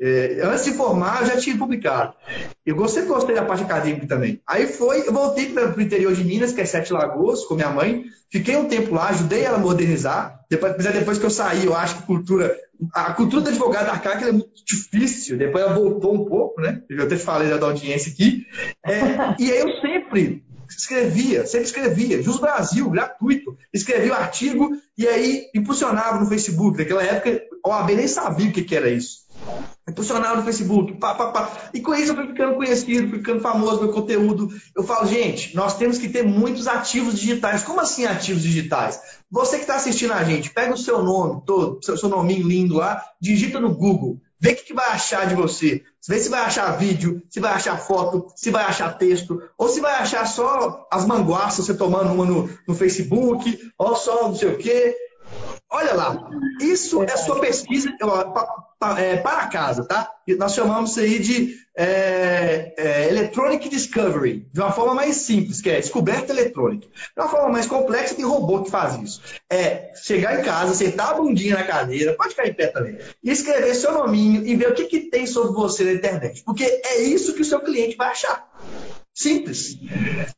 É, 0.00 0.40
antes 0.42 0.64
de 0.64 0.72
formar, 0.72 1.20
eu 1.20 1.26
já 1.26 1.36
tinha 1.36 1.56
publicado. 1.56 2.14
Eu 2.64 2.88
sempre 2.88 3.08
gostei 3.08 3.34
da 3.34 3.44
parte 3.44 3.62
acadêmica 3.62 4.06
também. 4.06 4.40
Aí 4.46 4.66
foi, 4.66 5.06
eu 5.06 5.12
voltei 5.12 5.50
para 5.50 5.76
o 5.76 5.80
interior 5.80 6.14
de 6.14 6.24
Minas, 6.24 6.52
que 6.52 6.60
é 6.60 6.64
Sete 6.64 6.92
Lagoas, 6.92 7.44
com 7.44 7.54
minha 7.54 7.70
mãe. 7.70 8.04
Fiquei 8.30 8.56
um 8.56 8.68
tempo 8.68 8.94
lá, 8.94 9.08
ajudei 9.08 9.42
ela 9.42 9.58
a 9.58 9.60
modernizar. 9.60 10.40
Depois, 10.50 10.74
depois 10.76 11.18
que 11.18 11.26
eu 11.26 11.30
saí, 11.30 11.66
eu 11.66 11.76
acho 11.76 11.96
que 11.96 12.02
cultura, 12.04 12.56
a 12.94 13.12
cultura 13.12 13.42
do 13.42 13.48
advogado 13.50 13.90
arcaico 13.90 14.24
é 14.24 14.32
muito 14.32 14.64
difícil. 14.66 15.36
Depois 15.36 15.64
ela 15.64 15.74
voltou 15.74 16.14
um 16.14 16.24
pouco, 16.24 16.60
né? 16.60 16.80
Eu 16.88 17.04
até 17.04 17.16
falei 17.16 17.48
da 17.48 17.66
audiência 17.66 18.12
aqui. 18.12 18.46
É, 18.86 19.34
e 19.38 19.50
aí 19.50 19.58
eu 19.58 19.68
sempre 19.80 20.42
escrevia, 20.76 21.46
sempre 21.46 21.66
escrevia, 21.66 22.22
Jus 22.22 22.38
Brasil, 22.38 22.88
gratuito, 22.90 23.56
escrevia 23.72 24.12
o 24.12 24.16
artigo 24.16 24.70
e 24.96 25.06
aí 25.06 25.46
impulsionava 25.54 26.18
no 26.18 26.26
Facebook. 26.26 26.78
Naquela 26.78 27.02
época, 27.02 27.40
a 27.64 27.68
OAB 27.68 27.94
nem 27.94 28.08
sabia 28.08 28.48
o 28.48 28.52
que, 28.52 28.62
que 28.62 28.76
era 28.76 28.90
isso. 28.90 29.26
Impulsionava 29.88 30.36
no 30.36 30.42
Facebook, 30.42 30.94
pá, 30.98 31.14
pá, 31.14 31.30
pá. 31.30 31.70
E 31.72 31.80
com 31.80 31.94
isso 31.94 32.12
eu 32.12 32.16
fui 32.16 32.26
ficando 32.26 32.56
conhecido, 32.56 33.08
fui 33.08 33.18
ficando 33.18 33.40
famoso, 33.40 33.80
meu 33.80 33.92
conteúdo. 33.92 34.48
Eu 34.76 34.84
falo, 34.84 35.06
gente, 35.06 35.56
nós 35.56 35.78
temos 35.78 35.96
que 35.96 36.08
ter 36.08 36.22
muitos 36.22 36.66
ativos 36.66 37.18
digitais. 37.18 37.62
Como 37.62 37.80
assim 37.80 38.04
ativos 38.04 38.42
digitais? 38.42 39.00
Você 39.30 39.56
que 39.56 39.62
está 39.62 39.76
assistindo 39.76 40.12
a 40.12 40.22
gente, 40.24 40.50
pega 40.50 40.74
o 40.74 40.78
seu 40.78 41.02
nome 41.02 41.42
todo, 41.46 41.82
seu, 41.82 41.96
seu 41.96 42.08
nominho 42.08 42.46
lindo 42.46 42.74
lá, 42.74 43.02
digita 43.20 43.58
no 43.58 43.74
Google, 43.74 44.20
vê 44.40 44.52
o 44.52 44.56
que, 44.56 44.64
que 44.64 44.74
vai 44.74 44.88
achar 44.88 45.26
de 45.26 45.34
você. 45.34 45.82
Vê 46.08 46.18
se 46.18 46.28
vai 46.28 46.40
achar 46.40 46.78
vídeo, 46.78 47.22
se 47.28 47.40
vai 47.40 47.52
achar 47.52 47.76
foto, 47.78 48.32
se 48.34 48.50
vai 48.50 48.64
achar 48.64 48.96
texto, 48.96 49.42
ou 49.58 49.68
se 49.68 49.80
vai 49.80 49.94
achar 49.96 50.26
só 50.26 50.86
as 50.90 51.04
manguaças, 51.04 51.66
você 51.66 51.74
tomando 51.74 52.12
uma 52.12 52.24
no, 52.24 52.48
no 52.66 52.74
Facebook, 52.74 53.58
ou 53.76 53.96
só 53.96 54.28
não 54.28 54.34
sei 54.34 54.48
o 54.48 54.58
quê. 54.58 54.96
Olha 55.70 55.94
lá, 55.94 56.30
isso 56.62 57.02
é 57.02 57.14
sua 57.16 57.40
pesquisa 57.40 57.90
é, 58.96 59.16
para 59.18 59.46
casa, 59.48 59.84
tá? 59.84 60.10
Nós 60.38 60.54
chamamos 60.54 60.90
isso 60.90 61.00
aí 61.00 61.18
de 61.18 61.56
é, 61.76 62.74
é, 62.76 63.08
Electronic 63.08 63.68
Discovery, 63.68 64.48
de 64.50 64.60
uma 64.60 64.72
forma 64.72 64.94
mais 64.94 65.16
simples, 65.16 65.60
que 65.60 65.68
é 65.68 65.78
descoberta 65.78 66.32
eletrônica. 66.32 66.88
De 66.88 67.22
uma 67.22 67.28
forma 67.28 67.50
mais 67.50 67.66
complexa, 67.66 68.14
tem 68.14 68.24
robô 68.24 68.62
que 68.62 68.70
faz 68.70 68.96
isso. 69.02 69.22
É 69.50 69.92
chegar 69.94 70.40
em 70.40 70.42
casa, 70.42 70.74
sentar 70.74 71.10
a 71.10 71.14
bundinha 71.14 71.54
na 71.54 71.64
cadeira, 71.64 72.14
pode 72.14 72.30
ficar 72.30 72.48
em 72.48 72.54
pé 72.54 72.68
também, 72.68 72.98
e 73.22 73.30
escrever 73.30 73.74
seu 73.74 73.92
nominho 73.92 74.46
e 74.46 74.56
ver 74.56 74.70
o 74.70 74.74
que, 74.74 74.86
que 74.86 75.00
tem 75.10 75.26
sobre 75.26 75.52
você 75.52 75.84
na 75.84 75.92
internet. 75.92 76.42
Porque 76.44 76.64
é 76.64 77.02
isso 77.02 77.34
que 77.34 77.42
o 77.42 77.44
seu 77.44 77.60
cliente 77.60 77.94
vai 77.94 78.08
achar. 78.08 78.48
Simples. 79.14 79.76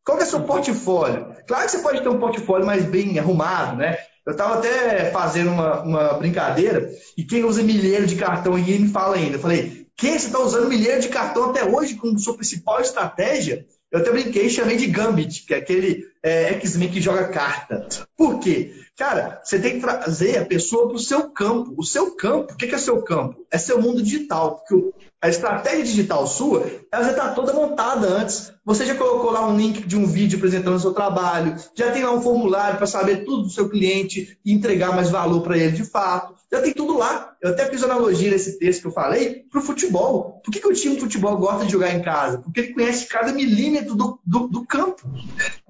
Qual 0.05 0.19
é 0.19 0.25
o 0.25 0.27
seu 0.27 0.41
portfólio? 0.43 1.37
Claro 1.47 1.65
que 1.67 1.71
você 1.71 1.79
pode 1.79 2.01
ter 2.01 2.09
um 2.09 2.19
portfólio 2.19 2.67
mais 2.67 2.85
bem 2.85 3.19
arrumado, 3.19 3.77
né? 3.77 3.99
Eu 4.27 4.33
estava 4.33 4.59
até 4.59 5.11
fazendo 5.11 5.51
uma, 5.51 5.83
uma, 5.83 6.13
brincadeira 6.15 6.91
e 7.17 7.25
quem 7.25 7.45
usa 7.45 7.63
milheiro 7.63 8.07
de 8.07 8.17
cartão 8.17 8.55
aí 8.55 8.79
me 8.79 8.89
fala 8.89 9.17
ainda. 9.17 9.37
Eu 9.37 9.41
falei, 9.41 9.87
quem 9.97 10.19
você 10.19 10.27
está 10.27 10.39
usando 10.39 10.69
milheiro 10.69 11.01
de 11.01 11.09
cartão 11.09 11.51
até 11.51 11.65
hoje 11.65 11.95
como 11.95 12.19
sua 12.19 12.35
principal 12.35 12.81
estratégia? 12.81 13.67
Eu 13.91 14.01
até 14.01 14.11
brinquei 14.13 14.47
e 14.47 14.51
chamei 14.51 14.77
de 14.77 14.87
Gambit, 14.87 15.45
que 15.45 15.53
é 15.53 15.57
aquele 15.57 16.07
é, 16.23 16.45
X-Men 16.55 16.91
que 16.91 17.01
joga 17.01 17.29
carta. 17.29 17.89
Por 18.17 18.39
quê? 18.39 18.73
Cara, 18.97 19.41
você 19.43 19.59
tem 19.59 19.75
que 19.75 19.81
trazer 19.81 20.39
a 20.39 20.45
pessoa 20.45 20.87
para 20.87 20.97
o 20.97 21.01
seu 21.01 21.29
campo. 21.31 21.75
O 21.77 21.83
seu 21.83 22.15
campo, 22.15 22.53
o 22.53 22.57
que 22.57 22.73
é 22.73 22.79
seu 22.79 23.03
campo? 23.03 23.45
É 23.51 23.59
seu 23.59 23.81
mundo 23.81 24.03
digital. 24.03 24.59
Porque 24.59 24.95
a 25.21 25.29
estratégia 25.29 25.83
digital 25.83 26.27
sua, 26.27 26.71
ela 26.93 27.05
já 27.05 27.11
está 27.11 27.29
toda 27.33 27.53
montada 27.53 28.07
antes. 28.07 28.53
Você 28.65 28.85
já 28.85 28.95
colocou 28.95 29.31
lá 29.31 29.47
um 29.47 29.57
link 29.57 29.87
de 29.87 29.97
um 29.97 30.07
vídeo 30.07 30.37
apresentando 30.37 30.77
o 30.77 30.81
seu 30.81 30.93
trabalho, 30.93 31.57
já 31.75 31.91
tem 31.91 32.05
lá 32.05 32.13
um 32.13 32.21
formulário 32.21 32.77
para 32.77 32.87
saber 32.87 33.25
tudo 33.25 33.45
do 33.45 33.51
seu 33.51 33.71
cliente 33.71 34.39
e 34.45 34.53
entregar 34.53 34.95
mais 34.95 35.11
valor 35.11 35.41
para 35.41 35.57
ele 35.57 35.73
de 35.73 35.85
fato. 35.85 36.35
Já 36.53 36.61
tem 36.61 36.75
tudo 36.75 36.99
lá. 36.99 37.33
Eu 37.41 37.51
até 37.51 37.67
fiz 37.67 37.83
analogia 37.83 38.31
nesse 38.31 38.59
texto 38.59 38.83
que 38.83 38.89
eu 38.89 38.93
falei 38.93 39.45
para 39.51 39.61
o 39.61 39.63
futebol. 39.63 40.43
Por 40.45 40.51
que, 40.53 40.61
que 40.61 40.69
o 40.69 40.75
time 40.75 40.97
de 40.97 41.01
futebol 41.01 41.39
gosta 41.39 41.65
de 41.65 41.73
jogar 41.73 41.95
em 41.95 42.03
casa? 42.03 42.39
Porque 42.39 42.61
ele 42.61 42.75
conhece 42.75 43.07
cada 43.07 43.33
milímetro 43.33 43.95
do, 43.95 44.21
do, 44.25 44.49
do 44.49 44.67
campo. 44.67 45.09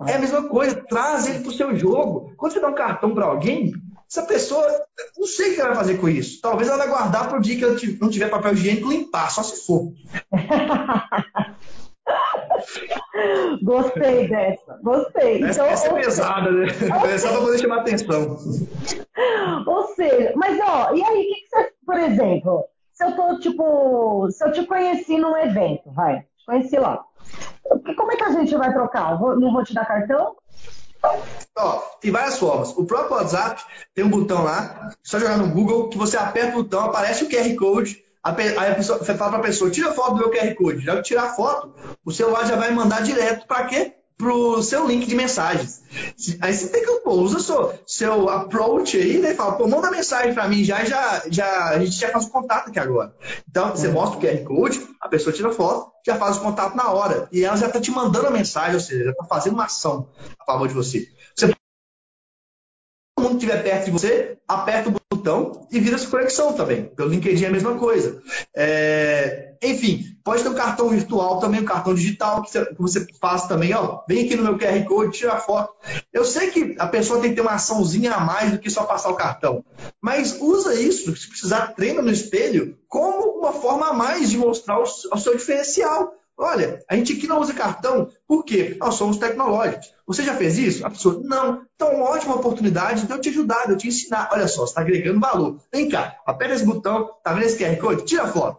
É 0.07 0.15
a 0.15 0.19
mesma 0.19 0.49
coisa, 0.49 0.75
traz 0.75 1.29
ele 1.29 1.41
para 1.41 1.51
o 1.51 1.55
seu 1.55 1.77
jogo. 1.77 2.33
Quando 2.37 2.53
você 2.53 2.61
dá 2.61 2.69
um 2.69 2.75
cartão 2.75 3.15
para 3.15 3.27
alguém, 3.27 3.73
essa 4.11 4.23
pessoa, 4.23 4.67
não 5.17 5.27
sei 5.27 5.53
o 5.53 5.55
que 5.55 5.61
ela 5.61 5.69
vai 5.69 5.79
fazer 5.79 5.99
com 5.99 6.09
isso. 6.09 6.41
Talvez 6.41 6.69
ela 6.69 6.79
vai 6.79 6.89
guardar 6.89 7.29
para 7.29 7.39
o 7.39 7.41
dia 7.41 7.57
que 7.57 7.63
ela 7.63 7.77
não 8.01 8.11
tiver 8.11 8.29
papel 8.29 8.55
higiênico 8.55 8.91
limpar, 8.91 9.31
só 9.31 9.45
se 9.45 9.65
for. 9.65 9.93
Gostei 13.63 14.29
dessa, 14.29 14.79
gostei. 14.83 15.43
Essa, 15.45 15.63
então, 15.63 15.67
essa 15.67 15.89
é 15.89 15.95
pesada, 15.95 16.51
né? 16.51 16.67
É 17.13 17.19
só 17.19 17.29
para 17.29 17.41
poder 17.41 17.59
chamar 17.59 17.81
atenção. 17.81 18.37
Ou 19.67 19.87
seja, 19.95 20.33
mas 20.37 20.59
ó, 20.61 20.95
e 20.95 21.03
aí, 21.03 21.25
o 21.25 21.29
que, 21.29 21.41
que 21.41 21.49
você, 21.49 21.73
por 21.85 21.99
exemplo, 21.99 22.65
se 22.93 23.05
eu 23.05 23.17
tô 23.17 23.39
tipo, 23.39 24.29
se 24.31 24.45
eu 24.45 24.53
te 24.53 24.67
conheci 24.67 25.17
num 25.17 25.37
evento, 25.37 25.91
vai, 25.93 26.21
te 26.21 26.45
conheci 26.47 26.79
lá. 26.79 27.05
Como 27.97 28.13
é 28.13 28.17
que 28.17 28.25
a 28.25 28.31
gente 28.31 28.57
vai 28.57 28.73
trocar? 28.73 29.21
Não 29.21 29.53
vou 29.53 29.65
te 29.65 29.75
dar 29.75 29.87
cartão? 29.87 30.37
Ó, 31.57 31.79
tem 32.01 32.11
várias 32.11 32.39
formas. 32.39 32.77
O 32.77 32.85
próprio 32.85 33.17
WhatsApp 33.17 33.63
tem 33.95 34.05
um 34.05 34.11
botão 34.11 34.45
lá, 34.45 34.91
só 35.03 35.19
jogar 35.19 35.39
no 35.39 35.49
Google, 35.49 35.89
que 35.89 35.97
você 35.97 36.17
aperta 36.17 36.59
o 36.59 36.63
botão, 36.63 36.85
aparece 36.85 37.25
o 37.25 37.29
QR 37.29 37.55
Code, 37.57 38.05
aí 38.23 38.73
a 38.73 38.75
pessoa, 38.75 38.99
você 38.99 39.15
fala 39.15 39.31
para 39.33 39.41
a 39.41 39.45
pessoa, 39.45 39.71
tira 39.71 39.93
foto 39.93 40.15
do 40.15 40.19
meu 40.19 40.31
QR 40.31 40.55
Code. 40.55 40.85
Já 40.85 40.97
que 40.97 41.03
tirar 41.03 41.35
foto, 41.35 41.75
o 42.05 42.13
celular 42.13 42.47
já 42.47 42.57
vai 42.57 42.71
mandar 42.71 43.03
direto 43.03 43.47
para 43.47 43.65
quê? 43.65 43.95
pro 44.21 44.63
seu 44.63 44.87
link 44.87 45.07
de 45.07 45.15
mensagens. 45.15 45.83
Aí 46.43 46.53
você 46.53 46.69
tem 46.69 46.85
que, 46.85 47.01
pô, 47.01 47.13
usa 47.13 47.41
seu, 47.41 47.73
seu 47.87 48.29
approach 48.29 48.97
aí, 48.97 49.19
né? 49.19 49.35
Fala, 49.35 49.53
pô, 49.53 49.67
manda 49.67 49.91
mensagem 49.91 50.35
para 50.35 50.47
mim 50.47 50.63
já, 50.63 50.85
já, 50.85 51.23
já, 51.29 51.71
a 51.71 51.79
gente 51.79 51.93
já 51.93 52.11
faz 52.11 52.27
o 52.27 52.31
contato 52.31 52.69
aqui 52.69 52.79
agora. 52.79 53.15
Então, 53.49 53.71
você 53.71 53.87
uhum. 53.89 53.95
mostra 53.95 54.19
o 54.19 54.21
QR 54.21 54.45
Code, 54.45 54.87
a 55.01 55.09
pessoa 55.09 55.33
tira 55.33 55.51
foto, 55.51 55.91
já 56.07 56.17
faz 56.17 56.37
o 56.37 56.41
contato 56.41 56.77
na 56.77 56.91
hora. 56.91 57.29
E 57.33 57.43
ela 57.43 57.57
já 57.57 57.67
está 57.69 57.81
te 57.81 57.91
mandando 57.91 58.27
a 58.27 58.31
mensagem, 58.31 58.75
ou 58.75 58.81
seja, 58.81 59.05
já 59.05 59.11
está 59.11 59.25
fazendo 59.25 59.55
uma 59.55 59.65
ação 59.65 60.07
a 60.39 60.45
favor 60.45 60.69
de 60.69 60.75
você. 60.75 61.09
Estiver 63.41 63.63
perto 63.63 63.87
de 63.87 63.91
você, 63.91 64.37
aperta 64.47 64.91
o 64.91 65.17
botão 65.17 65.67
e 65.73 65.81
vira 65.81 65.97
sua 65.97 66.11
conexão 66.11 66.53
também. 66.53 66.85
Pelo 66.85 67.09
LinkedIn 67.09 67.45
é 67.45 67.49
a 67.49 67.51
mesma 67.51 67.79
coisa. 67.79 68.23
É, 68.55 69.55
enfim, 69.63 70.05
pode 70.23 70.43
ter 70.43 70.51
um 70.51 70.55
cartão 70.55 70.91
virtual 70.91 71.41
também, 71.41 71.63
um 71.63 71.65
cartão 71.65 71.95
digital 71.95 72.43
que 72.43 72.51
você 72.79 73.07
faz 73.19 73.47
também, 73.47 73.75
ó, 73.75 74.03
vem 74.07 74.27
aqui 74.27 74.37
no 74.37 74.43
meu 74.43 74.59
QR 74.59 74.85
Code, 74.85 75.17
tira 75.17 75.33
a 75.33 75.41
foto. 75.41 75.75
Eu 76.13 76.23
sei 76.23 76.51
que 76.51 76.77
a 76.79 76.87
pessoa 76.87 77.19
tem 77.19 77.31
que 77.31 77.37
ter 77.37 77.41
uma 77.41 77.53
açãozinha 77.53 78.13
a 78.13 78.21
mais 78.21 78.51
do 78.51 78.59
que 78.59 78.69
só 78.69 78.85
passar 78.85 79.09
o 79.09 79.17
cartão, 79.17 79.65
mas 80.03 80.39
usa 80.39 80.75
isso, 80.75 81.17
se 81.17 81.29
precisar, 81.29 81.75
treina 81.75 82.03
no 82.03 82.11
espelho, 82.11 82.77
como 82.87 83.39
uma 83.39 83.53
forma 83.53 83.89
a 83.89 83.95
mais 83.95 84.29
de 84.29 84.37
mostrar 84.37 84.79
o, 84.79 84.87
seu 84.87 85.35
diferencial. 85.35 86.15
Olha, 86.43 86.83
a 86.89 86.97
gente 86.97 87.13
aqui 87.13 87.27
não 87.27 87.39
usa 87.39 87.53
cartão, 87.53 88.11
por 88.27 88.45
quê? 88.45 88.75
Nós 88.81 88.95
somos 88.95 89.19
tecnológicos. 89.19 89.93
Você 90.07 90.23
já 90.23 90.35
fez 90.35 90.57
isso? 90.57 90.87
A 90.87 90.91
pessoa, 90.91 91.21
não. 91.23 91.63
Então, 91.75 91.95
uma 91.95 92.09
ótima 92.09 92.35
oportunidade 92.35 93.07
de 93.07 93.13
eu 93.13 93.21
te 93.21 93.29
ajudar, 93.29 93.67
de 93.67 93.73
eu 93.73 93.77
te 93.77 93.89
ensinar. 93.89 94.31
Olha 94.33 94.49
só, 94.49 94.63
você 94.63 94.71
está 94.71 94.81
agregando 94.81 95.21
valor. 95.21 95.59
Vem 95.71 95.91
cá, 95.91 96.17
aperta 96.27 96.55
esse 96.55 96.65
botão, 96.65 97.11
tá 97.23 97.35
vendo 97.35 97.45
esse 97.45 97.63
QR 97.63 97.77
Code? 97.77 98.07
Tira 98.07 98.23
a 98.23 98.29
foto. 98.29 98.59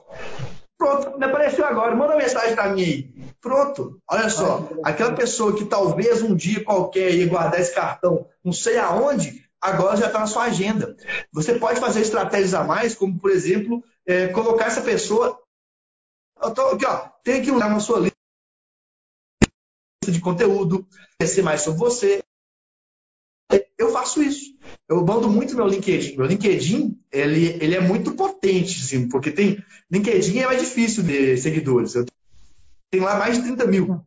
Pronto, 0.77 1.17
me 1.17 1.25
apareceu 1.25 1.65
agora, 1.65 1.95
manda 1.95 2.13
uma 2.13 2.21
mensagem 2.21 2.53
para 2.53 2.71
mim 2.73 2.83
aí. 2.83 3.13
Pronto, 3.41 3.99
olha 4.09 4.29
só, 4.29 4.69
aquela 4.83 5.13
pessoa 5.13 5.55
que 5.55 5.65
talvez 5.65 6.21
um 6.21 6.35
dia 6.35 6.63
qualquer 6.63 7.11
ia 7.13 7.27
guardar 7.27 7.59
esse 7.59 7.73
cartão, 7.73 8.27
não 8.43 8.53
sei 8.53 8.77
aonde, 8.77 9.43
agora 9.59 9.97
já 9.97 10.07
está 10.07 10.19
na 10.19 10.27
sua 10.27 10.43
agenda. 10.43 10.95
Você 11.31 11.53
pode 11.53 11.79
fazer 11.79 12.01
estratégias 12.01 12.53
a 12.53 12.63
mais, 12.63 12.93
como 12.93 13.19
por 13.19 13.31
exemplo, 13.31 13.83
é, 14.05 14.27
colocar 14.27 14.65
essa 14.65 14.81
pessoa. 14.81 15.37
Tô, 16.49 16.61
aqui, 16.69 16.85
ó, 16.85 16.97
tem 17.23 17.41
que 17.41 17.51
olhar 17.51 17.69
na 17.69 17.79
sua 17.79 17.99
lista 17.99 18.17
de 20.09 20.19
conteúdo, 20.19 20.87
conhecer 21.19 21.43
mais 21.43 21.61
sobre 21.61 21.79
você. 21.79 22.23
Eu 23.77 23.91
faço 23.91 24.21
isso. 24.23 24.51
Eu 24.89 25.05
mando 25.05 25.29
muito 25.29 25.55
meu 25.55 25.67
LinkedIn. 25.67 26.17
Meu 26.17 26.25
LinkedIn, 26.25 26.99
ele, 27.11 27.45
ele 27.63 27.75
é 27.75 27.79
muito 27.79 28.13
potente, 28.13 28.81
assim, 28.81 29.07
porque 29.07 29.31
tem. 29.31 29.63
LinkedIn 29.89 30.39
é 30.39 30.45
mais 30.45 30.61
difícil 30.61 31.03
de 31.03 31.37
seguidores. 31.37 31.95
Eu 31.95 32.05
tenho 32.89 33.03
lá 33.03 33.17
mais 33.17 33.37
de 33.37 33.43
30 33.43 33.67
mil. 33.67 34.05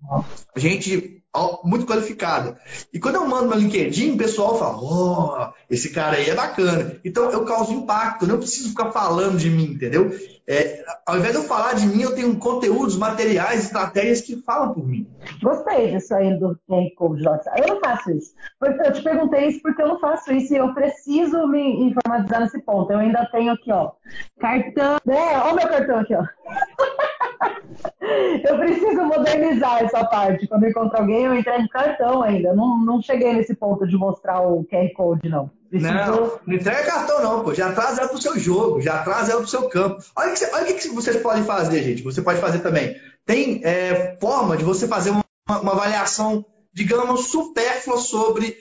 Gente 0.57 1.24
muito 1.64 1.87
qualificada. 1.87 2.57
E 2.93 2.99
quando 2.99 3.16
eu 3.16 3.26
mando 3.26 3.49
meu 3.49 3.59
LinkedIn, 3.59 4.12
o 4.12 4.18
pessoal 4.18 4.59
fala: 4.59 4.78
oh, 4.80 5.53
esse 5.68 5.91
cara 5.91 6.16
aí 6.16 6.30
é 6.30 6.35
bacana. 6.35 7.01
Então 7.05 7.30
eu 7.30 7.45
causo 7.45 7.72
impacto, 7.72 8.24
eu 8.24 8.28
não 8.28 8.39
preciso 8.39 8.70
ficar 8.70 8.93
falando 8.93 9.39
de 9.39 9.51
mim, 9.51 9.64
entendeu? 9.64 10.11
É, 10.47 10.85
ao 11.07 11.16
invés 11.16 11.32
de 11.32 11.39
eu 11.39 11.45
falar 11.45 11.72
de 11.74 11.87
mim, 11.87 12.03
eu 12.03 12.14
tenho 12.14 12.37
conteúdos, 12.37 12.99
materiais, 12.99 13.64
estratégias 13.64 14.20
que 14.20 14.43
falam 14.43 14.74
por 14.74 14.87
mim. 14.87 15.09
Gostei 15.43 15.93
disso 15.93 16.14
aí 16.14 16.39
do 16.39 16.59
Code, 16.97 17.24
Eu 17.57 17.66
não 17.66 17.80
faço 17.80 18.11
isso. 18.11 18.35
Eu 18.61 18.93
te 18.93 19.03
perguntei 19.03 19.49
isso 19.49 19.62
porque 19.62 19.80
eu 19.80 19.89
não 19.89 19.99
faço 19.99 20.32
isso 20.32 20.53
e 20.53 20.59
eu 20.59 20.74
preciso 20.74 21.47
me 21.49 21.87
informatizar 21.87 22.43
nesse 22.43 22.61
ponto. 22.61 22.93
Eu 22.93 22.99
ainda 22.99 23.26
tenho 23.32 23.53
aqui, 23.53 23.72
ó, 23.72 23.93
cartão. 24.39 24.99
É, 25.09 25.39
o 25.51 25.55
meu 25.55 25.66
cartão 25.66 25.99
aqui, 26.01 26.14
ó. 26.14 26.24
eu 28.49 28.59
preciso 28.59 29.03
modernizar 29.05 29.85
essa 29.85 30.05
parte. 30.05 30.47
Quando 30.47 30.64
eu 30.64 30.70
encontro 30.70 30.99
alguém, 30.99 31.24
eu 31.24 31.35
entrego 31.35 31.68
cartão 31.68 32.22
ainda. 32.22 32.55
Não, 32.55 32.78
não 32.85 33.03
cheguei 33.03 33.32
nesse 33.32 33.55
ponto 33.55 33.87
de 33.87 33.97
mostrar 33.97 34.41
o 34.41 34.64
QR 34.64 34.93
Code, 34.95 35.28
não. 35.28 35.51
Preciso... 35.70 35.93
Não, 35.93 36.41
não 36.47 36.55
entrega 36.55 36.85
cartão, 36.85 37.22
não, 37.22 37.43
pô. 37.43 37.55
Já 37.55 37.72
traz 37.72 37.99
ela 37.99 38.09
pro 38.09 38.20
seu 38.20 38.39
jogo, 38.39 38.80
já 38.80 39.03
traz 39.03 39.28
ela 39.28 39.41
pro 39.41 39.51
seu 39.51 39.68
campo. 39.68 40.03
Olha 40.16 40.32
o 40.32 40.35
que, 40.35 40.45
olha 40.53 40.74
que 40.74 40.89
vocês 40.89 41.16
podem 41.16 41.45
fazer, 41.45 41.82
gente. 41.82 42.03
Você 42.03 42.22
pode 42.22 42.41
fazer 42.41 42.61
também. 42.61 42.97
Tem 43.26 43.61
é, 43.64 44.16
forma 44.20 44.57
de 44.57 44.64
você 44.64 44.87
fazer 44.87 45.11
uma, 45.11 45.24
uma 45.49 45.72
avaliação, 45.72 46.45
digamos, 46.72 47.28
supérflua 47.28 47.99
sobre 47.99 48.57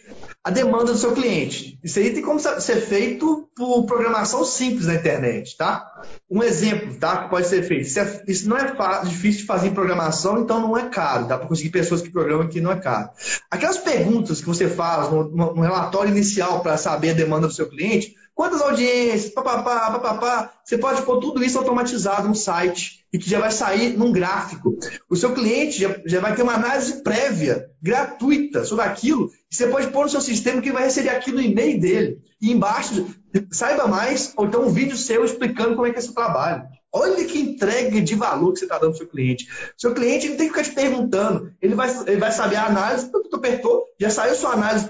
a 0.45 0.49
demanda 0.49 0.91
do 0.91 0.97
seu 0.97 1.13
cliente. 1.13 1.79
Isso 1.81 1.99
aí 1.99 2.13
tem 2.13 2.21
como 2.21 2.37
ser 2.37 2.81
feito 2.81 3.49
por 3.55 3.85
programação 3.85 4.43
simples 4.43 4.87
na 4.87 4.95
internet, 4.95 5.55
tá? 5.55 6.01
Um 6.29 6.43
exemplo, 6.43 6.95
tá? 6.95 7.23
Que 7.23 7.29
pode 7.29 7.47
ser 7.47 7.63
feito. 7.63 7.83
Isso 7.83 7.99
é, 7.99 8.47
não 8.49 8.57
é 8.57 9.05
difícil 9.05 9.41
de 9.41 9.47
fazer 9.47 9.69
em 9.69 9.73
programação, 9.73 10.41
então 10.41 10.59
não 10.59 10.77
é 10.77 10.89
caro. 10.89 11.27
Dá 11.27 11.37
para 11.37 11.47
conseguir 11.47 11.69
pessoas 11.69 12.01
que 12.01 12.09
programam 12.09 12.49
que 12.49 12.59
não 12.59 12.73
é 12.73 12.75
caro. 12.75 13.09
Aquelas 13.49 13.77
perguntas 13.77 14.41
que 14.41 14.47
você 14.47 14.67
faz 14.67 15.09
no, 15.09 15.29
no 15.29 15.61
relatório 15.61 16.11
inicial 16.11 16.61
para 16.61 16.75
saber 16.75 17.11
a 17.11 17.13
demanda 17.13 17.47
do 17.47 17.53
seu 17.53 17.69
cliente, 17.69 18.13
quantas 18.35 18.61
audiências, 18.61 19.31
papapá, 19.33 19.91
papapá, 19.91 20.51
você 20.61 20.77
pode 20.77 21.03
pôr 21.03 21.21
tudo 21.21 21.41
isso 21.41 21.57
automatizado 21.57 22.27
no 22.27 22.35
site 22.35 23.02
e 23.13 23.19
que 23.19 23.29
já 23.29 23.39
vai 23.39 23.51
sair 23.51 23.95
num 23.95 24.11
gráfico. 24.11 24.75
O 25.07 25.15
seu 25.15 25.33
cliente 25.33 25.79
já, 25.79 25.95
já 26.03 26.19
vai 26.19 26.35
ter 26.35 26.41
uma 26.41 26.55
análise 26.55 27.03
prévia, 27.03 27.69
gratuita, 27.79 28.65
sobre 28.65 28.83
aquilo, 28.83 29.29
e 29.51 29.55
você 29.55 29.67
pode 29.67 29.87
pôr 29.91 30.03
no 30.03 30.09
seu 30.09 30.19
sistema 30.19 30.61
que 30.61 30.71
vai 30.71 30.85
receber 30.85 31.09
aquilo 31.09 31.37
no 31.37 31.43
e-mail 31.43 31.79
dele. 31.79 32.17
E 32.41 32.51
embaixo, 32.51 33.05
saiba 33.51 33.87
mais, 33.87 34.33
ou 34.35 34.47
então 34.47 34.65
um 34.65 34.69
vídeo 34.69 34.97
seu 34.97 35.23
explicando 35.23 35.75
como 35.75 35.85
é 35.85 35.91
que 35.91 35.99
é 35.99 36.01
seu 36.01 36.13
trabalho. 36.13 36.63
Olha 36.91 37.23
que 37.25 37.39
entrega 37.39 38.01
de 38.01 38.15
valor 38.15 38.53
que 38.53 38.59
você 38.59 38.65
está 38.65 38.77
dando 38.77 38.91
para 38.91 38.95
o 38.95 38.97
seu 38.97 39.07
cliente. 39.07 39.47
Seu 39.77 39.93
cliente 39.93 40.29
não 40.29 40.37
tem 40.37 40.47
que 40.47 40.53
ficar 40.53 40.63
te 40.63 40.75
perguntando. 40.75 41.51
Ele 41.61 41.75
vai, 41.75 41.89
ele 42.07 42.19
vai 42.19 42.31
saber 42.31 42.55
a 42.55 42.65
análise, 42.65 43.11
tu 43.11 43.35
apertou, 43.35 43.85
já 43.99 44.09
saiu 44.09 44.35
sua 44.35 44.53
análise 44.53 44.89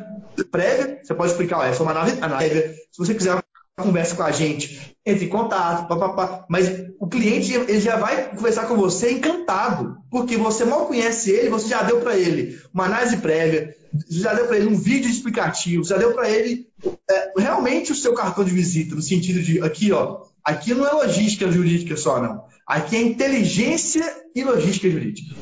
prévia, 0.50 1.00
você 1.04 1.14
pode 1.14 1.32
explicar, 1.32 1.60
ó, 1.60 1.64
essa 1.64 1.82
é 1.82 1.84
uma 1.84 1.92
análise 1.92 2.18
prévia. 2.18 2.76
Se 2.92 2.98
você 2.98 3.14
quiser 3.14 3.43
conversa 3.82 4.16
com 4.16 4.22
a 4.22 4.32
gente, 4.32 4.96
entre 5.04 5.26
em 5.26 5.30
contato, 5.30 5.88
papapá. 5.88 6.46
mas 6.48 6.86
o 7.00 7.08
cliente 7.08 7.54
ele 7.54 7.80
já 7.80 7.98
vai 7.98 8.30
conversar 8.30 8.68
com 8.68 8.76
você 8.76 9.12
encantado, 9.12 9.98
porque 10.12 10.38
você 10.38 10.64
mal 10.64 10.86
conhece 10.86 11.32
ele, 11.32 11.50
você 11.50 11.70
já 11.70 11.82
deu 11.82 12.00
para 12.02 12.16
ele 12.16 12.62
uma 12.72 12.86
análise 12.86 13.18
prévia, 13.18 13.76
já 14.08 14.34
deu 14.34 14.46
para 14.46 14.58
ele 14.58 14.68
um 14.68 14.78
vídeo 14.78 15.10
explicativo, 15.10 15.84
já 15.84 15.98
deu 15.98 16.14
para 16.14 16.30
ele 16.30 16.68
é, 17.10 17.34
realmente 17.36 17.92
o 17.92 17.96
seu 17.96 18.14
cartão 18.14 18.44
de 18.44 18.52
visita, 18.52 18.94
no 18.94 19.02
sentido 19.02 19.42
de 19.42 19.60
aqui, 19.62 19.92
ó, 19.92 20.22
aqui 20.44 20.74
não 20.76 20.88
é 20.88 20.92
logística 20.92 21.52
jurídica 21.52 21.98
só, 21.98 22.22
não. 22.22 22.46
Aqui 22.68 22.96
é 22.96 23.02
inteligência 23.02 24.04
e 24.36 24.44
logística 24.44 24.90
jurídica. 24.90 25.36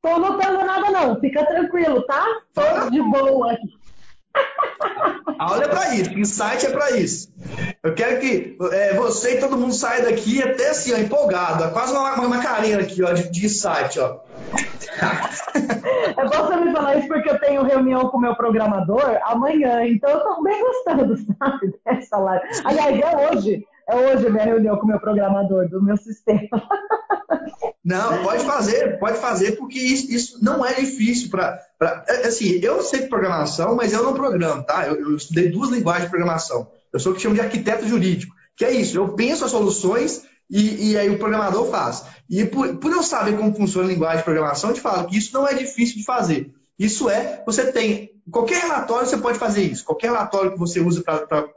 Tô 0.00 0.08
anotando 0.08 0.64
nada 0.64 0.90
não, 0.90 1.20
fica 1.20 1.44
tranquilo, 1.44 2.02
tá? 2.06 2.24
Tô 2.54 2.88
de 2.88 3.02
boa 3.02 3.52
aqui. 3.52 3.75
A 5.38 5.44
aula 5.44 5.64
é 5.64 5.68
para 5.68 5.94
isso, 5.94 6.18
insight 6.18 6.66
é 6.66 6.70
para 6.70 6.92
isso. 6.92 7.28
Eu 7.82 7.94
quero 7.94 8.20
que 8.20 8.56
é, 8.72 8.94
você 8.94 9.36
e 9.36 9.40
todo 9.40 9.56
mundo 9.56 9.72
saia 9.72 10.04
daqui 10.04 10.42
até 10.42 10.70
assim, 10.70 10.94
ó, 10.94 10.98
empolgado, 10.98 11.64
ó, 11.64 11.68
quase 11.68 11.92
uma, 11.92 12.14
uma 12.14 12.28
macarena 12.28 12.82
aqui, 12.82 13.02
ó, 13.02 13.12
de, 13.12 13.30
de 13.30 13.46
insight, 13.46 13.98
ó. 14.00 14.20
É 16.16 16.24
bom 16.24 16.46
você 16.46 16.56
me 16.56 16.72
falar 16.72 16.96
isso 16.96 17.08
porque 17.08 17.28
eu 17.28 17.38
tenho 17.38 17.62
reunião 17.62 18.08
com 18.08 18.16
o 18.16 18.20
meu 18.20 18.34
programador 18.34 19.18
amanhã, 19.24 19.86
então 19.86 20.10
eu 20.10 20.20
tô 20.20 20.42
bem 20.42 20.60
gostando, 20.60 21.16
sabe, 21.38 21.74
dessa 21.84 22.16
live. 22.16 22.44
Aliás, 22.64 23.00
é 23.00 23.30
hoje. 23.30 23.66
É 23.88 23.94
hoje 23.94 24.28
minha 24.28 24.44
reunião 24.44 24.76
com 24.76 24.84
o 24.84 24.88
meu 24.88 24.98
programador 24.98 25.68
do 25.68 25.82
meu 25.82 25.96
sistema. 25.96 26.48
Não, 27.84 28.24
pode 28.24 28.44
fazer, 28.44 28.98
pode 28.98 29.18
fazer, 29.18 29.52
porque 29.52 29.78
isso, 29.78 30.12
isso 30.12 30.44
não 30.44 30.66
é 30.66 30.74
difícil 30.74 31.30
para. 31.30 31.64
É, 32.08 32.26
assim, 32.26 32.58
eu 32.60 32.82
sei 32.82 33.02
programação, 33.02 33.76
mas 33.76 33.92
eu 33.92 34.02
não 34.02 34.12
programo, 34.12 34.64
tá? 34.64 34.88
Eu, 34.88 34.96
eu, 34.96 35.16
estudei 35.16 35.48
duas 35.50 35.70
linguagens 35.70 36.06
de 36.06 36.10
programação. 36.10 36.68
Eu 36.92 36.98
sou 36.98 37.12
o 37.12 37.14
que 37.14 37.22
chamo 37.22 37.36
de 37.36 37.40
arquiteto 37.40 37.86
jurídico, 37.86 38.34
que 38.56 38.64
é 38.64 38.72
isso, 38.72 38.98
eu 38.98 39.10
penso 39.10 39.44
as 39.44 39.52
soluções 39.52 40.24
e, 40.50 40.90
e 40.90 40.98
aí 40.98 41.08
o 41.08 41.18
programador 41.18 41.70
faz. 41.70 42.04
E 42.28 42.44
por, 42.44 42.76
por 42.78 42.90
eu 42.90 43.04
saber 43.04 43.36
como 43.36 43.54
funciona 43.54 43.86
a 43.86 43.92
linguagem 43.92 44.18
de 44.18 44.24
programação, 44.24 44.70
eu 44.70 44.74
te 44.74 44.80
falo 44.80 45.06
que 45.06 45.16
isso 45.16 45.32
não 45.32 45.46
é 45.46 45.54
difícil 45.54 45.96
de 45.96 46.04
fazer. 46.04 46.52
Isso 46.76 47.08
é, 47.08 47.42
você 47.46 47.70
tem 47.70 48.15
Qualquer 48.30 48.62
relatório 48.62 49.06
você 49.06 49.16
pode 49.16 49.38
fazer 49.38 49.62
isso. 49.62 49.84
Qualquer 49.84 50.08
relatório 50.08 50.52
que 50.52 50.58
você 50.58 50.80
usa 50.80 51.02
para 51.02 51.48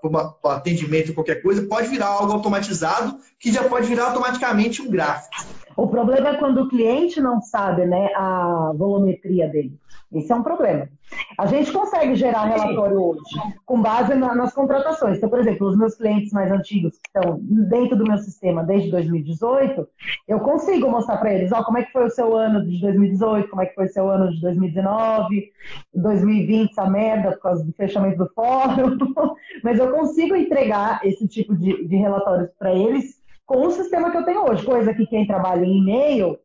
atendimento, 0.56 1.14
qualquer 1.14 1.42
coisa, 1.42 1.64
pode 1.64 1.88
virar 1.88 2.08
algo 2.08 2.32
automatizado, 2.32 3.18
que 3.40 3.52
já 3.52 3.64
pode 3.64 3.88
virar 3.88 4.06
automaticamente 4.06 4.82
um 4.82 4.90
gráfico. 4.90 5.36
O 5.80 5.88
problema 5.88 6.28
é 6.28 6.34
quando 6.36 6.64
o 6.64 6.68
cliente 6.68 7.22
não 7.22 7.40
sabe 7.42 7.86
né, 7.86 8.10
a 8.14 8.74
volumetria 8.76 9.48
dele. 9.48 9.80
Esse 10.12 10.30
é 10.30 10.36
um 10.36 10.44
problema. 10.44 10.90
A 11.38 11.46
gente 11.46 11.72
consegue 11.72 12.16
gerar 12.16 12.44
relatório 12.44 13.02
hoje 13.02 13.22
com 13.66 13.82
base 13.82 14.14
na, 14.14 14.36
nas 14.36 14.54
contratações. 14.54 15.18
Então, 15.18 15.30
por 15.30 15.40
exemplo, 15.40 15.68
os 15.68 15.78
meus 15.78 15.96
clientes 15.96 16.34
mais 16.34 16.52
antigos 16.52 16.98
que 16.98 17.08
estão 17.08 17.40
dentro 17.42 17.96
do 17.96 18.04
meu 18.04 18.18
sistema 18.18 18.62
desde 18.62 18.92
2018, 18.92 19.88
eu 20.28 20.42
consigo 20.42 20.90
mostrar 20.90 21.16
para 21.18 21.34
eles, 21.34 21.52
ó, 21.54 21.64
como 21.64 21.78
é 21.78 21.84
que 21.84 21.94
foi 21.94 22.08
o 22.08 22.10
seu 22.10 22.36
ano 22.36 22.66
de 22.66 22.82
2018, 22.82 23.50
como 23.50 23.62
é 23.62 23.66
que 23.66 23.76
foi 23.76 23.86
o 23.86 23.94
seu 23.94 24.10
ano 24.10 24.32
de 24.32 24.42
2019, 24.42 25.50
2020, 25.94 26.72
essa 26.72 26.90
merda 26.90 27.32
por 27.32 27.42
causa 27.42 27.64
do 27.64 27.72
fechamento 27.72 28.18
do 28.18 28.30
fórum. 28.34 28.98
Mas 29.64 29.80
eu 29.80 29.92
consigo 29.92 30.36
entregar 30.36 31.00
esse 31.06 31.26
tipo 31.26 31.56
de, 31.56 31.88
de 31.88 31.96
relatórios 31.96 32.50
para 32.60 32.74
eles 32.74 33.19
com 33.50 33.66
o 33.66 33.72
sistema 33.72 34.12
que 34.12 34.18
eu 34.18 34.24
tenho 34.24 34.48
hoje, 34.48 34.64
coisa 34.64 34.94
que 34.94 35.08
quem 35.08 35.26
trabalha 35.26 35.66
em 35.66 35.80
e-mail 35.80 36.38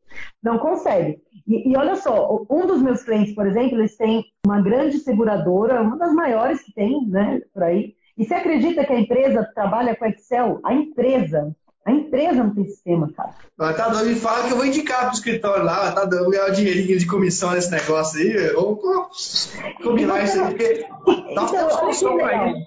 não 0.42 0.56
consegue. 0.56 1.20
E, 1.46 1.70
e, 1.70 1.76
olha 1.76 1.96
só, 1.96 2.46
um 2.48 2.66
dos 2.66 2.80
meus 2.80 3.02
clientes, 3.02 3.34
por 3.34 3.46
exemplo, 3.46 3.78
eles 3.78 3.94
têm 3.98 4.24
uma 4.46 4.62
grande 4.62 4.98
seguradora, 4.98 5.82
uma 5.82 5.98
das 5.98 6.14
maiores 6.14 6.62
que 6.62 6.72
tem, 6.72 7.06
né, 7.06 7.42
por 7.52 7.62
aí. 7.62 7.94
E 8.16 8.24
você 8.24 8.32
acredita 8.32 8.86
que 8.86 8.92
a 8.94 8.98
empresa 8.98 9.46
trabalha 9.54 9.94
com 9.94 10.06
Excel? 10.06 10.60
A 10.64 10.72
empresa. 10.72 11.54
A 11.84 11.92
empresa 11.92 12.42
não 12.42 12.54
tem 12.54 12.64
sistema, 12.64 13.12
cara. 13.14 13.34
Mas 13.58 13.76
tá 13.76 13.88
doido, 13.88 14.08
me 14.08 14.14
fala 14.14 14.46
que 14.46 14.52
eu 14.52 14.56
vou 14.56 14.64
indicar 14.64 15.06
pro 15.06 15.14
escritório 15.14 15.64
lá, 15.64 15.92
tá 15.92 16.06
dando 16.06 16.30
ganhar 16.30 16.48
o 16.48 16.52
dinheirinho 16.52 16.98
de 16.98 17.06
comissão 17.06 17.50
nesse 17.52 17.70
negócio 17.70 18.18
aí. 18.18 18.52
Vamos 18.54 19.52
combinar 19.82 20.24
isso 20.24 20.40
aí, 20.40 20.48
porque 20.48 20.86
dá 21.34 21.42
então, 21.42 21.70
solução 21.70 22.16
pra 22.16 22.48
isso. 22.48 22.64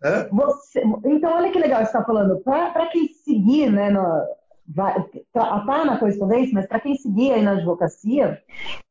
Né? 0.00 0.28
Você, 0.32 0.82
então, 1.04 1.34
olha 1.34 1.52
que 1.52 1.58
legal 1.58 1.80
você 1.80 1.86
está 1.86 2.02
falando. 2.04 2.40
Para 2.40 2.86
quem 2.86 3.08
seguir, 3.22 3.70
né, 3.70 3.90
no, 3.90 4.02
vai, 4.66 5.04
tá 5.32 5.84
na 5.84 5.98
correspondência, 5.98 6.54
mas 6.54 6.66
para 6.66 6.80
quem 6.80 6.96
seguir 6.96 7.32
aí 7.32 7.42
na 7.42 7.52
advocacia, 7.52 8.40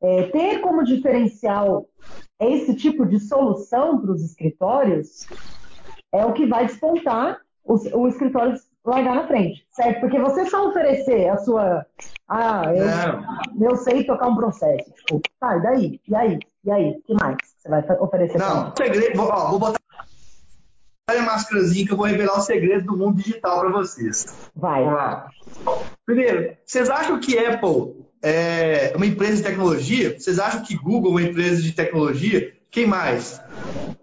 é, 0.02 0.24
ter 0.24 0.60
como 0.60 0.84
diferencial 0.84 1.88
esse 2.40 2.76
tipo 2.76 3.06
de 3.06 3.20
solução 3.20 4.00
para 4.00 4.12
os 4.12 4.24
escritórios 4.24 5.28
é 6.12 6.26
o 6.26 6.34
que 6.34 6.46
vai 6.46 6.68
despontar 6.68 7.40
o, 7.64 7.76
o 8.00 8.08
escritório 8.08 8.56
largar 8.86 9.16
na 9.16 9.28
frente, 9.28 9.66
certo? 9.72 10.00
Porque 10.00 10.20
você 10.20 10.50
só 10.50 10.68
oferecer 10.68 11.30
a 11.30 11.38
sua 11.38 11.86
Ah, 12.28 12.64
eu, 12.74 13.70
eu 13.70 13.76
sei 13.76 14.04
tocar 14.04 14.28
um 14.28 14.36
processo. 14.36 14.92
Tipo, 14.92 15.22
tá, 15.40 15.58
e 15.58 15.62
daí? 15.62 16.02
E 16.08 16.16
aí? 16.16 16.40
E 16.66 16.72
aí? 16.72 16.90
O 16.92 17.02
que 17.02 17.14
mais 17.14 17.38
você 17.58 17.70
vai 17.70 17.84
oferecer? 18.00 18.38
Não, 18.38 18.74
segredo, 18.76 19.18
vou, 19.18 19.28
ó, 19.28 19.50
vou 19.50 19.60
botar 19.60 19.80
a 21.08 21.22
máscarazinha 21.22 21.86
que 21.86 21.92
eu 21.92 21.98
vou 21.98 22.06
revelar 22.06 22.38
o 22.38 22.42
segredo 22.42 22.86
do 22.86 22.98
mundo 22.98 23.18
digital 23.18 23.60
para 23.60 23.70
vocês. 23.70 24.26
Vai. 24.56 24.84
Vamos 24.84 24.98
lá. 24.98 25.30
Primeiro, 26.06 26.56
vocês 26.66 26.90
acham 26.90 27.20
que 27.20 27.38
Apple 27.38 28.06
é 28.24 28.94
uma 28.96 29.06
empresa 29.06 29.38
de 29.38 29.44
tecnologia? 29.44 30.18
Vocês 30.18 30.40
acham 30.40 30.64
que 30.64 30.76
Google 30.76 31.12
é 31.12 31.22
uma 31.22 31.30
empresa 31.30 31.62
de 31.62 31.72
tecnologia? 31.74 32.54
Quem 32.70 32.88
mais? 32.88 33.42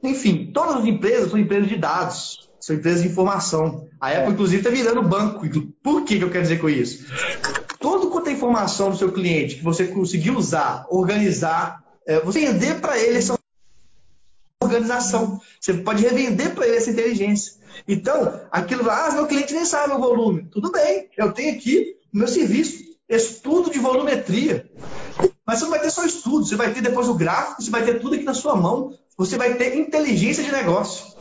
Enfim, 0.03 0.51
todas 0.53 0.77
as 0.77 0.85
empresas 0.85 1.31
são 1.31 1.39
empresas 1.39 1.69
de 1.69 1.77
dados, 1.77 2.48
são 2.69 2.77
empresas 2.77 3.03
de 3.03 3.09
informação. 3.09 3.89
A 3.99 4.11
Apple, 4.11 4.33
inclusive, 4.33 4.59
está 4.59 4.71
virando 4.71 5.03
banco. 5.03 5.47
Por 5.83 6.05
que, 6.05 6.19
que 6.19 6.25
eu 6.25 6.31
quero 6.31 6.43
dizer 6.43 6.61
com 6.61 6.69
isso? 6.69 7.07
Todo 7.81 8.11
quanto 8.11 8.29
é 8.29 8.33
informação 8.33 8.91
do 8.91 8.97
seu 8.97 9.11
cliente 9.11 9.57
que 9.57 9.65
você 9.65 9.87
conseguir 9.87 10.33
usar, 10.33 10.87
organizar, 10.91 11.83
é, 12.07 12.21
você 12.21 12.41
vender 12.41 12.81
para 12.81 12.99
ele 12.99 13.19
essa 13.19 13.39
organização. 14.63 15.41
Você 15.59 15.75
pode 15.75 16.03
revender 16.03 16.55
para 16.55 16.67
ele 16.67 16.77
essa 16.77 16.91
inteligência. 16.91 17.55
Então, 17.87 18.39
aquilo 18.51 18.85
lá, 18.85 19.07
ah, 19.07 19.13
meu 19.13 19.27
cliente 19.27 19.55
nem 19.55 19.65
sabe 19.65 19.95
o 19.95 19.99
volume. 19.99 20.47
Tudo 20.51 20.71
bem, 20.71 21.09
eu 21.17 21.33
tenho 21.33 21.55
aqui 21.55 21.97
o 22.13 22.19
meu 22.19 22.29
serviço, 22.29 22.85
estudo 23.09 23.71
de 23.71 23.79
volumetria. 23.79 24.71
Mas 25.49 25.61
você 25.61 25.65
não 25.65 25.71
vai 25.71 25.81
ter 25.81 25.91
só 25.91 26.05
estudo, 26.05 26.45
você 26.45 26.57
vai 26.57 26.75
ter 26.75 26.83
depois 26.83 27.09
o 27.09 27.15
gráfico, 27.15 27.63
você 27.63 27.71
vai 27.71 27.83
ter 27.83 27.99
tudo 28.01 28.15
aqui 28.15 28.25
na 28.25 28.35
sua 28.35 28.55
mão, 28.55 28.93
você 29.17 29.39
vai 29.39 29.55
ter 29.55 29.79
inteligência 29.79 30.45
de 30.45 30.53
negócio. 30.53 31.17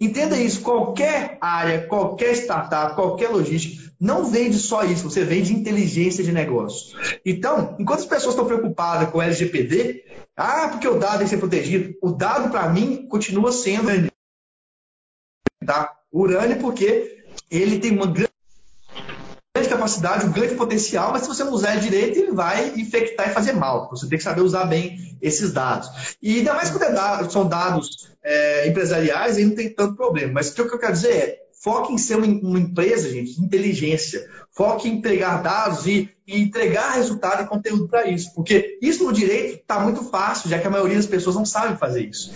Entenda 0.00 0.36
isso, 0.36 0.60
qualquer 0.62 1.38
área, 1.40 1.86
qualquer 1.86 2.32
startup, 2.32 2.96
qualquer 2.96 3.28
logística, 3.28 3.92
não 4.00 4.24
vende 4.24 4.58
só 4.58 4.82
isso, 4.82 5.08
você 5.08 5.24
vende 5.24 5.54
inteligência 5.54 6.24
de 6.24 6.32
negócio. 6.32 6.98
Então, 7.24 7.76
enquanto 7.78 8.00
as 8.00 8.06
pessoas 8.06 8.34
estão 8.34 8.44
preocupadas 8.44 9.08
com 9.08 9.18
o 9.18 9.22
LGPD, 9.22 10.04
ah, 10.36 10.70
porque 10.72 10.88
o 10.88 10.98
dado 10.98 11.18
tem 11.18 11.24
que 11.26 11.30
ser 11.30 11.38
protegido, 11.38 11.94
o 12.02 12.10
dado 12.10 12.50
para 12.50 12.68
mim 12.70 13.06
continua 13.06 13.52
sendo 13.52 13.84
urânio. 13.84 14.10
Tá? 15.64 15.96
Urânio 16.10 16.58
porque 16.58 17.22
ele 17.48 17.78
tem 17.78 17.92
uma 17.92 18.08
grande 18.08 18.29
capacidade, 19.68 20.26
um 20.26 20.32
grande 20.32 20.54
potencial, 20.54 21.12
mas 21.12 21.22
se 21.22 21.28
você 21.28 21.44
não 21.44 21.52
usar 21.52 21.72
ele 21.72 21.82
direito, 21.82 22.18
ele 22.18 22.32
vai 22.32 22.68
infectar 22.76 23.28
e 23.28 23.32
fazer 23.32 23.52
mal. 23.52 23.88
Você 23.90 24.08
tem 24.08 24.18
que 24.18 24.24
saber 24.24 24.42
usar 24.42 24.64
bem 24.64 25.16
esses 25.20 25.52
dados. 25.52 26.16
E 26.22 26.38
ainda 26.38 26.54
mais 26.54 26.70
quando 26.70 26.82
é 26.84 27.28
são 27.28 27.46
dados 27.46 28.10
é, 28.22 28.68
empresariais, 28.68 29.36
aí 29.36 29.44
não 29.44 29.54
tem 29.54 29.68
tanto 29.68 29.96
problema. 29.96 30.32
Mas 30.34 30.50
o 30.50 30.54
que 30.54 30.60
eu 30.60 30.78
quero 30.78 30.92
dizer 30.92 31.12
é, 31.12 31.38
foque 31.60 31.92
em 31.92 31.98
ser 31.98 32.16
uma, 32.16 32.26
uma 32.26 32.58
empresa, 32.58 33.08
gente, 33.08 33.36
de 33.36 33.44
inteligência. 33.44 34.26
Foque 34.52 34.88
em 34.88 34.94
entregar 34.94 35.42
dados 35.42 35.86
e, 35.86 36.10
e 36.26 36.40
entregar 36.40 36.94
resultado 36.94 37.42
e 37.42 37.46
conteúdo 37.46 37.86
para 37.86 38.08
isso. 38.08 38.34
Porque 38.34 38.78
isso 38.82 39.04
no 39.04 39.12
direito 39.12 39.60
está 39.60 39.78
muito 39.78 40.02
fácil, 40.04 40.50
já 40.50 40.58
que 40.58 40.66
a 40.66 40.70
maioria 40.70 40.96
das 40.96 41.06
pessoas 41.06 41.36
não 41.36 41.44
sabe 41.44 41.78
fazer 41.78 42.06
isso. 42.06 42.32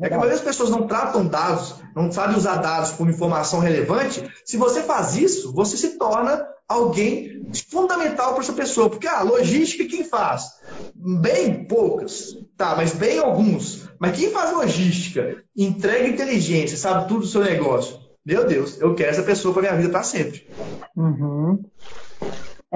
É 0.00 0.08
que 0.08 0.14
a 0.14 0.18
maioria 0.18 0.36
das 0.36 0.44
pessoas 0.44 0.70
não 0.70 0.86
tratam 0.86 1.26
dados, 1.26 1.76
não 1.94 2.10
sabem 2.10 2.36
usar 2.36 2.56
dados 2.56 2.90
como 2.90 3.10
informação 3.10 3.60
relevante. 3.60 4.24
Se 4.44 4.56
você 4.56 4.82
faz 4.82 5.16
isso, 5.16 5.52
você 5.52 5.76
se 5.76 5.98
torna 5.98 6.44
alguém 6.68 7.46
fundamental 7.70 8.32
para 8.32 8.42
essa 8.42 8.52
pessoa. 8.52 8.90
Porque 8.90 9.06
a 9.06 9.20
ah, 9.20 9.22
logística, 9.22 9.84
quem 9.84 10.02
faz? 10.02 10.46
Bem 10.94 11.64
poucas, 11.64 12.36
tá, 12.56 12.74
mas 12.74 12.92
bem 12.92 13.18
alguns. 13.18 13.86
Mas 13.98 14.16
quem 14.18 14.30
faz 14.30 14.52
logística, 14.52 15.42
entrega 15.56 16.08
inteligência, 16.08 16.76
sabe 16.76 17.06
tudo 17.06 17.20
do 17.20 17.26
seu 17.26 17.44
negócio? 17.44 18.05
Meu 18.26 18.44
Deus, 18.44 18.80
eu 18.80 18.94
quero 18.94 19.10
essa 19.10 19.22
pessoa 19.22 19.54
para 19.54 19.62
minha 19.62 19.76
vida 19.76 19.88
para 19.88 20.02
sempre. 20.02 20.44
Uhum 20.96 21.62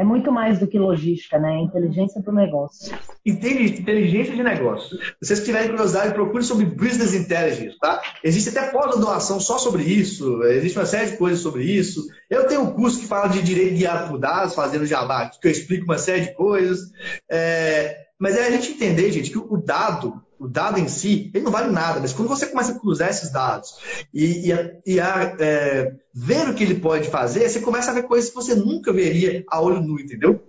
é 0.00 0.04
muito 0.04 0.32
mais 0.32 0.58
do 0.58 0.66
que 0.66 0.78
logística, 0.78 1.38
né? 1.38 1.56
É 1.56 1.60
inteligência 1.60 2.22
para 2.22 2.32
o 2.32 2.34
negócio. 2.34 2.96
Inteligência 3.24 4.34
de 4.34 4.42
negócio. 4.42 4.96
Se 4.96 5.14
vocês 5.20 5.44
tiverem 5.44 5.68
curiosidade, 5.68 6.14
procure 6.14 6.42
sobre 6.42 6.64
Business 6.64 7.12
Intelligence, 7.12 7.78
tá? 7.78 8.00
Existe 8.24 8.56
até 8.56 8.70
pós-graduação 8.70 9.38
só 9.38 9.58
sobre 9.58 9.82
isso, 9.82 10.42
existe 10.44 10.78
uma 10.78 10.86
série 10.86 11.10
de 11.10 11.16
coisas 11.18 11.40
sobre 11.40 11.64
isso. 11.64 12.06
Eu 12.30 12.46
tenho 12.46 12.62
um 12.62 12.72
curso 12.72 13.00
que 13.00 13.06
fala 13.06 13.28
de 13.28 13.42
direito 13.42 13.76
guiado 13.76 14.08
por 14.08 14.18
dados, 14.18 14.54
fazendo 14.54 14.86
jabá, 14.86 15.28
que 15.28 15.46
eu 15.46 15.52
explico 15.52 15.84
uma 15.84 15.98
série 15.98 16.26
de 16.26 16.34
coisas. 16.34 16.90
É... 17.30 18.06
Mas 18.18 18.36
é 18.36 18.46
a 18.46 18.50
gente 18.50 18.72
entender, 18.72 19.12
gente, 19.12 19.30
que 19.30 19.38
o 19.38 19.56
dado, 19.56 20.22
o 20.40 20.48
dado 20.48 20.78
em 20.78 20.88
si, 20.88 21.30
ele 21.34 21.44
não 21.44 21.52
vale 21.52 21.70
nada, 21.70 22.00
mas 22.00 22.14
quando 22.14 22.28
você 22.28 22.46
começa 22.46 22.72
a 22.72 22.78
cruzar 22.80 23.10
esses 23.10 23.30
dados 23.30 24.06
e, 24.12 24.48
e, 24.48 24.52
a, 24.52 24.70
e 24.86 24.98
a 24.98 25.36
é, 25.38 25.94
ver 26.14 26.48
o 26.48 26.54
que 26.54 26.64
ele 26.64 26.80
pode 26.80 27.10
fazer, 27.10 27.46
você 27.46 27.60
começa 27.60 27.90
a 27.90 27.94
ver 27.94 28.04
coisas 28.04 28.30
que 28.30 28.36
você 28.36 28.54
nunca 28.54 28.90
veria 28.90 29.44
a 29.50 29.60
olho 29.60 29.82
nu, 29.82 30.00
entendeu? 30.00 30.42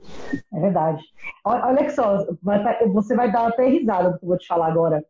É 0.53 0.59
verdade. 0.61 1.03
Olha 1.43 1.89
só, 1.89 2.25
você 2.93 3.15
vai 3.15 3.29
dar 3.29 3.47
até 3.47 3.67
risada 3.67 4.11
do 4.11 4.19
que 4.19 4.23
eu 4.23 4.29
vou 4.29 4.37
te 4.37 4.47
falar 4.47 4.67
agora, 4.67 5.03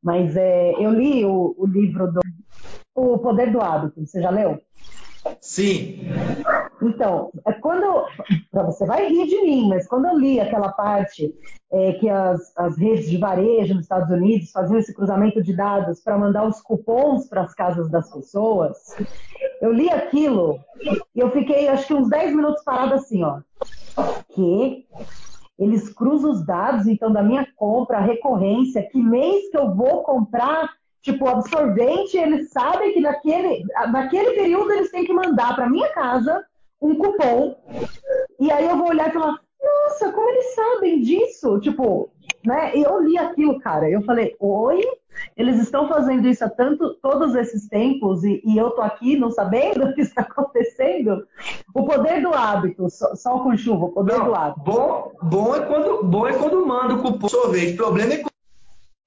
mas 0.00 0.36
é, 0.36 0.72
eu 0.74 0.92
li 0.92 1.24
o, 1.24 1.56
o 1.58 1.66
livro 1.66 2.12
do 2.12 2.20
O 2.94 3.18
Poder 3.18 3.50
do 3.50 3.60
Hábito, 3.60 4.06
você 4.06 4.22
já 4.22 4.30
leu? 4.30 4.60
Sim. 5.40 6.00
Então, 6.82 7.30
é 7.46 7.52
quando. 7.52 8.04
Você 8.52 8.86
vai 8.86 9.08
rir 9.08 9.26
de 9.26 9.42
mim, 9.42 9.68
mas 9.68 9.86
quando 9.86 10.06
eu 10.06 10.18
li 10.18 10.40
aquela 10.40 10.70
parte 10.72 11.34
é, 11.72 11.92
que 11.94 12.08
as, 12.08 12.52
as 12.56 12.76
redes 12.78 13.10
de 13.10 13.18
varejo 13.18 13.74
nos 13.74 13.84
Estados 13.84 14.10
Unidos 14.10 14.50
faziam 14.50 14.78
esse 14.78 14.94
cruzamento 14.94 15.42
de 15.42 15.54
dados 15.54 16.00
para 16.00 16.18
mandar 16.18 16.46
os 16.46 16.60
cupons 16.60 17.28
para 17.28 17.42
as 17.42 17.54
casas 17.54 17.90
das 17.90 18.10
pessoas, 18.12 18.76
eu 19.60 19.72
li 19.72 19.90
aquilo 19.90 20.58
e 21.14 21.20
eu 21.20 21.30
fiquei 21.30 21.68
acho 21.68 21.86
que 21.86 21.94
uns 21.94 22.08
10 22.08 22.34
minutos 22.34 22.62
parado 22.64 22.94
assim, 22.94 23.22
ó. 23.22 23.40
Que 24.30 24.86
eles 25.58 25.88
cruzam 25.88 26.30
os 26.30 26.46
dados, 26.46 26.86
então, 26.86 27.12
da 27.12 27.22
minha 27.22 27.46
compra, 27.56 27.98
a 27.98 28.02
recorrência, 28.02 28.88
que 28.88 29.02
mês 29.02 29.50
que 29.50 29.58
eu 29.58 29.74
vou 29.74 30.04
comprar 30.04 30.70
tipo, 31.12 31.28
absorvente, 31.28 32.16
eles 32.16 32.50
sabem 32.50 32.92
que 32.92 33.00
naquele, 33.00 33.64
naquele 33.90 34.32
período 34.32 34.72
eles 34.72 34.90
têm 34.90 35.04
que 35.04 35.12
mandar 35.12 35.54
para 35.54 35.68
minha 35.68 35.88
casa 35.92 36.44
um 36.80 36.94
cupom. 36.96 37.56
E 38.38 38.50
aí 38.50 38.68
eu 38.68 38.76
vou 38.76 38.88
olhar 38.88 39.08
e 39.08 39.12
falar, 39.12 39.38
nossa, 39.62 40.12
como 40.12 40.28
eles 40.28 40.54
sabem 40.54 41.00
disso? 41.00 41.58
Tipo, 41.60 42.10
né? 42.44 42.76
E 42.76 42.82
eu 42.82 43.00
li 43.00 43.18
aquilo, 43.18 43.58
cara. 43.60 43.88
Eu 43.90 44.02
falei, 44.02 44.36
oi? 44.38 44.80
Eles 45.36 45.58
estão 45.60 45.88
fazendo 45.88 46.28
isso 46.28 46.44
há 46.44 46.48
tanto, 46.48 46.94
todos 47.02 47.34
esses 47.34 47.68
tempos 47.68 48.22
e, 48.22 48.40
e 48.44 48.56
eu 48.56 48.70
tô 48.70 48.82
aqui 48.82 49.16
não 49.16 49.32
sabendo 49.32 49.86
o 49.90 49.94
que 49.94 50.02
está 50.02 50.20
acontecendo? 50.20 51.26
O 51.74 51.84
poder 51.84 52.22
do 52.22 52.32
hábito, 52.32 52.86
sol 52.88 53.42
com 53.42 53.56
chuva, 53.56 53.86
o 53.86 53.92
poder 53.92 54.16
não, 54.16 54.26
do 54.26 54.34
hábito. 54.34 54.60
Bom, 54.60 55.12
bom, 55.22 55.56
é 55.56 55.60
quando, 55.60 56.04
bom 56.04 56.26
é 56.28 56.34
quando 56.34 56.64
manda 56.64 56.94
o 56.94 57.02
cupom 57.02 57.28
sorvete. 57.28 57.74
O 57.74 57.76
problema 57.76 58.14
é 58.14 58.27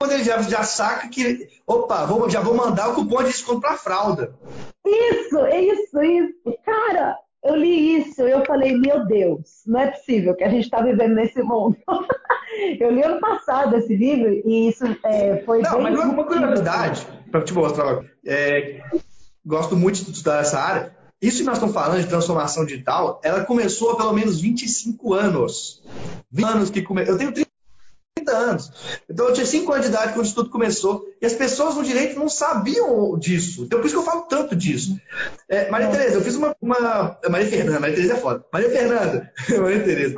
quando 0.02 0.14
ele 0.14 0.24
já, 0.24 0.42
já 0.42 0.64
saca 0.64 1.08
que, 1.10 1.48
opa, 1.68 2.08
vou, 2.08 2.28
já 2.28 2.42
vou 2.42 2.56
mandar 2.56 2.90
o 2.90 2.96
cupom 2.96 3.20
de 3.20 3.26
desconto 3.26 3.62
para 3.62 3.78
fralda. 3.78 4.34
Isso, 4.84 5.38
isso, 5.46 6.02
isso. 6.02 6.58
Cara, 6.66 7.16
eu 7.44 7.56
li 7.56 8.00
isso 8.00 8.24
eu 8.24 8.44
falei, 8.44 8.76
meu 8.76 9.06
Deus, 9.06 9.62
não 9.68 9.80
é 9.80 9.92
possível 9.92 10.36
que 10.36 10.44
a 10.44 10.50
gente 10.50 10.64
está 10.64 10.82
vivendo 10.82 11.14
nesse 11.14 11.44
mundo. 11.44 11.78
eu 12.80 12.90
li 12.90 13.04
ano 13.04 13.20
passado 13.20 13.78
esse 13.78 13.96
livro 13.96 14.42
e 14.44 14.70
isso 14.70 14.84
é, 15.06 15.44
foi. 15.46 15.62
Não, 15.62 15.80
mas 15.80 15.94
uma 16.00 16.24
curiosidade, 16.24 17.06
para 17.30 17.44
te 17.44 17.54
mostrar, 17.54 18.04
é, 18.26 18.82
gosto 19.46 19.76
muito 19.76 20.04
de 20.04 20.10
estudar 20.14 20.42
essa 20.42 20.60
área. 20.60 20.98
Isso 21.22 21.38
que 21.38 21.44
nós 21.44 21.58
estamos 21.58 21.76
falando 21.76 22.02
de 22.02 22.08
transformação 22.08 22.66
digital, 22.66 23.22
ela 23.24 23.46
começou 23.46 23.92
há 23.92 23.98
pelo 23.98 24.14
menos 24.14 24.42
25 24.42 25.14
anos. 25.14 25.84
20 26.32 26.48
anos 26.48 26.70
que 26.72 26.82
come... 26.82 27.08
Eu 27.08 27.20
tenho 27.20 27.32
30 27.32 27.51
30 28.16 28.32
anos. 28.32 29.02
Então 29.10 29.28
eu 29.28 29.34
tinha 29.34 29.46
5 29.46 29.72
anos 29.72 29.86
de 29.86 29.92
idade 29.92 30.14
quando 30.14 30.26
isso 30.26 30.36
tudo 30.36 30.50
começou 30.50 31.06
e 31.22 31.26
as 31.26 31.34
pessoas 31.34 31.76
no 31.76 31.84
direito 31.84 32.20
não 32.20 32.28
sabiam 32.28 33.18
disso. 33.18 33.64
Então 33.64 33.80
por 33.80 33.86
isso 33.86 33.96
que 33.96 34.00
eu 34.00 34.06
falo 34.06 34.24
tanto 34.24 34.56
disso. 34.56 35.00
É, 35.50 35.70
Maria 35.70 35.88
é. 35.88 35.92
Tereza, 35.92 36.16
eu 36.16 36.22
fiz 36.22 36.36
uma, 36.36 36.56
uma. 36.62 37.18
Maria 37.30 37.48
Fernanda, 37.48 37.80
Maria 37.80 37.96
Tereza 37.96 38.14
é 38.14 38.18
foda. 38.18 38.46
Maria 38.52 38.70
Fernanda, 38.70 39.32
Maria 39.62 39.84
Tereza. 39.84 40.16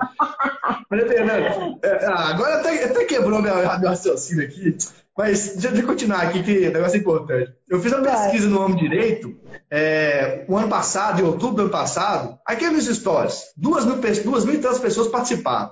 Maria 0.89 1.07
Fernanda, 1.07 1.77
é, 1.83 2.05
ah, 2.05 2.29
agora 2.29 2.55
até, 2.55 2.83
até 2.83 3.05
quebrou 3.05 3.41
meu, 3.41 3.55
meu 3.55 3.89
raciocínio 3.89 4.45
aqui. 4.45 4.75
Mas 5.15 5.55
deixa 5.57 5.77
eu 5.77 5.85
continuar 5.85 6.23
aqui, 6.23 6.41
que 6.41 6.67
o 6.67 6.71
negócio 6.71 6.97
é 6.97 6.99
importante. 6.99 7.53
Eu 7.69 7.79
fiz 7.79 7.93
uma 7.93 8.01
pesquisa 8.01 8.47
no 8.49 8.59
Homem 8.59 8.77
Direito 8.77 9.35
é, 9.75 10.45
o 10.47 10.55
ano 10.55 10.69
passado, 10.69 11.19
em 11.19 11.25
outubro 11.25 11.55
do 11.55 11.61
ano 11.63 11.71
passado, 11.71 12.37
aqui 12.45 12.69
nos 12.69 12.85
stories, 12.85 13.45
duas 13.57 13.83
mil, 13.83 13.95
duas 14.23 14.45
mil 14.45 14.53
e 14.53 14.59
tantas 14.59 14.77
pessoas 14.77 15.07
participaram. 15.07 15.71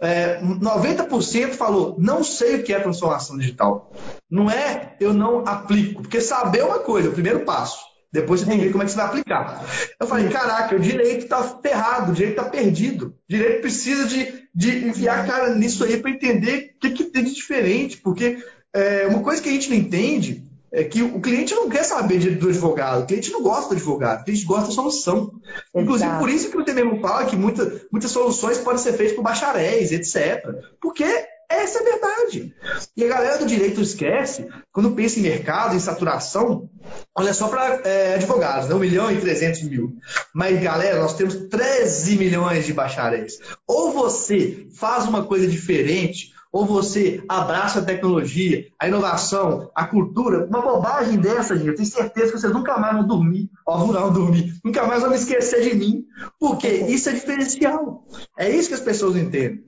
É, 0.00 0.40
90% 0.40 1.54
falou, 1.54 1.96
não 1.98 2.22
sei 2.22 2.60
o 2.60 2.62
que 2.62 2.72
é 2.72 2.78
transformação 2.78 3.36
digital. 3.36 3.92
Não 4.30 4.48
é 4.48 4.94
eu 5.00 5.12
não 5.12 5.40
aplico, 5.44 6.02
porque 6.02 6.20
saber 6.20 6.60
é 6.60 6.64
uma 6.64 6.78
coisa, 6.78 7.08
é 7.08 7.10
o 7.10 7.14
primeiro 7.14 7.40
passo. 7.40 7.80
Depois 8.12 8.40
você 8.40 8.46
tem 8.46 8.56
que 8.56 8.66
ver 8.66 8.70
como 8.70 8.84
é 8.84 8.86
que 8.86 8.92
você 8.92 8.98
vai 8.98 9.06
aplicar. 9.06 9.64
Eu 10.00 10.06
falei, 10.06 10.28
caraca, 10.28 10.76
o 10.76 10.80
direito 10.80 11.24
está 11.24 11.42
ferrado, 11.42 12.12
o 12.12 12.14
direito 12.14 12.38
está 12.38 12.48
perdido. 12.48 13.06
O 13.06 13.14
direito 13.28 13.62
precisa 13.62 14.06
de, 14.06 14.44
de 14.54 14.88
enfiar 14.88 15.24
a 15.24 15.26
cara 15.26 15.54
nisso 15.56 15.82
aí 15.82 15.96
para 15.96 16.12
entender 16.12 16.74
o 16.76 16.78
que, 16.78 16.90
que 16.90 17.04
tem 17.04 17.24
de 17.24 17.34
diferente, 17.34 17.96
porque 17.96 18.38
é, 18.72 19.08
uma 19.08 19.24
coisa 19.24 19.42
que 19.42 19.48
a 19.48 19.52
gente 19.52 19.70
não 19.70 19.76
entende 19.76 20.48
é 20.72 20.84
que 20.84 21.02
o 21.02 21.20
cliente 21.20 21.54
não 21.54 21.68
quer 21.68 21.82
saber 21.82 22.36
do 22.36 22.48
advogado, 22.48 23.02
o 23.02 23.06
cliente 23.06 23.32
não 23.32 23.42
gosta 23.42 23.68
do 23.68 23.74
advogado, 23.74 24.20
o 24.20 24.24
cliente 24.24 24.44
gosta 24.44 24.66
da 24.66 24.72
solução. 24.72 25.32
Exato. 25.42 25.60
Inclusive, 25.74 26.18
por 26.18 26.28
isso 26.30 26.50
que 26.50 26.56
você 26.56 26.72
mesmo 26.72 27.00
fala 27.00 27.26
que 27.26 27.36
muita, 27.36 27.82
muitas 27.90 28.10
soluções 28.10 28.58
podem 28.58 28.80
ser 28.80 28.92
feitas 28.92 29.16
por 29.16 29.22
bacharéis, 29.22 29.90
etc. 29.90 30.44
Porque 30.80 31.04
essa 31.50 31.78
é 31.78 31.82
a 31.82 31.84
verdade. 31.84 32.54
E 32.96 33.04
a 33.04 33.08
galera 33.08 33.38
do 33.38 33.44
direito 33.44 33.80
esquece, 33.80 34.46
quando 34.72 34.92
pensa 34.92 35.18
em 35.18 35.22
mercado, 35.22 35.74
em 35.74 35.80
saturação, 35.80 36.70
olha 37.12 37.34
só 37.34 37.48
para 37.48 37.80
é, 37.84 38.14
advogados, 38.14 38.68
né? 38.68 38.74
1 38.76 38.78
milhão 38.78 39.10
e 39.10 39.20
300 39.20 39.62
mil. 39.62 39.96
Mas, 40.32 40.62
galera, 40.62 41.00
nós 41.00 41.14
temos 41.14 41.34
13 41.48 42.16
milhões 42.16 42.66
de 42.66 42.72
bacharéis. 42.72 43.40
Ou 43.66 43.90
você 43.90 44.68
faz 44.76 45.06
uma 45.06 45.24
coisa 45.24 45.48
diferente, 45.48 46.32
ou 46.52 46.66
você 46.66 47.22
abraça 47.28 47.78
a 47.78 47.84
tecnologia, 47.84 48.66
a 48.78 48.88
inovação, 48.88 49.70
a 49.74 49.86
cultura, 49.86 50.46
uma 50.46 50.60
bobagem 50.60 51.18
dessa, 51.18 51.56
gente, 51.56 51.68
eu 51.68 51.74
tenho 51.76 51.88
certeza 51.88 52.32
que 52.32 52.38
vocês 52.38 52.52
nunca 52.52 52.78
mais 52.78 52.96
vão 52.96 53.06
dormir, 53.06 53.48
ó, 53.66 53.78
não 53.78 54.12
dormir, 54.12 54.52
nunca 54.64 54.86
mais 54.86 55.00
vão 55.00 55.10
me 55.10 55.16
esquecer 55.16 55.62
de 55.62 55.76
mim, 55.76 56.04
porque 56.38 56.68
isso 56.68 57.08
é 57.08 57.12
diferencial. 57.12 58.04
É 58.38 58.48
isso 58.48 58.68
que 58.68 58.74
as 58.74 58.80
pessoas 58.80 59.16
entendem. 59.16 59.64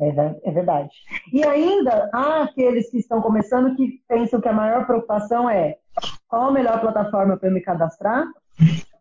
É, 0.00 0.08
é 0.44 0.52
verdade. 0.52 0.90
E 1.32 1.44
ainda 1.44 2.08
há 2.12 2.42
aqueles 2.44 2.90
que 2.90 2.98
estão 2.98 3.20
começando 3.20 3.74
que 3.74 4.00
pensam 4.08 4.40
que 4.40 4.48
a 4.48 4.52
maior 4.52 4.86
preocupação 4.86 5.50
é 5.50 5.76
qual 6.28 6.48
a 6.48 6.52
melhor 6.52 6.80
plataforma 6.80 7.36
para 7.36 7.48
eu 7.48 7.52
me 7.52 7.60
cadastrar, 7.60 8.24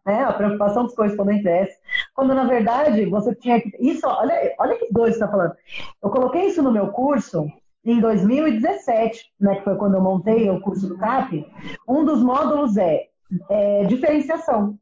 né? 0.05 0.23
A 0.23 0.33
preocupação 0.33 0.85
dos 0.85 0.95
correspondentes 0.95 1.45
é 1.45 1.63
essa. 1.63 1.77
Quando, 2.17 2.33
na 2.33 2.45
verdade, 2.45 3.05
você 3.05 3.35
tinha 3.35 3.61
que. 3.61 3.71
Isso, 3.79 4.07
olha, 4.07 4.55
olha 4.59 4.75
que 4.75 4.91
doido 4.91 5.13
você 5.13 5.19
está 5.19 5.27
falando. 5.27 5.53
Eu 6.01 6.09
coloquei 6.09 6.47
isso 6.47 6.63
no 6.63 6.71
meu 6.71 6.87
curso 6.87 7.47
em 7.85 8.01
2017, 8.01 9.33
né, 9.39 9.57
que 9.57 9.63
foi 9.63 9.75
quando 9.75 9.93
eu 9.93 10.01
montei 10.01 10.49
o 10.49 10.59
curso 10.59 10.87
do 10.87 10.97
CAP. 10.97 11.45
Um 11.87 12.03
dos 12.03 12.23
módulos 12.23 12.75
é, 12.75 13.05
é 13.51 13.83
diferenciação. 13.83 14.79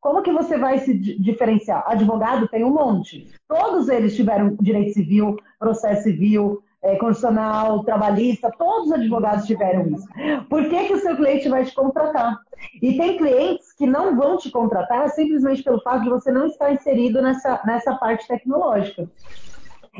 Como 0.00 0.22
que 0.22 0.32
você 0.32 0.56
vai 0.56 0.78
se 0.78 0.94
diferenciar? 0.94 1.84
Advogado 1.86 2.48
tem 2.48 2.64
um 2.64 2.72
monte. 2.72 3.34
Todos 3.46 3.90
eles 3.90 4.16
tiveram 4.16 4.56
direito 4.58 4.94
civil, 4.94 5.36
processo 5.58 6.04
civil, 6.04 6.62
é, 6.82 6.96
constitucional, 6.96 7.82
trabalhista, 7.84 8.52
todos 8.56 8.86
os 8.86 8.92
advogados 8.92 9.46
tiveram 9.46 9.86
isso. 9.88 10.06
Por 10.48 10.68
que, 10.68 10.84
que 10.86 10.94
o 10.94 11.00
seu 11.00 11.16
cliente 11.16 11.48
vai 11.48 11.64
te 11.64 11.74
contratar? 11.74 12.38
E 12.80 12.96
tem 12.96 13.16
clientes 13.16 13.72
que 13.72 13.86
não 13.86 14.16
vão 14.16 14.36
te 14.36 14.50
contratar 14.50 15.08
simplesmente 15.10 15.62
pelo 15.62 15.80
fato 15.80 16.02
de 16.02 16.10
você 16.10 16.30
não 16.30 16.46
estar 16.46 16.72
inserido 16.72 17.20
nessa, 17.20 17.60
nessa 17.64 17.94
parte 17.96 18.26
tecnológica. 18.26 19.08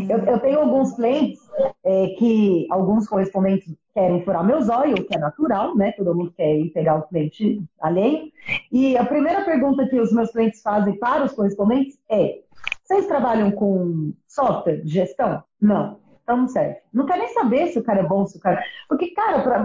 Eu, 0.09 0.19
eu 0.19 0.39
tenho 0.39 0.61
alguns 0.61 0.95
clientes 0.95 1.41
é, 1.85 2.09
que 2.19 2.67
alguns 2.71 3.09
correspondentes 3.09 3.75
querem 3.93 4.23
furar 4.23 4.45
meu 4.45 4.63
zóio, 4.63 4.95
o 4.95 5.05
que 5.05 5.17
é 5.17 5.19
natural, 5.19 5.77
né? 5.77 5.91
Todo 5.93 6.15
mundo 6.15 6.33
quer 6.37 6.71
pegar 6.73 6.97
o 6.97 7.09
cliente 7.09 7.65
alheio. 7.81 8.31
E 8.71 8.97
a 8.97 9.05
primeira 9.05 9.45
pergunta 9.45 9.89
que 9.89 9.99
os 9.99 10.13
meus 10.13 10.31
clientes 10.31 10.63
fazem 10.63 10.97
para 10.99 11.25
os 11.25 11.33
correspondentes 11.33 11.99
é: 12.09 12.39
vocês 12.85 13.07
trabalham 13.07 13.51
com 13.51 14.13
software 14.29 14.83
de 14.83 14.89
gestão? 14.89 15.43
Não. 15.61 15.99
Então 16.29 16.37
não 16.37 16.49
serve. 16.49 16.77
Não 16.93 17.07
quer 17.07 17.17
nem 17.17 17.33
saber 17.33 17.69
se 17.69 17.79
o 17.79 17.83
cara 17.83 18.01
é 18.01 18.07
bom, 18.07 18.27
se 18.27 18.37
o 18.37 18.41
cara. 18.41 18.63
Porque, 18.87 19.13
cara, 19.13 19.41
pra... 19.41 19.65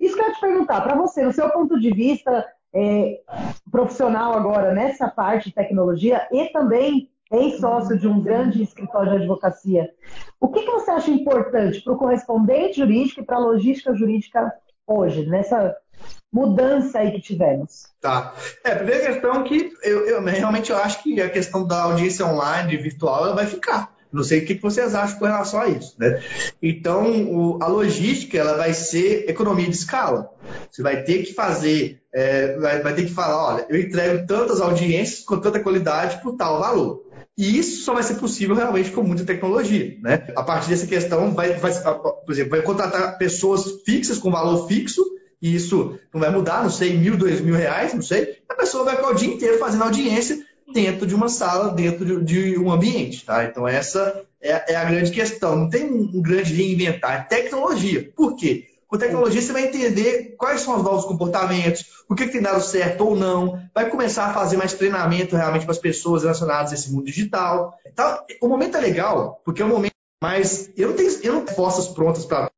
isso 0.00 0.16
que 0.16 0.22
eu 0.22 0.28
ia 0.28 0.32
te 0.32 0.40
perguntar, 0.40 0.80
para 0.80 0.96
você, 0.96 1.22
no 1.22 1.30
seu 1.30 1.50
ponto 1.50 1.78
de 1.78 1.90
vista 1.90 2.46
é, 2.74 3.20
profissional 3.70 4.32
agora, 4.32 4.72
nessa 4.72 5.08
parte 5.08 5.50
de 5.50 5.54
tecnologia, 5.54 6.26
e 6.32 6.46
também 6.54 7.10
ex-sócio 7.30 7.98
de 7.98 8.08
um 8.08 8.18
grande 8.18 8.62
escritório 8.62 9.10
de 9.10 9.16
advocacia, 9.18 9.90
o 10.40 10.48
que, 10.48 10.62
que 10.62 10.70
você 10.70 10.90
acha 10.90 11.10
importante 11.10 11.82
para 11.82 11.92
o 11.92 11.98
correspondente 11.98 12.78
jurídico 12.78 13.20
e 13.20 13.24
para 13.24 13.36
a 13.36 13.40
logística 13.40 13.94
jurídica 13.94 14.50
hoje, 14.86 15.26
nessa 15.26 15.76
mudança 16.32 17.00
aí 17.00 17.12
que 17.12 17.20
tivemos? 17.20 17.88
Tá. 18.00 18.32
É, 18.64 18.72
a 18.72 18.76
primeira 18.76 19.04
questão 19.04 19.44
que 19.44 19.70
eu, 19.82 20.06
eu 20.06 20.24
realmente 20.24 20.72
eu 20.72 20.78
acho 20.78 21.02
que 21.02 21.20
a 21.20 21.28
questão 21.28 21.66
da 21.66 21.82
audiência 21.82 22.24
online, 22.24 22.78
virtual, 22.78 23.26
ela 23.26 23.34
vai 23.34 23.44
ficar. 23.44 23.99
Não 24.12 24.24
sei 24.24 24.40
o 24.40 24.46
que 24.46 24.54
vocês 24.54 24.94
acham 24.94 25.18
com 25.18 25.24
relação 25.24 25.60
a 25.60 25.68
isso. 25.68 25.94
Né? 25.98 26.22
Então, 26.60 27.24
o, 27.32 27.58
a 27.62 27.66
logística 27.66 28.36
ela 28.36 28.56
vai 28.56 28.74
ser 28.74 29.28
economia 29.28 29.68
de 29.68 29.76
escala. 29.76 30.30
Você 30.70 30.82
vai 30.82 31.02
ter 31.02 31.22
que 31.22 31.32
fazer, 31.32 32.02
é, 32.12 32.56
vai, 32.58 32.82
vai, 32.82 32.94
ter 32.94 33.04
que 33.04 33.12
falar, 33.12 33.54
olha, 33.54 33.66
eu 33.68 33.80
entrego 33.80 34.26
tantas 34.26 34.60
audiências 34.60 35.20
com 35.20 35.38
tanta 35.38 35.60
qualidade 35.60 36.20
por 36.22 36.36
tal 36.36 36.58
valor. 36.58 37.04
E 37.38 37.58
isso 37.58 37.84
só 37.84 37.94
vai 37.94 38.02
ser 38.02 38.14
possível 38.14 38.54
realmente 38.54 38.90
com 38.90 39.02
muita 39.02 39.24
tecnologia. 39.24 39.96
Né? 40.02 40.26
A 40.36 40.42
partir 40.42 40.68
dessa 40.68 40.86
questão, 40.86 41.32
vai, 41.32 41.54
vai, 41.54 41.72
por 41.72 42.32
exemplo, 42.32 42.50
vai 42.50 42.62
contratar 42.62 43.16
pessoas 43.16 43.82
fixas 43.86 44.18
com 44.18 44.30
valor 44.30 44.66
fixo, 44.66 45.04
e 45.40 45.54
isso 45.54 45.98
não 46.12 46.20
vai 46.20 46.30
mudar, 46.30 46.62
não 46.62 46.70
sei, 46.70 46.98
mil, 46.98 47.16
dois 47.16 47.40
mil 47.40 47.54
reais, 47.54 47.94
não 47.94 48.02
sei. 48.02 48.36
A 48.48 48.54
pessoa 48.54 48.84
vai 48.84 48.96
ficar 48.96 49.08
o 49.08 49.14
dia 49.14 49.32
inteiro 49.32 49.58
fazendo 49.58 49.84
audiência 49.84 50.38
dentro 50.72 51.06
de 51.06 51.14
uma 51.14 51.28
sala, 51.28 51.72
dentro 51.72 52.22
de, 52.24 52.58
um 52.58 52.70
ambiente, 52.70 53.24
tá? 53.24 53.44
Então 53.44 53.66
essa 53.66 54.24
é, 54.40 54.72
é, 54.72 54.76
a 54.76 54.84
grande 54.84 55.10
questão. 55.10 55.56
Não 55.56 55.68
tem 55.68 55.84
um, 55.84 56.20
grande 56.22 56.54
reinventar, 56.54 57.12
é 57.12 57.22
tecnologia. 57.22 58.10
Por 58.16 58.36
quê? 58.36 58.66
Com 58.88 58.98
tecnologia 58.98 59.40
você 59.40 59.52
vai 59.52 59.66
entender 59.66 60.34
quais 60.36 60.62
são 60.62 60.76
os 60.76 60.82
novos 60.82 61.04
comportamentos, 61.04 62.04
o 62.08 62.14
que, 62.14 62.26
que 62.26 62.32
tem 62.32 62.42
dado 62.42 62.60
certo 62.60 63.06
ou 63.06 63.16
não, 63.16 63.62
vai 63.72 63.88
começar 63.88 64.26
a 64.26 64.34
fazer 64.34 64.56
mais 64.56 64.72
treinamento 64.72 65.36
realmente 65.36 65.62
para 65.62 65.72
as 65.72 65.78
pessoas 65.78 66.22
relacionadas 66.22 66.72
a 66.72 66.74
esse 66.74 66.90
mundo 66.90 67.04
digital. 67.04 67.78
Então, 67.86 68.18
o 68.40 68.48
momento 68.48 68.76
é 68.76 68.80
legal, 68.80 69.40
porque 69.44 69.62
é 69.62 69.64
um 69.64 69.68
momento 69.68 69.92
mais. 70.20 70.70
Eu 70.76 70.88
não 70.88 70.96
tenho, 70.96 71.10
eu 71.22 71.32
não 71.34 71.44
tenho 71.44 71.56
forças 71.56 71.86
prontas 71.86 72.24
para 72.24 72.50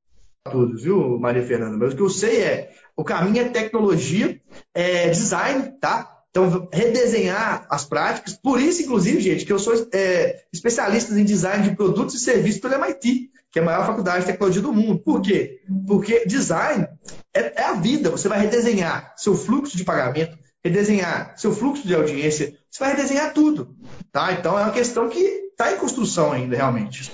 tudo, 0.50 0.76
viu, 0.76 1.18
Maria 1.18 1.46
Fernanda? 1.46 1.76
Mas 1.76 1.92
o 1.92 1.96
que 1.96 2.02
eu 2.02 2.08
sei 2.08 2.42
é 2.42 2.72
o 2.96 3.04
caminho 3.04 3.44
é 3.44 3.48
tecnologia, 3.48 4.40
é 4.74 5.08
design, 5.08 5.72
tá? 5.80 6.11
Então, 6.32 6.66
redesenhar 6.72 7.66
as 7.68 7.84
práticas. 7.84 8.34
Por 8.34 8.58
isso, 8.58 8.80
inclusive, 8.80 9.20
gente, 9.20 9.44
que 9.44 9.52
eu 9.52 9.58
sou 9.58 9.74
é, 9.92 10.44
especialista 10.50 11.12
em 11.12 11.24
design 11.24 11.68
de 11.68 11.76
produtos 11.76 12.14
e 12.14 12.18
serviços 12.18 12.58
pelo 12.58 12.74
MIT, 12.74 13.30
que 13.50 13.58
é 13.58 13.62
a 13.62 13.64
maior 13.64 13.86
faculdade 13.86 14.20
de 14.20 14.32
tecnologia 14.32 14.62
do 14.62 14.72
mundo. 14.72 14.98
Por 14.98 15.20
quê? 15.20 15.60
Porque 15.86 16.24
design 16.24 16.88
é, 17.34 17.60
é 17.60 17.64
a 17.64 17.74
vida. 17.74 18.08
Você 18.08 18.28
vai 18.28 18.40
redesenhar 18.40 19.12
seu 19.14 19.36
fluxo 19.36 19.76
de 19.76 19.84
pagamento, 19.84 20.38
redesenhar 20.64 21.34
seu 21.36 21.54
fluxo 21.54 21.86
de 21.86 21.94
audiência, 21.94 22.56
você 22.70 22.80
vai 22.82 22.96
redesenhar 22.96 23.34
tudo. 23.34 23.76
Tá? 24.10 24.32
Então, 24.32 24.58
é 24.58 24.62
uma 24.62 24.72
questão 24.72 25.10
que 25.10 25.41
está 25.52 25.72
em 25.72 25.78
construção 25.78 26.32
ainda, 26.32 26.56
realmente. 26.56 27.12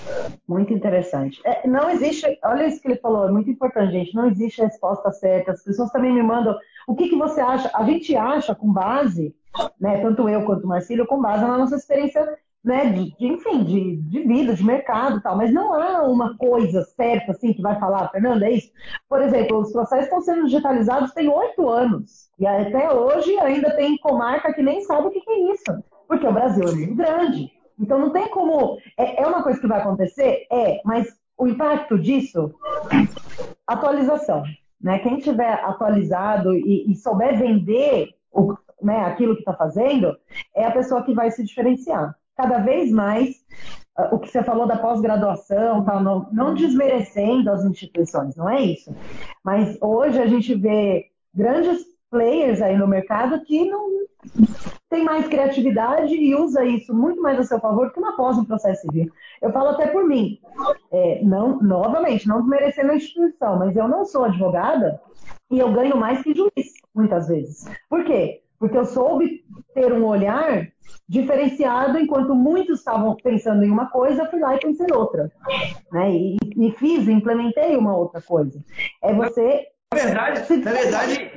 Muito 0.49 0.73
interessante. 0.73 1.41
É, 1.45 1.67
não 1.69 1.91
existe, 1.91 2.39
olha 2.43 2.67
isso 2.67 2.81
que 2.81 2.89
ele 2.89 3.01
falou, 3.01 3.29
é 3.29 3.33
muito 3.33 3.51
importante, 3.51 3.93
gente. 3.93 4.15
Não 4.15 4.27
existe 4.27 4.63
resposta 4.63 5.13
certa. 5.13 5.53
As 5.53 5.63
pessoas 5.63 5.91
também 5.91 6.13
me 6.13 6.23
mandam 6.23 6.57
o 6.87 6.95
que, 6.95 7.11
que 7.11 7.17
você 7.17 7.41
acha? 7.41 7.71
A 7.75 7.85
gente 7.85 8.17
acha 8.17 8.55
com 8.55 8.73
base, 8.73 9.35
né, 9.79 10.01
tanto 10.01 10.29
eu 10.29 10.45
quanto 10.45 10.65
o 10.65 10.69
Marcílio, 10.69 11.07
com 11.07 11.21
base 11.21 11.43
na 11.43 11.59
nossa 11.59 11.77
experiência 11.77 12.27
né, 12.65 12.87
de, 12.87 13.17
de, 13.17 13.27
enfim, 13.27 13.63
de, 13.63 13.97
de 13.97 14.21
vida, 14.21 14.55
de 14.55 14.65
mercado 14.65 15.19
e 15.19 15.23
tal, 15.23 15.37
mas 15.37 15.53
não 15.53 15.73
há 15.73 16.03
uma 16.03 16.37
coisa 16.37 16.83
certa 16.97 17.33
assim 17.33 17.53
que 17.53 17.63
vai 17.63 17.79
falar, 17.79 18.09
Fernanda, 18.11 18.47
é 18.47 18.53
isso. 18.53 18.71
Por 19.09 19.23
exemplo, 19.23 19.59
os 19.59 19.73
processos 19.73 20.07
estão 20.07 20.21
sendo 20.21 20.45
digitalizados 20.47 21.13
tem 21.13 21.29
oito 21.29 21.69
anos, 21.69 22.31
e 22.39 22.47
até 22.47 22.93
hoje 22.93 23.39
ainda 23.39 23.71
tem 23.77 23.97
comarca 23.99 24.53
que 24.53 24.63
nem 24.63 24.81
sabe 24.83 25.07
o 25.07 25.11
que, 25.11 25.21
que 25.21 25.31
é 25.31 25.53
isso, 25.53 25.85
porque 26.07 26.27
o 26.27 26.33
Brasil 26.33 26.69
é 26.69 26.73
muito 26.73 26.95
grande. 26.95 27.53
Então 27.79 27.99
não 27.99 28.11
tem 28.11 28.29
como. 28.29 28.79
É, 28.97 29.23
é 29.23 29.27
uma 29.27 29.43
coisa 29.43 29.61
que 29.61 29.67
vai 29.67 29.81
acontecer? 29.81 30.47
É, 30.51 30.81
mas 30.85 31.09
o 31.37 31.47
impacto 31.47 31.99
disso, 31.99 32.55
atualização. 33.67 34.43
Né? 34.81 34.99
Quem 35.01 35.19
tiver 35.19 35.53
atualizado 35.65 36.55
e, 36.55 36.91
e 36.91 36.95
souber 36.97 37.39
vender 37.39 38.15
o, 38.33 38.55
né, 38.83 39.05
aquilo 39.05 39.35
que 39.35 39.41
está 39.41 39.55
fazendo, 39.55 40.17
é 40.55 40.65
a 40.65 40.71
pessoa 40.71 41.03
que 41.03 41.15
vai 41.15 41.31
se 41.31 41.45
diferenciar. 41.45 42.15
Cada 42.37 42.59
vez 42.59 42.91
mais, 42.93 43.37
uh, 43.99 44.15
o 44.15 44.19
que 44.19 44.29
você 44.29 44.43
falou 44.43 44.67
da 44.67 44.77
pós-graduação, 44.77 45.85
tá, 45.85 46.01
não, 46.01 46.29
não 46.33 46.55
desmerecendo 46.55 47.51
as 47.51 47.65
instituições, 47.65 48.37
não 48.37 48.49
é 48.49 48.61
isso. 48.61 48.95
Mas 49.45 49.77
hoje 49.81 50.21
a 50.21 50.27
gente 50.27 50.55
vê 50.55 51.07
grandes 51.35 51.85
players 52.11 52.63
aí 52.63 52.77
no 52.77 52.87
mercado 52.87 53.45
que 53.45 53.69
não 53.69 53.89
tem 54.89 55.05
mais 55.05 55.27
criatividade 55.29 56.15
e 56.15 56.35
usa 56.35 56.65
isso 56.65 56.95
muito 56.95 57.21
mais 57.21 57.39
a 57.39 57.45
seu 57.45 57.61
favor 57.61 57.87
do 57.87 57.93
que 57.93 57.99
uma 57.99 58.17
pós 58.17 58.37
no 58.37 58.47
processo 58.47 58.83
civil. 58.83 59.11
Eu 59.41 59.53
falo 59.53 59.71
até 59.71 59.87
por 59.87 60.07
mim, 60.07 60.39
é, 60.91 61.23
não, 61.23 61.61
novamente, 61.61 62.27
não 62.27 62.41
desmerecendo 62.41 62.93
a 62.93 62.97
instituição, 62.97 63.59
mas 63.59 63.77
eu 63.77 63.87
não 63.87 64.05
sou 64.05 64.25
advogada 64.25 65.01
e 65.51 65.59
eu 65.59 65.73
ganho 65.73 65.97
mais 65.97 66.23
que 66.23 66.35
juiz, 66.35 66.73
muitas 66.95 67.29
vezes. 67.29 67.67
Por 67.89 68.05
quê? 68.05 68.43
Porque 68.59 68.77
eu 68.77 68.85
soube 68.85 69.45
ter 69.75 69.93
um 69.93 70.05
olhar 70.05 70.69
diferenciado, 71.09 71.99
enquanto 71.99 72.35
muitos 72.35 72.79
estavam 72.79 73.15
pensando 73.17 73.63
em 73.65 73.71
uma 73.71 73.87
coisa, 73.87 74.23
eu 74.23 74.31
fui 74.31 74.41
lá 74.41 74.57
e 74.57 74.61
pensei 74.61 74.87
em 74.87 74.95
outra. 74.95 75.31
Né? 75.93 76.11
E, 76.11 76.37
e 76.57 76.73
fiz, 76.73 77.09
implementei 77.09 77.77
uma 77.77 77.97
outra 77.97 78.21
coisa. 78.21 78.59
É 79.03 79.15
você 79.15 79.69
na 79.91 80.03
verdade, 80.03 80.57
na 80.57 80.73
verdade, 80.73 81.33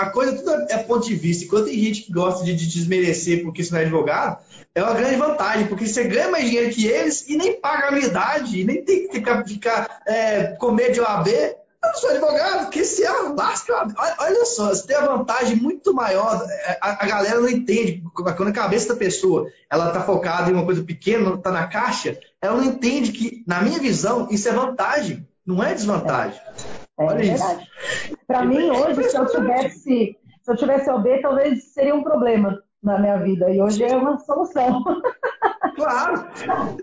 a 0.00 0.10
coisa 0.10 0.36
tudo 0.36 0.50
é 0.68 0.78
ponto 0.78 1.06
de 1.06 1.14
vista. 1.14 1.44
Enquanto 1.44 1.66
tem 1.66 1.78
gente 1.78 2.02
que 2.02 2.12
gosta 2.12 2.44
de, 2.44 2.54
desmerecer 2.54 3.42
porque 3.42 3.60
isso 3.60 3.72
não 3.72 3.80
é 3.80 3.82
advogado, 3.82 4.38
é 4.74 4.82
uma 4.82 4.94
grande 4.94 5.16
vantagem, 5.16 5.66
porque 5.66 5.86
você 5.86 6.04
ganha 6.04 6.30
mais 6.30 6.46
dinheiro 6.46 6.70
que 6.70 6.86
eles 6.86 7.28
e 7.28 7.36
nem 7.36 7.60
paga 7.60 7.86
a 7.86 7.88
anuidade, 7.88 8.64
nem 8.64 8.84
tem 8.84 9.06
que 9.06 9.12
ficar, 9.14 9.44
ficar 9.46 10.00
é, 10.06 10.56
comer 10.58 10.92
de 10.92 11.00
OAB. 11.00 11.28
Eu 11.28 11.88
não 11.88 11.94
sou 11.94 12.10
advogado, 12.10 12.70
que 12.70 12.84
se 12.84 13.04
é 13.04 13.28
basta. 13.30 13.72
Olha 14.18 14.44
só, 14.44 14.68
você 14.68 14.86
tem 14.86 14.96
a 14.96 15.06
vantagem 15.06 15.56
muito 15.56 15.94
maior. 15.94 16.46
É, 16.48 16.78
a, 16.80 17.04
a, 17.04 17.06
galera 17.06 17.40
não 17.40 17.48
entende. 17.48 18.02
Quando 18.14 18.48
a 18.48 18.52
cabeça 18.52 18.88
da 18.88 18.96
pessoa 18.96 19.50
ela 19.70 19.88
está 19.88 20.02
focada 20.02 20.50
em 20.50 20.54
uma 20.54 20.64
coisa 20.64 20.82
pequena, 20.82 21.34
está 21.34 21.50
na 21.50 21.66
caixa, 21.66 22.18
ela 22.40 22.56
não 22.56 22.64
entende 22.64 23.12
que, 23.12 23.42
na 23.46 23.62
minha 23.62 23.78
visão, 23.78 24.28
isso 24.30 24.48
é 24.48 24.52
vantagem, 24.52 25.26
não 25.44 25.62
é 25.64 25.74
desvantagem. 25.74 26.38
É, 26.38 27.02
Olha 27.02 27.24
é 27.24 27.28
verdade. 27.28 27.70
Para 28.30 28.44
mim, 28.44 28.68
é 28.68 28.72
hoje, 28.72 29.10
se 29.10 29.16
eu 29.16 29.26
tivesse, 29.26 29.80
se 29.80 30.16
eu 30.46 30.56
tivesse 30.56 30.88
OB, 30.88 31.20
talvez 31.20 31.64
seria 31.72 31.92
um 31.92 32.04
problema 32.04 32.62
na 32.80 32.96
minha 32.96 33.16
vida. 33.16 33.50
E 33.50 33.60
hoje 33.60 33.82
é 33.82 33.96
uma 33.96 34.18
solução. 34.20 34.84
Claro. 35.76 36.26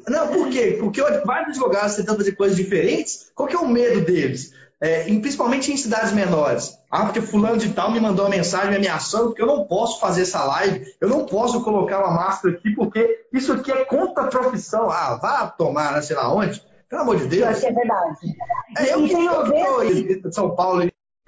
Não, 0.07 0.27
por 0.29 0.49
quê? 0.49 0.77
Porque 0.79 1.01
vários 1.23 1.49
advogados 1.49 1.95
tentando 1.95 2.17
fazer 2.17 2.31
coisas 2.31 2.57
diferentes, 2.57 3.31
qual 3.35 3.47
que 3.47 3.55
é 3.55 3.59
o 3.59 3.67
medo 3.67 4.01
deles? 4.01 4.53
É, 4.81 5.03
principalmente 5.03 5.71
em 5.71 5.77
cidades 5.77 6.13
menores. 6.13 6.79
Ah, 6.89 7.03
porque 7.05 7.21
fulano 7.21 7.57
de 7.57 7.73
tal 7.73 7.91
me 7.91 7.99
mandou 7.99 8.25
uma 8.25 8.35
mensagem 8.35 8.71
me 8.71 8.77
ameaçando 8.77 9.25
porque 9.25 9.41
eu 9.41 9.47
não 9.47 9.65
posso 9.65 9.99
fazer 9.99 10.23
essa 10.23 10.43
live, 10.45 10.83
eu 10.99 11.09
não 11.09 11.27
posso 11.27 11.63
colocar 11.63 11.99
uma 11.99 12.15
máscara 12.15 12.55
aqui 12.55 12.71
porque 12.73 13.25
isso 13.31 13.53
aqui 13.53 13.71
é 13.71 13.85
contra 13.85 14.23
a 14.23 14.27
profissão. 14.27 14.89
Ah, 14.89 15.19
vá 15.21 15.47
tomar, 15.47 16.01
sei 16.01 16.15
lá 16.15 16.33
onde. 16.33 16.63
Pelo 16.89 17.01
amor 17.03 17.17
de 17.17 17.27
Deus. 17.27 17.43
Eu 17.43 17.49
acho 17.49 17.61
que 17.61 17.67
é 17.67 17.73
verdade. 17.73 18.35
É, 18.79 18.93
eu, 18.93 19.05
que, 19.05 19.13
eu 19.13 20.21
que 20.21 20.31
São 20.31 20.55
Paulo 20.55 20.81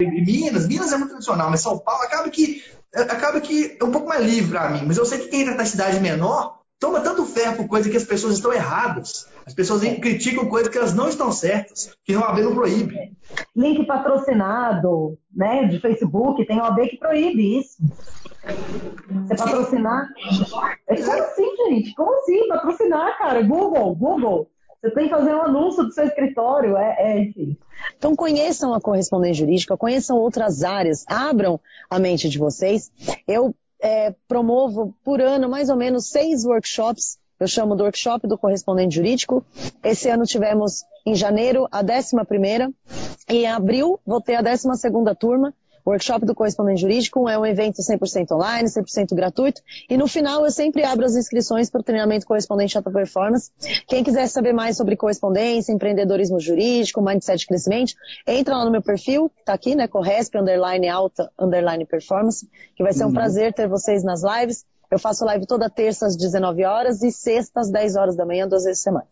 Minas, 0.06 0.66
Minas 0.66 0.92
é 0.92 0.96
muito 0.96 1.10
tradicional, 1.10 1.50
mas 1.50 1.60
São 1.60 1.78
Paulo 1.78 2.02
acaba 2.02 2.28
que 2.28 2.62
acaba 2.92 3.40
que 3.40 3.76
é 3.80 3.84
um 3.84 3.90
pouco 3.90 4.08
mais 4.08 4.24
livre 4.24 4.50
para 4.50 4.70
mim. 4.70 4.82
Mas 4.86 4.96
eu 4.96 5.04
sei 5.04 5.18
que 5.18 5.28
quem 5.28 5.42
está 5.42 5.54
na 5.54 5.64
cidade 5.64 6.00
menor 6.00 6.60
toma 6.78 7.00
tanto 7.00 7.26
ferro 7.26 7.56
por 7.56 7.68
coisa 7.68 7.90
que 7.90 7.96
as 7.96 8.04
pessoas 8.04 8.34
estão 8.34 8.52
erradas. 8.52 9.28
As 9.46 9.54
pessoas 9.54 9.82
criticam 9.98 10.46
coisas 10.46 10.70
que 10.70 10.78
elas 10.78 10.94
não 10.94 11.08
estão 11.08 11.30
certas, 11.30 11.94
que 12.04 12.14
não 12.14 12.24
a 12.24 12.40
não 12.40 12.54
proíbe. 12.54 12.96
Link 13.54 13.84
patrocinado, 13.86 15.18
né, 15.34 15.66
de 15.66 15.78
Facebook, 15.78 16.44
tem 16.46 16.60
OAB 16.60 16.88
que 16.88 16.96
proíbe 16.96 17.60
isso. 17.60 17.76
Você 19.26 19.36
patrocinar? 19.36 20.08
É 20.88 20.96
como 20.96 21.22
assim, 21.22 21.56
gente? 21.68 21.94
Como 21.94 22.14
assim 22.14 22.48
patrocinar, 22.48 23.18
cara? 23.18 23.42
Google, 23.42 23.94
Google. 23.94 24.50
Você 24.82 24.90
tem 24.92 25.04
que 25.04 25.10
fazer 25.10 25.34
um 25.34 25.42
anúncio 25.42 25.84
do 25.84 25.92
seu 25.92 26.04
escritório, 26.04 26.76
é, 26.76 26.96
é, 26.98 27.18
enfim. 27.20 27.56
Então 27.98 28.16
conheçam 28.16 28.72
a 28.72 28.80
correspondência 28.80 29.44
jurídica, 29.44 29.76
conheçam 29.76 30.16
outras 30.16 30.64
áreas, 30.64 31.04
abram 31.06 31.60
a 31.88 31.98
mente 31.98 32.30
de 32.30 32.38
vocês. 32.38 32.90
Eu 33.28 33.54
é, 33.82 34.14
promovo 34.26 34.94
por 35.04 35.20
ano 35.20 35.48
mais 35.48 35.68
ou 35.68 35.76
menos 35.76 36.08
seis 36.08 36.44
workshops. 36.44 37.18
Eu 37.38 37.46
chamo 37.46 37.74
do 37.74 37.84
workshop 37.84 38.26
do 38.26 38.38
correspondente 38.38 38.94
jurídico. 38.94 39.44
Esse 39.82 40.08
ano 40.08 40.24
tivemos 40.24 40.82
em 41.06 41.14
janeiro 41.14 41.66
a 41.70 41.82
décima 41.82 42.24
primeira 42.24 42.70
e 43.28 43.44
em 43.44 43.46
abril 43.46 44.00
vou 44.06 44.20
ter 44.20 44.36
a 44.36 44.42
décima 44.42 44.76
segunda 44.76 45.14
turma. 45.14 45.54
O 45.84 45.90
workshop 45.90 46.24
do 46.26 46.34
correspondente 46.34 46.80
jurídico 46.80 47.28
é 47.28 47.38
um 47.38 47.46
evento 47.46 47.82
100% 47.82 48.32
online, 48.32 48.68
100% 48.68 49.14
gratuito. 49.14 49.62
E 49.88 49.96
no 49.96 50.06
final 50.06 50.44
eu 50.44 50.50
sempre 50.50 50.84
abro 50.84 51.04
as 51.04 51.16
inscrições 51.16 51.70
para 51.70 51.80
o 51.80 51.84
treinamento 51.84 52.26
correspondente 52.26 52.76
alta 52.76 52.90
performance. 52.90 53.50
Quem 53.86 54.04
quiser 54.04 54.26
saber 54.26 54.52
mais 54.52 54.76
sobre 54.76 54.96
correspondência, 54.96 55.72
empreendedorismo 55.72 56.38
jurídico, 56.40 57.02
mindset 57.02 57.40
de 57.40 57.46
crescimento, 57.46 57.94
entra 58.26 58.56
lá 58.56 58.64
no 58.64 58.70
meu 58.70 58.82
perfil, 58.82 59.30
tá 59.44 59.52
aqui, 59.52 59.74
né? 59.74 59.88
Corresp, 59.88 60.36
underline 60.36 60.88
alta, 60.88 61.30
underline 61.38 61.84
performance, 61.86 62.48
que 62.76 62.82
vai 62.82 62.92
ser 62.92 63.04
um 63.04 63.08
uhum. 63.08 63.12
prazer 63.14 63.52
ter 63.52 63.68
vocês 63.68 64.02
nas 64.02 64.22
lives. 64.22 64.64
Eu 64.90 64.98
faço 64.98 65.24
live 65.24 65.46
toda 65.46 65.70
terça 65.70 66.06
às 66.06 66.16
19 66.16 66.64
horas 66.64 67.02
e 67.02 67.12
sexta 67.12 67.60
às 67.60 67.70
10 67.70 67.96
horas 67.96 68.16
da 68.16 68.26
manhã, 68.26 68.48
duas 68.48 68.64
vezes 68.64 68.80
por 68.80 68.84
semana. 68.84 69.06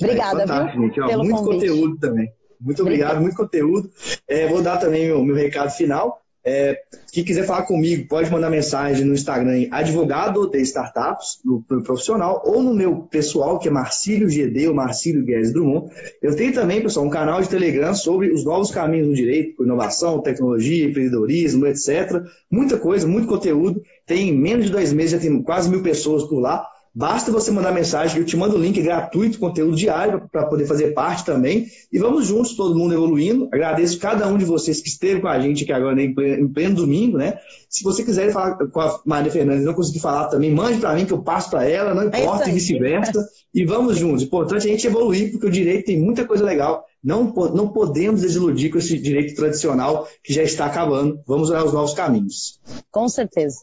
Obrigada, 0.00 0.42
é, 0.42 0.46
viu? 0.46 0.82
Gente, 0.82 1.00
ó, 1.00 1.06
pelo 1.06 1.24
muito 1.24 1.36
convite. 1.36 1.68
conteúdo 1.68 1.98
também. 1.98 2.32
Muito 2.60 2.82
obrigado, 2.82 3.20
muito 3.20 3.36
conteúdo. 3.36 3.90
É, 4.30 4.46
vou 4.46 4.62
dar 4.62 4.76
também 4.76 5.06
meu, 5.06 5.24
meu 5.24 5.34
recado 5.34 5.70
final. 5.72 6.20
É, 6.42 6.78
quem 7.12 7.22
quiser 7.22 7.44
falar 7.44 7.64
comigo, 7.64 8.08
pode 8.08 8.30
mandar 8.30 8.48
mensagem 8.48 9.04
no 9.04 9.12
Instagram 9.12 9.66
advogado 9.70 10.48
de 10.48 10.58
startups, 10.60 11.40
no, 11.44 11.62
no, 11.68 11.82
profissional, 11.82 12.40
ou 12.46 12.62
no 12.62 12.72
meu 12.72 13.02
pessoal, 13.10 13.58
que 13.58 13.68
é 13.68 13.70
Marcílio 13.70 14.30
GD 14.30 14.68
ou 14.68 14.74
Marcílio 14.74 15.24
Guedes 15.24 15.52
Drummond. 15.52 15.92
Eu 16.22 16.34
tenho 16.36 16.54
também, 16.54 16.80
pessoal, 16.80 17.04
um 17.04 17.10
canal 17.10 17.42
de 17.42 17.48
Telegram 17.48 17.92
sobre 17.92 18.30
os 18.32 18.44
novos 18.44 18.70
caminhos 18.70 19.08
do 19.08 19.14
direito, 19.14 19.62
inovação, 19.64 20.22
tecnologia, 20.22 20.86
empreendedorismo, 20.86 21.66
etc. 21.66 22.22
Muita 22.50 22.78
coisa, 22.78 23.06
muito 23.06 23.26
conteúdo. 23.26 23.82
Tem 24.06 24.32
menos 24.32 24.66
de 24.66 24.72
dois 24.72 24.92
meses, 24.92 25.10
já 25.10 25.18
tem 25.18 25.42
quase 25.42 25.68
mil 25.68 25.82
pessoas 25.82 26.22
por 26.22 26.38
lá. 26.38 26.64
Basta 26.92 27.30
você 27.30 27.52
mandar 27.52 27.72
mensagem 27.72 28.16
que 28.16 28.22
eu 28.22 28.26
te 28.26 28.36
mando 28.36 28.56
o 28.56 28.60
link 28.60 28.82
gratuito, 28.82 29.38
conteúdo 29.38 29.76
diário, 29.76 30.28
para 30.30 30.46
poder 30.46 30.66
fazer 30.66 30.92
parte 30.92 31.24
também. 31.24 31.66
E 31.92 31.98
vamos 31.98 32.26
juntos, 32.26 32.54
todo 32.54 32.76
mundo 32.76 32.92
evoluindo. 32.92 33.48
Agradeço 33.52 33.98
cada 34.00 34.26
um 34.26 34.36
de 34.36 34.44
vocês 34.44 34.80
que 34.80 34.88
esteve 34.88 35.20
com 35.20 35.28
a 35.28 35.38
gente 35.38 35.62
aqui 35.62 35.72
agora 35.72 36.02
em 36.02 36.12
pleno, 36.12 36.44
em 36.44 36.48
pleno 36.48 36.74
domingo, 36.74 37.16
né? 37.16 37.38
Se 37.68 37.84
você 37.84 38.02
quiser 38.02 38.32
falar 38.32 38.56
com 38.56 38.80
a 38.80 39.00
Maria 39.04 39.30
Fernandes 39.30 39.62
e 39.62 39.66
não 39.66 39.74
conseguir 39.74 40.00
falar 40.00 40.26
também, 40.26 40.52
mande 40.52 40.80
para 40.80 40.94
mim 40.94 41.06
que 41.06 41.12
eu 41.12 41.22
passo 41.22 41.48
para 41.50 41.64
ela, 41.64 41.94
não 41.94 42.08
importa, 42.08 42.46
é 42.46 42.50
e 42.50 42.52
vice-versa. 42.54 43.24
E 43.54 43.64
vamos 43.64 43.96
juntos. 43.96 44.24
Importante 44.24 44.66
a 44.66 44.70
gente 44.70 44.86
evoluir, 44.86 45.30
porque 45.30 45.46
o 45.46 45.50
direito 45.50 45.86
tem 45.86 46.00
muita 46.00 46.24
coisa 46.24 46.44
legal. 46.44 46.84
Não, 47.02 47.32
não 47.54 47.68
podemos 47.68 48.20
desiludir 48.20 48.70
com 48.70 48.78
esse 48.78 48.98
direito 48.98 49.34
tradicional 49.34 50.06
que 50.22 50.32
já 50.32 50.42
está 50.42 50.66
acabando. 50.66 51.22
Vamos 51.26 51.50
olhar 51.50 51.64
os 51.64 51.72
novos 51.72 51.94
caminhos. 51.94 52.60
Com 52.90 53.08
certeza. 53.08 53.56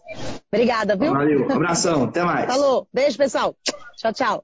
Obrigada, 0.51 0.95
viu? 0.95 1.13
Valeu. 1.13 1.51
Abração. 1.51 2.05
Até 2.05 2.23
mais. 2.23 2.47
Falou. 2.47 2.87
Beijo, 2.91 3.17
pessoal. 3.17 3.55
Tchau, 3.97 4.13
tchau. 4.13 4.43